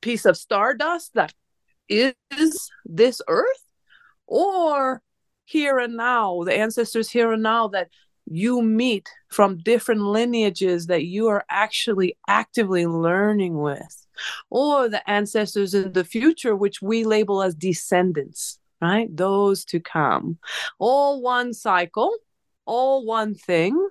piece 0.00 0.24
of 0.24 0.36
stardust 0.36 1.14
that 1.14 1.32
is 1.88 2.14
this 2.84 3.20
earth, 3.28 3.64
or 4.26 5.02
here 5.44 5.78
and 5.78 5.96
now, 5.96 6.42
the 6.44 6.56
ancestors 6.56 7.08
here 7.08 7.32
and 7.32 7.42
now 7.42 7.68
that 7.68 7.88
you 8.28 8.60
meet 8.60 9.08
from 9.28 9.58
different 9.58 10.00
lineages 10.00 10.86
that 10.86 11.04
you 11.04 11.28
are 11.28 11.44
actually 11.48 12.16
actively 12.26 12.86
learning 12.86 13.56
with, 13.56 14.06
or 14.50 14.88
the 14.88 15.08
ancestors 15.08 15.74
in 15.74 15.92
the 15.92 16.04
future, 16.04 16.56
which 16.56 16.82
we 16.82 17.04
label 17.04 17.42
as 17.42 17.54
descendants 17.54 18.58
right? 18.80 19.14
Those 19.14 19.64
to 19.66 19.80
come. 19.80 20.38
All 20.78 21.22
one 21.22 21.54
cycle, 21.54 22.16
all 22.64 23.04
one 23.04 23.34
thing, 23.34 23.88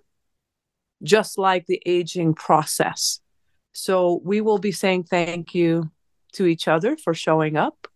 just 1.03 1.37
like 1.37 1.65
the 1.65 1.81
aging 1.85 2.33
process. 2.33 3.19
So 3.73 4.21
we 4.23 4.41
will 4.41 4.57
be 4.57 4.71
saying 4.71 5.03
thank 5.03 5.53
you 5.53 5.91
to 6.33 6.45
each 6.45 6.67
other 6.67 6.97
for 6.97 7.13
showing 7.13 7.57
up 7.57 7.87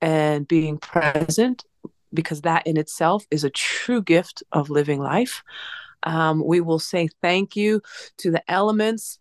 and 0.00 0.46
being 0.46 0.78
present 0.78 1.64
because 2.12 2.42
that 2.42 2.66
in 2.66 2.76
itself 2.76 3.26
is 3.30 3.44
a 3.44 3.50
true 3.50 4.02
gift 4.02 4.42
of 4.52 4.70
living 4.70 5.00
life. 5.00 5.42
Um, 6.02 6.44
we 6.44 6.60
will 6.60 6.78
say 6.78 7.08
thank 7.22 7.56
you 7.56 7.82
to 8.18 8.30
the 8.30 8.48
elements 8.50 9.18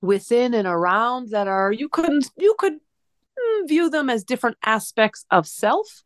within 0.00 0.54
and 0.54 0.66
around 0.66 1.30
that 1.30 1.46
are 1.46 1.70
you 1.70 1.88
couldn't 1.88 2.30
you 2.38 2.54
could 2.58 2.72
mm, 2.72 3.68
view 3.68 3.90
them 3.90 4.08
as 4.08 4.24
different 4.24 4.56
aspects 4.64 5.26
of 5.30 5.46
self 5.46 6.02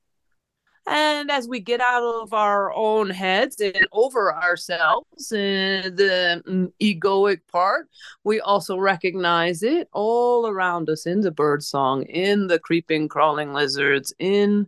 and 0.87 1.30
as 1.30 1.49
we 1.49 1.61
get 1.61 1.80
out 1.80 2.03
of 2.03 2.35
our 2.35 2.72
own 2.74 3.11
heads 3.11 3.61
and 3.61 3.87
over 3.93 4.35
ourselves, 4.35 5.32
and 5.32 5.97
the 5.97 6.43
mm, 6.47 6.72
egoic 6.80 7.41
part, 7.51 7.89
we 8.22 8.41
also 8.41 8.76
recognize 8.76 9.62
it 9.62 9.89
all 9.93 10.47
around 10.47 10.91
us 10.91 11.07
in 11.07 11.20
the 11.20 11.30
bird 11.30 11.62
song, 11.62 12.03
in 12.05 12.49
the 12.49 12.59
creeping, 12.59 13.09
crawling 13.09 13.53
lizards, 13.55 14.12
in 14.18 14.66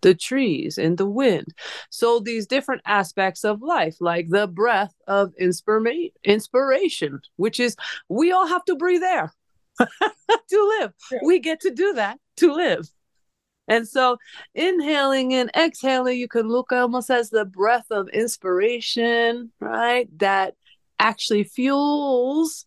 the 0.00 0.14
trees, 0.14 0.78
in 0.78 0.96
the 0.96 1.06
wind. 1.06 1.54
So 1.90 2.20
these 2.20 2.46
different 2.46 2.82
aspects 2.84 3.44
of 3.44 3.62
life, 3.62 3.96
like 4.00 4.28
the 4.28 4.46
breath 4.46 4.94
of 5.06 5.32
inspira- 5.40 6.12
inspiration, 6.24 7.20
which 7.36 7.58
is 7.58 7.76
we 8.08 8.30
all 8.30 8.46
have 8.46 8.64
to 8.66 8.76
breathe 8.76 9.02
air 9.02 9.32
to 9.78 10.78
live. 10.80 10.92
We 11.24 11.40
get 11.40 11.60
to 11.60 11.70
do 11.70 11.94
that 11.94 12.18
to 12.36 12.52
live. 12.52 12.88
And 13.68 13.86
so, 13.86 14.16
inhaling 14.54 15.34
and 15.34 15.50
exhaling, 15.56 16.18
you 16.18 16.28
can 16.28 16.48
look 16.48 16.72
almost 16.72 17.10
as 17.10 17.30
the 17.30 17.44
breath 17.44 17.86
of 17.90 18.08
inspiration, 18.08 19.52
right? 19.60 20.08
That 20.18 20.54
actually 20.98 21.44
fuels 21.44 22.66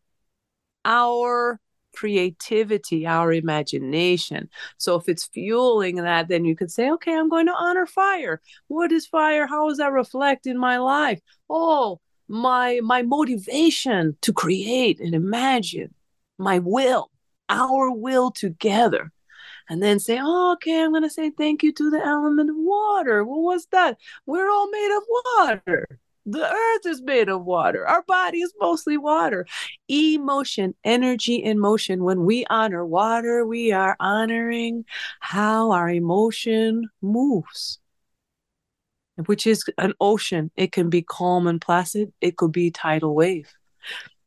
our 0.85 1.59
creativity, 1.93 3.05
our 3.05 3.33
imagination. 3.33 4.49
So, 4.77 4.95
if 4.95 5.09
it's 5.09 5.25
fueling 5.25 5.95
that, 5.97 6.27
then 6.27 6.45
you 6.45 6.55
could 6.55 6.71
say, 6.71 6.91
okay, 6.91 7.15
I'm 7.15 7.29
going 7.29 7.47
to 7.47 7.55
honor 7.55 7.85
fire. 7.85 8.41
What 8.67 8.91
is 8.91 9.07
fire? 9.07 9.47
How 9.47 9.67
does 9.69 9.79
that 9.79 9.91
reflect 9.91 10.45
in 10.45 10.57
my 10.57 10.77
life? 10.77 11.19
Oh, 11.49 11.99
my 12.27 12.79
my 12.81 13.01
motivation 13.01 14.17
to 14.21 14.31
create 14.31 15.01
and 15.01 15.13
imagine 15.13 15.93
my 16.37 16.59
will 16.59 17.11
our 17.49 17.91
will 17.91 18.31
together 18.31 19.11
and 19.71 19.81
then 19.81 19.99
say, 19.99 20.19
oh, 20.21 20.51
okay, 20.51 20.83
I'm 20.83 20.91
going 20.91 21.03
to 21.03 21.09
say 21.09 21.29
thank 21.29 21.63
you 21.63 21.71
to 21.71 21.89
the 21.89 22.05
element 22.05 22.49
of 22.49 22.57
water. 22.57 23.23
Well, 23.23 23.41
what's 23.41 23.67
that? 23.67 23.97
We're 24.25 24.51
all 24.51 24.69
made 24.69 24.97
of 24.97 25.03
water. 25.37 25.99
The 26.25 26.45
earth 26.45 26.85
is 26.85 27.01
made 27.01 27.29
of 27.29 27.45
water. 27.45 27.87
Our 27.87 28.03
body 28.03 28.39
is 28.39 28.53
mostly 28.59 28.97
water. 28.97 29.47
Emotion, 29.87 30.75
energy 30.83 31.35
in 31.35 31.57
motion. 31.57 32.03
When 32.03 32.25
we 32.25 32.45
honor 32.49 32.85
water, 32.85 33.45
we 33.45 33.71
are 33.71 33.95
honoring 34.01 34.83
how 35.21 35.71
our 35.71 35.89
emotion 35.89 36.89
moves, 37.01 37.79
which 39.25 39.47
is 39.47 39.63
an 39.77 39.93
ocean. 40.01 40.51
It 40.57 40.73
can 40.73 40.89
be 40.89 41.01
calm 41.01 41.47
and 41.47 41.61
placid, 41.61 42.11
it 42.19 42.35
could 42.35 42.51
be 42.51 42.71
tidal 42.71 43.15
wave. 43.15 43.49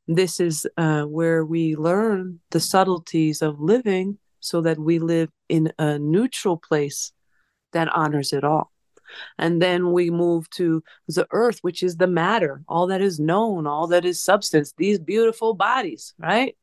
This 0.09 0.41
is 0.41 0.67
uh, 0.79 1.03
where 1.03 1.45
we 1.45 1.77
learn 1.77 2.41
the 2.51 2.61
subtleties 2.61 3.43
of 3.43 3.61
living 3.61 4.19
so 4.45 4.61
that 4.61 4.79
we 4.79 4.99
live 4.99 5.31
in 5.49 5.73
a 5.79 5.99
neutral 5.99 6.59
place 6.59 7.13
that 7.73 7.89
honors 7.89 8.33
it 8.33 8.45
all. 8.45 8.71
And 9.39 9.61
then 9.61 9.93
we 9.93 10.11
move 10.11 10.51
to 10.51 10.83
the 11.09 11.27
earth, 11.31 11.61
which 11.63 11.83
is 11.83 11.97
the 11.97 12.07
matter, 12.07 12.63
all 12.69 12.87
that 12.89 13.01
is 13.01 13.19
known, 13.19 13.67
all 13.67 13.87
that 13.87 14.05
is 14.05 14.21
substance, 14.21 14.75
these 14.77 14.99
beautiful 14.99 15.55
bodies, 15.55 16.15
right? 16.19 16.57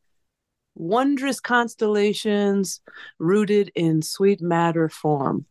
Wondrous 0.76 1.40
constellations 1.40 2.82
rooted 3.18 3.72
in 3.74 4.02
sweet 4.02 4.42
matter 4.42 4.90
form. 4.90 5.46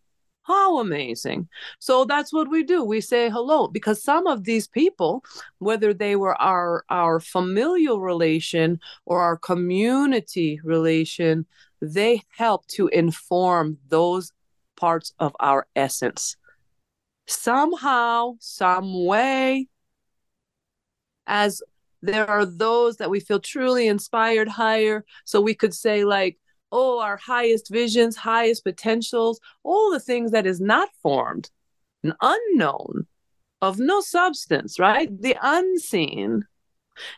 How 0.51 0.78
amazing. 0.80 1.48
So 1.78 2.05
that's 2.05 2.32
what 2.32 2.51
we 2.51 2.64
do. 2.64 2.84
We 2.84 3.01
say 3.01 3.30
hello 3.30 3.68
because 3.68 4.03
some 4.03 4.26
of 4.26 4.42
these 4.42 4.66
people, 4.66 5.24
whether 5.59 5.94
they 5.94 6.16
were 6.16 6.34
our 6.42 6.84
our 6.90 7.20
familial 7.20 8.01
relation 8.01 8.80
or 9.07 9.20
our 9.20 9.36
community 9.36 10.61
relation, 10.64 11.46
they 11.80 12.22
help 12.36 12.66
to 12.68 12.88
inform 12.88 13.78
those 13.88 14.32
parts 14.76 15.12
of 15.20 15.36
our 15.38 15.68
essence. 15.76 16.36
Somehow, 17.28 18.34
some 18.40 19.07
way, 19.07 19.68
as 21.28 21.62
there 22.03 22.28
are 22.28 22.44
those 22.44 22.96
that 22.96 23.11
we 23.11 23.20
feel 23.20 23.38
truly 23.38 23.86
inspired 23.86 24.48
higher. 24.48 25.05
So 25.24 25.40
we 25.40 25.55
could 25.55 25.74
say, 25.74 26.05
like, 26.05 26.38
oh, 26.72 27.00
our 27.00 27.16
highest 27.16 27.70
visions, 27.70 28.16
highest 28.16 28.64
potentials, 28.64 29.40
all 29.62 29.90
the 29.90 30.00
things 30.00 30.30
that 30.30 30.46
is 30.46 30.60
not 30.60 30.88
formed, 31.02 31.50
an 32.02 32.14
unknown, 32.20 33.06
of 33.62 33.78
no 33.78 34.00
substance, 34.00 34.78
right? 34.78 35.10
The 35.20 35.36
unseen. 35.40 36.44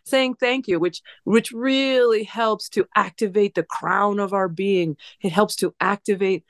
Saying 0.05 0.34
thank 0.34 0.68
you, 0.68 0.78
which 0.78 1.03
which 1.24 1.50
really 1.50 2.22
helps 2.22 2.68
to 2.70 2.86
activate 2.94 3.55
the 3.55 3.64
crown 3.64 4.20
of 4.20 4.32
our 4.32 4.48
being. 4.48 4.96
It 5.20 5.32
helps 5.32 5.57
to 5.57 5.74
activate 5.80 6.44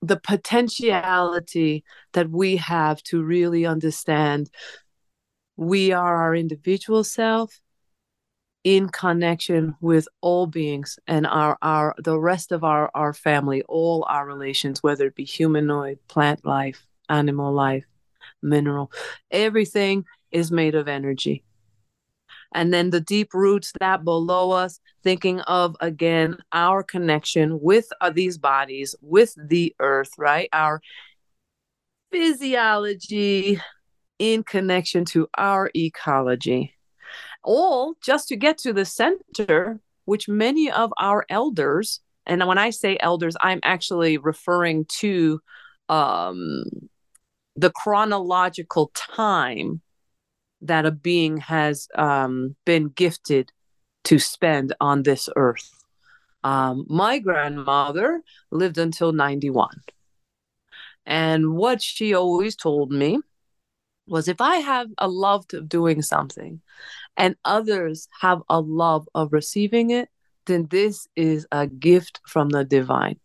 the 0.00 0.18
potentiality 0.18 1.84
that 2.12 2.30
we 2.30 2.56
have 2.56 3.02
to 3.04 3.22
really 3.22 3.64
understand 3.66 4.50
we 5.56 5.92
are 5.92 6.16
our 6.16 6.34
individual 6.34 7.04
self 7.04 7.60
in 8.64 8.88
connection 8.88 9.74
with 9.80 10.06
all 10.20 10.46
beings 10.46 10.98
and 11.08 11.26
our 11.26 11.58
our 11.62 11.94
the 11.98 12.18
rest 12.18 12.52
of 12.52 12.62
our 12.62 12.90
our 12.94 13.12
family 13.12 13.62
all 13.64 14.06
our 14.08 14.24
relations 14.24 14.82
whether 14.84 15.06
it 15.06 15.16
be 15.16 15.24
humanoid 15.24 15.98
plant 16.06 16.44
life 16.44 16.86
animal 17.08 17.52
life 17.52 17.84
mineral 18.40 18.92
everything 19.32 20.04
is 20.32 20.50
made 20.50 20.74
of 20.74 20.88
energy. 20.88 21.44
And 22.54 22.72
then 22.72 22.90
the 22.90 23.00
deep 23.00 23.32
roots 23.32 23.72
that 23.80 24.04
below 24.04 24.50
us 24.50 24.80
thinking 25.02 25.40
of 25.40 25.76
again 25.80 26.36
our 26.52 26.82
connection 26.82 27.60
with 27.60 27.86
uh, 28.00 28.10
these 28.10 28.36
bodies 28.36 28.94
with 29.00 29.34
the 29.38 29.74
earth 29.78 30.12
right? 30.18 30.48
Our 30.52 30.82
physiology 32.10 33.58
in 34.18 34.42
connection 34.42 35.04
to 35.06 35.28
our 35.36 35.70
ecology 35.74 36.74
all 37.42 37.94
just 38.02 38.28
to 38.28 38.36
get 38.36 38.58
to 38.58 38.72
the 38.72 38.84
center, 38.84 39.80
which 40.04 40.28
many 40.28 40.70
of 40.70 40.92
our 40.98 41.24
elders, 41.28 42.00
and 42.26 42.46
when 42.46 42.58
I 42.58 42.70
say 42.70 42.96
elders, 43.00 43.36
I'm 43.40 43.60
actually 43.62 44.18
referring 44.18 44.86
to 45.00 45.40
um, 45.88 46.64
the 47.56 47.70
chronological 47.70 48.90
time 48.94 49.80
that 50.62 50.86
a 50.86 50.90
being 50.90 51.38
has 51.38 51.88
um, 51.96 52.54
been 52.64 52.88
gifted 52.88 53.52
to 54.04 54.18
spend 54.18 54.72
on 54.80 55.02
this 55.02 55.28
earth. 55.36 55.70
Um, 56.44 56.86
my 56.88 57.18
grandmother 57.18 58.22
lived 58.50 58.78
until 58.78 59.12
91. 59.12 59.68
And 61.04 61.54
what 61.54 61.82
she 61.82 62.14
always 62.14 62.56
told 62.56 62.90
me 62.90 63.18
was 64.12 64.28
if 64.28 64.40
I 64.40 64.56
have 64.58 64.88
a 64.98 65.08
love 65.08 65.46
of 65.54 65.68
doing 65.68 66.02
something 66.02 66.60
and 67.16 67.34
others 67.44 68.08
have 68.20 68.42
a 68.48 68.60
love 68.60 69.08
of 69.14 69.32
receiving 69.32 69.90
it, 69.90 70.10
then 70.46 70.68
this 70.70 71.08
is 71.16 71.46
a 71.50 71.66
gift 71.66 72.20
from 72.26 72.50
the 72.50 72.62
divine. 72.62 73.18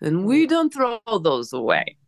And 0.00 0.24
we 0.24 0.46
mm. 0.46 0.48
don't 0.48 0.72
throw 0.72 0.98
those 1.22 1.52
away. 1.52 1.98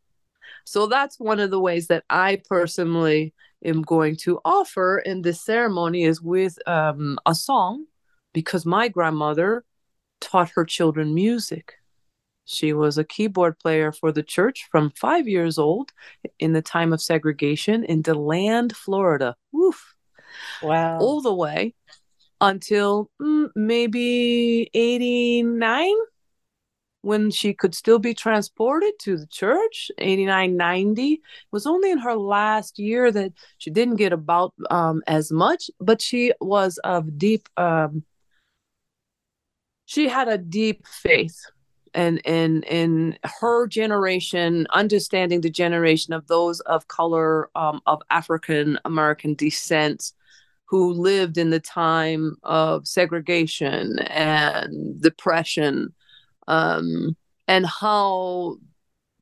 So 0.64 0.86
that's 0.86 1.20
one 1.20 1.40
of 1.40 1.50
the 1.50 1.60
ways 1.60 1.88
that 1.88 2.04
I 2.08 2.40
personally 2.48 3.34
am 3.64 3.82
going 3.82 4.16
to 4.16 4.40
offer 4.44 4.98
in 4.98 5.20
this 5.20 5.44
ceremony 5.44 6.04
is 6.04 6.22
with 6.22 6.56
um, 6.66 7.18
a 7.26 7.34
song 7.34 7.84
because 8.32 8.64
my 8.64 8.88
grandmother 8.88 9.64
taught 10.20 10.50
her 10.50 10.64
children 10.64 11.14
music. 11.14 11.74
She 12.50 12.72
was 12.72 12.98
a 12.98 13.04
keyboard 13.04 13.58
player 13.58 13.92
for 13.92 14.10
the 14.10 14.22
church 14.22 14.68
from 14.70 14.90
five 14.90 15.28
years 15.28 15.56
old 15.56 15.92
in 16.38 16.52
the 16.52 16.62
time 16.62 16.92
of 16.92 17.00
segregation 17.00 17.84
in 17.84 18.02
DeLand, 18.02 18.76
Florida. 18.76 19.36
Woof. 19.52 19.94
Wow. 20.62 20.98
All 20.98 21.20
the 21.20 21.34
way 21.34 21.74
until 22.40 23.10
mm, 23.20 23.50
maybe 23.54 24.68
89 24.74 25.94
when 27.02 27.30
she 27.30 27.54
could 27.54 27.74
still 27.74 27.98
be 27.98 28.14
transported 28.14 28.92
to 28.98 29.16
the 29.16 29.26
church 29.26 29.90
89 29.98 30.56
90 30.56 31.12
it 31.12 31.20
was 31.50 31.66
only 31.66 31.90
in 31.90 31.98
her 31.98 32.14
last 32.14 32.78
year 32.78 33.10
that 33.10 33.32
she 33.58 33.70
didn't 33.70 33.96
get 33.96 34.12
about 34.12 34.52
um, 34.70 35.02
as 35.06 35.32
much 35.32 35.70
but 35.80 36.00
she 36.02 36.32
was 36.40 36.78
of 36.78 37.18
deep 37.18 37.48
um, 37.56 38.04
she 39.86 40.08
had 40.08 40.28
a 40.28 40.38
deep 40.38 40.86
faith 40.86 41.40
and 41.94 42.20
in 42.24 42.62
in 42.64 43.18
her 43.40 43.66
generation 43.66 44.66
understanding 44.72 45.40
the 45.40 45.50
generation 45.50 46.12
of 46.12 46.26
those 46.26 46.60
of 46.60 46.88
color 46.88 47.50
um, 47.54 47.80
of 47.86 48.00
african 48.10 48.78
american 48.84 49.34
descent 49.34 50.12
who 50.64 50.92
lived 50.92 51.36
in 51.36 51.50
the 51.50 51.60
time 51.60 52.36
of 52.44 52.86
segregation 52.86 53.98
and 54.00 55.00
depression 55.00 55.92
um, 56.46 57.16
and 57.48 57.66
how 57.66 58.56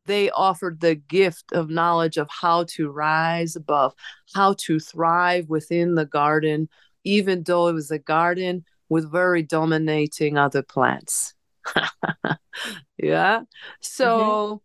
they 0.04 0.30
offered 0.30 0.80
the 0.80 0.94
gift 0.94 1.52
of 1.52 1.70
knowledge 1.70 2.16
of 2.16 2.28
how 2.30 2.64
to 2.64 2.90
rise 2.90 3.56
above 3.56 3.94
how 4.34 4.54
to 4.54 4.78
thrive 4.78 5.48
within 5.48 5.94
the 5.94 6.06
garden 6.06 6.68
even 7.04 7.42
though 7.44 7.68
it 7.68 7.72
was 7.72 7.90
a 7.90 7.98
garden 7.98 8.64
with 8.90 9.10
very 9.10 9.42
dominating 9.42 10.36
other 10.36 10.62
plants 10.62 11.34
yeah. 12.98 13.42
So 13.80 14.62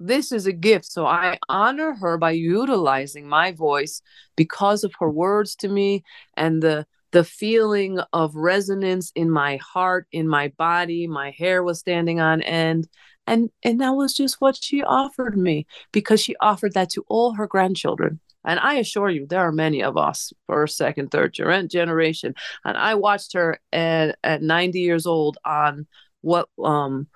mm-hmm. 0.00 0.06
this 0.06 0.32
is 0.32 0.46
a 0.46 0.52
gift. 0.52 0.86
So 0.86 1.06
I 1.06 1.38
honor 1.48 1.94
her 1.94 2.18
by 2.18 2.32
utilizing 2.32 3.28
my 3.28 3.52
voice 3.52 4.02
because 4.36 4.84
of 4.84 4.94
her 5.00 5.10
words 5.10 5.56
to 5.56 5.68
me 5.68 6.04
and 6.36 6.62
the 6.62 6.86
the 7.12 7.24
feeling 7.24 7.98
of 8.12 8.34
resonance 8.34 9.10
in 9.14 9.30
my 9.30 9.56
heart, 9.56 10.06
in 10.12 10.28
my 10.28 10.48
body. 10.58 11.06
My 11.06 11.30
hair 11.30 11.62
was 11.62 11.78
standing 11.78 12.20
on 12.20 12.42
end. 12.42 12.88
And 13.26 13.50
and 13.62 13.80
that 13.80 13.90
was 13.90 14.14
just 14.14 14.40
what 14.40 14.56
she 14.62 14.82
offered 14.82 15.36
me 15.36 15.66
because 15.92 16.20
she 16.20 16.36
offered 16.40 16.74
that 16.74 16.90
to 16.90 17.04
all 17.08 17.32
her 17.34 17.46
grandchildren. 17.46 18.20
And 18.46 18.60
I 18.60 18.74
assure 18.74 19.10
you, 19.10 19.26
there 19.26 19.40
are 19.40 19.52
many 19.52 19.82
of 19.82 19.96
us, 19.96 20.32
first, 20.46 20.76
second, 20.76 21.10
third 21.10 21.34
generation. 21.34 22.34
And 22.64 22.76
I 22.76 22.94
watched 22.94 23.34
her 23.34 23.58
at, 23.72 24.16
at 24.22 24.42
90 24.42 24.80
years 24.80 25.06
old 25.06 25.36
on 25.44 25.86
what, 26.22 26.48
um, 26.62 27.08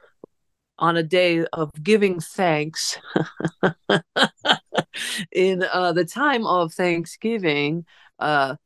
on 0.79 0.97
a 0.97 1.03
day 1.03 1.45
of 1.53 1.71
giving 1.83 2.21
thanks 2.21 2.99
in 5.33 5.63
uh, 5.73 5.93
the 5.93 6.05
time 6.05 6.47
of 6.47 6.75
Thanksgiving. 6.75 7.85
Uh, 8.19 8.57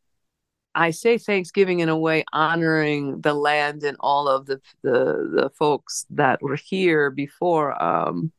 I 0.74 0.90
say 0.90 1.18
Thanksgiving 1.18 1.80
in 1.80 1.88
a 1.88 1.98
way 1.98 2.24
honoring 2.32 3.20
the 3.20 3.34
land 3.34 3.84
and 3.84 3.96
all 4.00 4.28
of 4.28 4.46
the 4.46 4.60
the, 4.82 5.30
the 5.32 5.50
folks 5.56 6.04
that 6.10 6.42
were 6.42 6.56
here 6.56 7.10
before 7.10 7.80
um, 7.80 8.32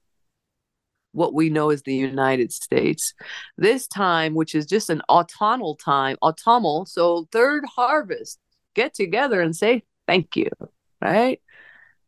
what 1.16 1.34
we 1.34 1.50
know 1.50 1.70
as 1.70 1.84
the 1.84 1.96
United 1.96 2.52
States. 2.52 3.14
This 3.58 3.88
time, 3.88 4.36
which 4.36 4.54
is 4.54 4.66
just 4.66 4.90
an 4.90 5.02
autumnal 5.10 5.76
time, 5.76 6.18
autumnal, 6.22 6.86
so 6.86 7.28
third 7.32 7.64
harvest, 7.66 8.40
get 8.74 8.94
together 8.94 9.42
and 9.42 9.56
say 9.56 9.84
thank 10.08 10.36
you, 10.36 10.50
right? 11.02 11.42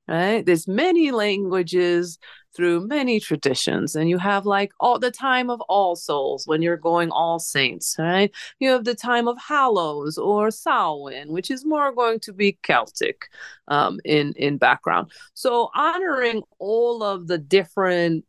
Right? 0.08 0.46
There's 0.46 0.68
many 0.68 1.12
languages 1.12 2.18
through 2.56 2.88
many 2.88 3.20
traditions, 3.20 3.96
and 3.96 4.10
you 4.10 4.18
have 4.18 4.46
like 4.46 4.72
all 4.80 5.00
the 5.00 5.12
time 5.12 5.50
of 5.50 5.62
all 5.62 5.96
souls 5.96 6.48
when 6.48 6.62
you're 6.62 6.78
going 6.78 7.12
all 7.12 7.40
saints, 7.40 7.96
right? 8.00 8.32
You 8.60 8.70
have 8.70 8.86
the 8.86 8.96
time 8.96 9.28
of 9.28 9.38
Hallows 9.38 10.18
or 10.18 10.50
Samhain, 10.50 11.32
which 11.32 11.52
is 11.52 11.66
more 11.66 11.94
going 11.94 12.20
to 12.22 12.34
be 12.34 12.58
Celtic 12.64 13.30
um, 13.68 14.00
in 14.06 14.34
in 14.38 14.58
background. 14.58 15.12
So 15.34 15.70
honoring 15.76 16.42
all 16.58 17.04
of 17.04 17.28
the 17.28 17.38
different 17.38 18.26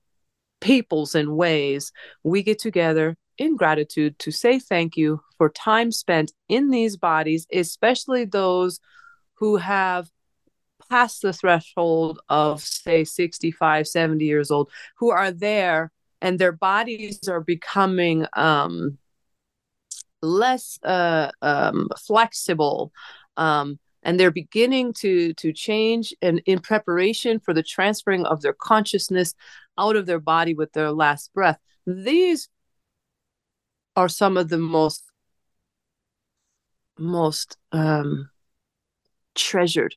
peoples 0.61 1.14
and 1.14 1.36
ways 1.36 1.92
we 2.24 2.42
get 2.42 2.59
together 2.59 3.16
in 3.38 3.56
gratitude 3.56 4.18
to 4.18 4.30
say 4.30 4.59
thank 4.59 4.96
you 4.96 5.20
for 5.36 5.48
time 5.48 5.92
spent 5.92 6.32
in 6.48 6.70
these 6.70 6.96
bodies, 6.96 7.46
especially 7.52 8.24
those 8.24 8.80
who 9.34 9.56
have 9.56 10.11
passed 10.90 11.22
the 11.22 11.32
threshold 11.32 12.20
of, 12.28 12.61
say, 12.61 13.04
65, 13.04 13.86
70 13.86 14.24
years 14.24 14.50
old, 14.50 14.70
who 14.96 15.11
are 15.11 15.30
there 15.30 15.92
and 16.20 16.38
their 16.38 16.52
bodies 16.52 17.28
are 17.28 17.40
becoming 17.40 18.26
um, 18.32 18.98
less 20.20 20.78
uh, 20.82 21.30
um, 21.42 21.88
flexible. 22.06 22.92
Um, 23.36 23.78
and 24.02 24.18
they're 24.18 24.30
beginning 24.30 24.92
to 24.94 25.34
to 25.34 25.52
change 25.52 26.14
and 26.22 26.40
in 26.46 26.61
preparation 26.61 27.40
for 27.40 27.52
the 27.52 27.64
transferring 27.64 28.24
of 28.26 28.40
their 28.42 28.52
consciousness 28.52 29.34
out 29.78 29.96
of 29.96 30.06
their 30.06 30.20
body 30.20 30.54
with 30.54 30.72
their 30.72 30.90
last 30.90 31.32
breath. 31.32 31.58
These 31.86 32.48
are 33.96 34.08
some 34.08 34.36
of 34.36 34.48
the 34.48 34.58
most 34.58 35.04
most 36.98 37.56
um, 37.72 38.28
treasured 39.34 39.94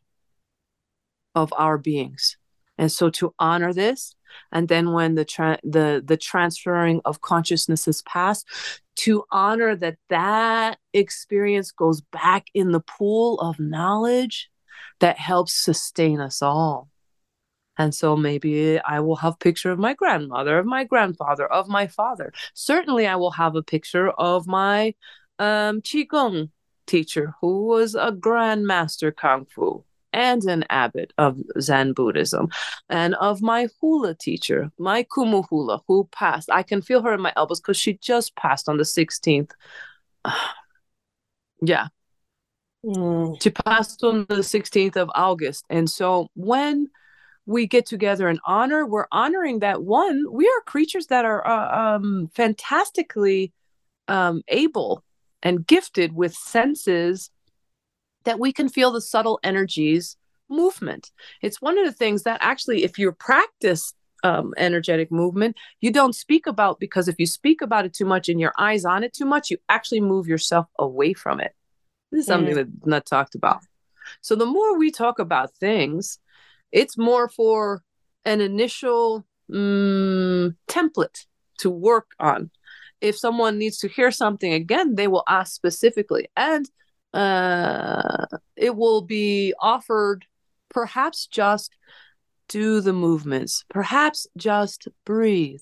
of 1.34 1.54
our 1.58 1.78
beings. 1.78 2.38
And 2.78 2.92
so 2.92 3.10
to 3.12 3.34
honor 3.40 3.74
this 3.74 4.16
and 4.52 4.68
then 4.68 4.94
when 4.94 5.16
the 5.16 5.26
tra- 5.26 5.60
the 5.64 6.02
the 6.04 6.18
transferring 6.18 7.02
of 7.06 7.22
consciousness 7.22 7.88
is 7.88 8.02
passed 8.04 8.48
to 8.96 9.24
honor 9.32 9.76
that 9.76 9.98
that 10.10 10.78
experience 10.94 11.72
goes 11.72 12.02
back 12.02 12.48
in 12.54 12.72
the 12.72 12.80
pool 12.80 13.40
of 13.40 13.60
knowledge 13.60 14.50
that 15.00 15.18
helps 15.18 15.54
sustain 15.54 16.20
us 16.20 16.42
all 16.42 16.91
and 17.82 17.96
so 17.96 18.16
maybe 18.16 18.80
i 18.80 19.00
will 19.00 19.16
have 19.16 19.40
picture 19.40 19.72
of 19.72 19.80
my 19.80 19.94
grandmother 19.94 20.58
of 20.60 20.66
my 20.66 20.84
grandfather 20.84 21.48
of 21.60 21.68
my 21.68 21.88
father 21.88 22.32
certainly 22.54 23.08
i 23.08 23.16
will 23.16 23.32
have 23.32 23.56
a 23.56 23.64
picture 23.64 24.10
of 24.12 24.48
my 24.48 24.94
um 25.40 25.82
qigong 25.82 26.50
teacher 26.86 27.34
who 27.42 27.66
was 27.66 27.96
a 27.96 28.12
grandmaster 28.12 29.16
kung 29.16 29.46
fu 29.46 29.84
and 30.14 30.44
an 30.44 30.66
abbot 30.70 31.14
of 31.18 31.40
Zen 31.62 31.94
Buddhism, 31.94 32.50
and 32.90 33.16
of 33.16 33.42
my 33.42 33.70
hula 33.80 34.14
teacher, 34.14 34.70
my 34.78 35.04
Kumu 35.04 35.46
hula, 35.48 35.80
who 35.88 36.08
passed. 36.12 36.50
I 36.52 36.64
can 36.64 36.82
feel 36.82 37.02
her 37.02 37.14
in 37.14 37.22
my 37.22 37.34
elbows 37.38 37.62
because 37.62 37.78
she 37.78 37.94
just 37.94 38.36
passed 38.36 38.68
on 38.68 38.76
the 38.76 38.84
16th. 38.84 39.52
yeah. 41.62 41.88
Mm. 42.86 43.42
She 43.42 43.52
passed 43.52 44.04
on 44.04 44.26
the 44.28 44.44
16th 44.44 44.98
of 44.98 45.10
August. 45.16 45.66
And 45.70 45.90
so 45.90 46.28
when 46.34 46.90
we 47.46 47.68
get 47.68 47.86
together 47.86 48.28
and 48.28 48.40
honor, 48.46 48.86
we're 48.86 49.08
honoring 49.12 49.60
that 49.60 49.84
one, 49.84 50.26
we 50.32 50.46
are 50.46 50.62
creatures 50.66 51.08
that 51.08 51.26
are 51.26 51.46
uh, 51.46 51.96
um, 51.96 52.30
fantastically 52.34 53.52
um, 54.08 54.42
able 54.48 55.04
and 55.44 55.66
gifted 55.66 56.14
with 56.14 56.34
senses 56.34 57.32
that 58.24 58.40
we 58.40 58.54
can 58.54 58.70
feel 58.70 58.92
the 58.92 59.02
subtle 59.02 59.40
energies 59.44 60.18
movement. 60.50 61.12
It's 61.42 61.62
one 61.62 61.78
of 61.78 61.86
the 61.86 61.92
things 61.92 62.24
that 62.24 62.38
actually, 62.42 62.84
if 62.84 63.00
you 63.00 63.12
practice 63.14 63.94
um, 64.24 64.54
energetic 64.58 65.12
movement, 65.12 65.58
you 65.80 65.92
don't 65.92 66.14
speak 66.14 66.46
about 66.46 66.80
because 66.80 67.08
if 67.08 67.20
you 67.20 67.26
speak 67.26 67.62
about 67.62 67.86
it 67.86 67.94
too 67.94 68.06
much 68.06 68.30
and 68.30 68.40
your 68.40 68.54
eyes 68.60 68.86
on 68.86 69.04
it 69.04 69.14
too 69.14 69.26
much, 69.26 69.50
you 69.50 69.58
actually 69.70 70.02
move 70.02 70.28
yourself 70.28 70.68
away 70.78 71.14
from 71.14 71.40
it. 71.40 71.56
This 72.12 72.22
is 72.22 72.28
something 72.28 72.54
mm. 72.54 72.58
that's 72.58 72.86
not 72.86 73.06
talked 73.06 73.36
about. 73.36 73.62
So 74.20 74.36
the 74.36 74.46
more 74.46 74.78
we 74.78 74.92
talk 74.92 75.20
about 75.20 75.56
things, 75.56 76.20
it's 76.72 76.98
more 76.98 77.30
for 77.30 77.84
an 78.26 78.42
initial 78.42 79.26
mm, 79.50 80.56
template 80.68 81.26
to 81.60 81.70
work 81.70 82.12
on. 82.20 82.52
If 83.02 83.18
someone 83.18 83.58
needs 83.58 83.80
to 83.80 83.88
hear 83.88 84.12
something 84.12 84.54
again, 84.54 84.96
they 84.96 85.08
will 85.08 85.24
ask 85.28 85.54
specifically. 85.54 86.30
And 86.36 86.70
uh, 87.14 88.26
it 88.56 88.76
will 88.76 89.02
be 89.02 89.54
offered 89.60 90.26
perhaps 90.70 91.28
just 91.28 91.76
do 92.48 92.82
the 92.82 92.94
movements, 92.94 93.66
perhaps 93.70 94.28
just 94.38 94.88
breathe, 95.06 95.62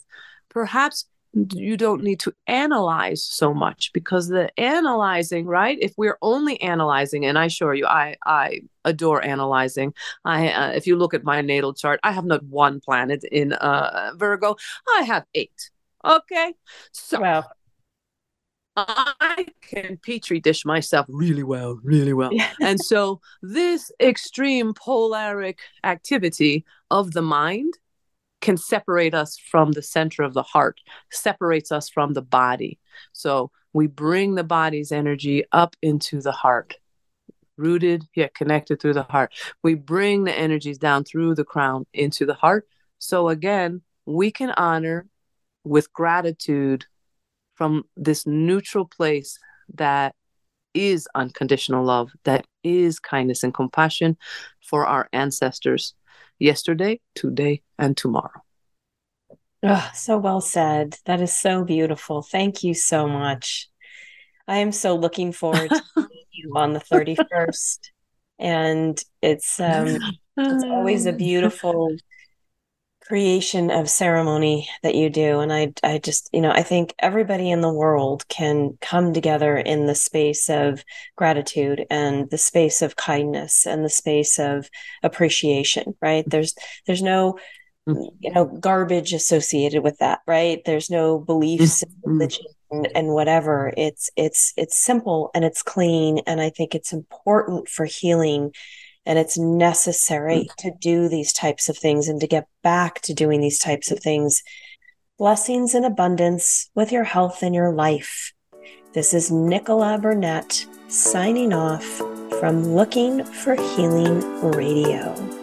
perhaps 0.50 1.06
you 1.34 1.78
don't 1.78 2.04
need 2.04 2.20
to 2.20 2.34
analyze 2.48 3.24
so 3.24 3.54
much 3.54 3.92
because 3.94 4.28
the 4.28 4.50
analyzing 4.60 5.46
right 5.46 5.78
if 5.80 5.94
we're 5.96 6.18
only 6.22 6.60
analyzing 6.62 7.26
and 7.26 7.38
i 7.38 7.46
assure 7.46 7.74
you 7.74 7.86
i 7.86 8.16
i 8.26 8.60
adore 8.86 9.24
analyzing 9.24 9.94
i 10.26 10.50
uh, 10.50 10.72
if 10.72 10.88
you 10.88 10.96
look 10.96 11.14
at 11.14 11.24
my 11.24 11.42
natal 11.42 11.74
chart 11.74 12.00
i 12.04 12.12
have 12.12 12.26
not 12.26 12.44
one 12.46 12.80
planet 12.80 13.24
in 13.32 13.54
uh 13.54 14.12
virgo 14.16 14.56
i 14.98 15.04
have 15.04 15.24
eight 15.36 15.70
okay 16.04 16.54
so 16.92 17.22
wow. 17.22 17.44
I 18.78 19.48
can 19.62 19.98
petri 19.98 20.40
dish 20.40 20.64
myself 20.64 21.06
really 21.10 21.44
well, 21.44 21.80
really 21.84 22.14
well. 22.14 22.32
Yeah. 22.32 22.50
and 22.62 22.80
so 22.80 23.20
this 23.42 23.92
extreme 24.00 24.74
polaric 24.74 25.58
activity 25.84 26.64
of 26.90 27.12
the 27.12 27.22
mind 27.22 27.74
can 28.42 28.58
separate 28.58 29.14
us 29.14 29.38
from 29.38 29.72
the 29.72 29.82
center 29.82 30.24
of 30.24 30.34
the 30.34 30.44
heart, 30.44 30.80
separates 31.12 31.72
us 31.72 31.90
from 31.90 32.14
the 32.14 32.22
body. 32.22 32.80
So 33.12 33.52
we 33.74 33.88
bring 33.88 34.36
the 34.36 34.44
body's 34.44 34.92
energy 34.92 35.44
up 35.52 35.76
into 35.82 36.22
the 36.22 36.32
heart, 36.32 36.76
rooted 37.58 38.06
yet 38.16 38.34
connected 38.34 38.82
through 38.82 38.94
the 38.94 39.04
heart. 39.04 39.34
We 39.64 39.76
bring 39.76 40.24
the 40.24 40.38
energies 40.38 40.78
down 40.78 41.04
through 41.04 41.36
the 41.36 41.44
crown 41.44 41.86
into 41.94 42.26
the 42.26 42.34
heart. 42.34 42.68
So 42.98 43.30
again, 43.30 43.82
we 44.06 44.32
can 44.32 44.52
honor 44.52 45.08
with 45.64 45.92
gratitude 45.94 46.86
from 47.56 47.84
this 47.98 48.26
neutral 48.26 48.86
place 48.86 49.38
that 49.76 50.16
is 50.74 51.08
unconditional 51.14 51.84
love, 51.84 52.12
that 52.24 52.46
is 52.64 53.00
kindness 53.00 53.44
and 53.44 53.54
compassion 53.54 54.18
for 54.62 54.86
our 54.86 55.10
ancestors 55.12 55.94
yesterday, 56.40 57.00
today, 57.16 57.62
and 57.78 57.96
tomorrow. 57.96 58.44
Oh, 59.62 59.92
so 59.94 60.18
well 60.18 60.42
said. 60.42 60.98
That 61.06 61.22
is 61.22 61.36
so 61.36 61.64
beautiful. 61.64 62.22
Thank 62.22 62.64
you 62.64 62.74
so 62.74 63.08
much. 63.08 63.70
I 64.48 64.58
am 64.58 64.72
so 64.72 64.96
looking 64.96 65.32
forward 65.32 65.74
to 65.74 65.82
meeting 65.98 66.26
you 66.32 66.54
on 66.56 66.74
the 66.74 66.80
31st. 66.80 67.92
And 68.40 69.04
it's 69.22 69.60
um 69.60 69.98
it's 70.38 70.64
always 70.64 71.06
a 71.06 71.14
beautiful 71.28 71.96
creation 73.10 73.72
of 73.72 73.90
ceremony 73.90 74.70
that 74.84 74.94
you 74.94 75.10
do 75.10 75.40
and 75.40 75.52
i 75.52 75.74
i 75.84 75.98
just 75.98 76.30
you 76.32 76.40
know 76.40 76.52
i 76.52 76.62
think 76.62 76.94
everybody 77.00 77.50
in 77.50 77.62
the 77.62 77.74
world 77.74 78.26
can 78.28 78.78
come 78.82 79.14
together 79.14 79.58
in 79.58 79.88
the 79.88 79.96
space 79.96 80.48
of 80.48 80.84
gratitude 81.16 81.86
and 81.90 82.30
the 82.30 82.38
space 82.38 82.84
of 82.84 82.96
kindness 82.96 83.66
and 83.66 83.84
the 83.84 83.90
space 83.90 84.38
of 84.38 84.70
appreciation 85.02 85.96
right 86.04 86.24
there's 86.28 86.54
there's 86.86 87.02
no 87.02 87.36
mm-hmm. 87.88 88.00
you 88.20 88.32
know 88.32 88.46
garbage 88.46 89.12
associated 89.12 89.84
with 89.84 89.98
that 89.98 90.20
right 90.28 90.62
there's 90.66 90.92
no 90.92 91.18
beliefs 91.18 91.84
mm-hmm. 91.84 92.12
religion 92.12 92.46
and, 92.70 92.88
and 92.94 93.08
whatever 93.08 93.74
it's 93.76 94.12
it's 94.18 94.54
it's 94.56 94.78
simple 94.78 95.32
and 95.34 95.44
it's 95.44 95.64
clean 95.64 96.20
and 96.28 96.40
i 96.40 96.52
think 96.52 96.76
it's 96.76 96.94
important 96.94 97.68
for 97.68 97.86
healing 97.86 98.52
and 99.10 99.18
it's 99.18 99.40
necessary 99.40 100.48
mm. 100.48 100.56
to 100.60 100.72
do 100.80 101.10
these 101.10 101.34
types 101.34 101.68
of 101.68 101.76
things 101.76 102.08
and 102.08 102.22
to 102.22 102.28
get 102.28 102.48
back 102.62 103.02
to 103.02 103.12
doing 103.12 103.42
these 103.42 103.58
types 103.58 103.90
of 103.90 104.00
things. 104.00 104.44
Blessings 105.18 105.74
and 105.74 105.84
abundance 105.84 106.70
with 106.76 106.92
your 106.92 107.04
health 107.04 107.42
and 107.42 107.56
your 107.56 107.74
life. 107.74 108.32
This 108.94 109.16
is 109.16 109.32
Nichola 109.32 110.00
Burnett 110.00 110.64
signing 110.90 111.54
off 111.54 111.84
from 112.40 112.76
Looking 112.76 113.24
for 113.26 113.56
Healing 113.56 114.22
Radio. 114.42 115.39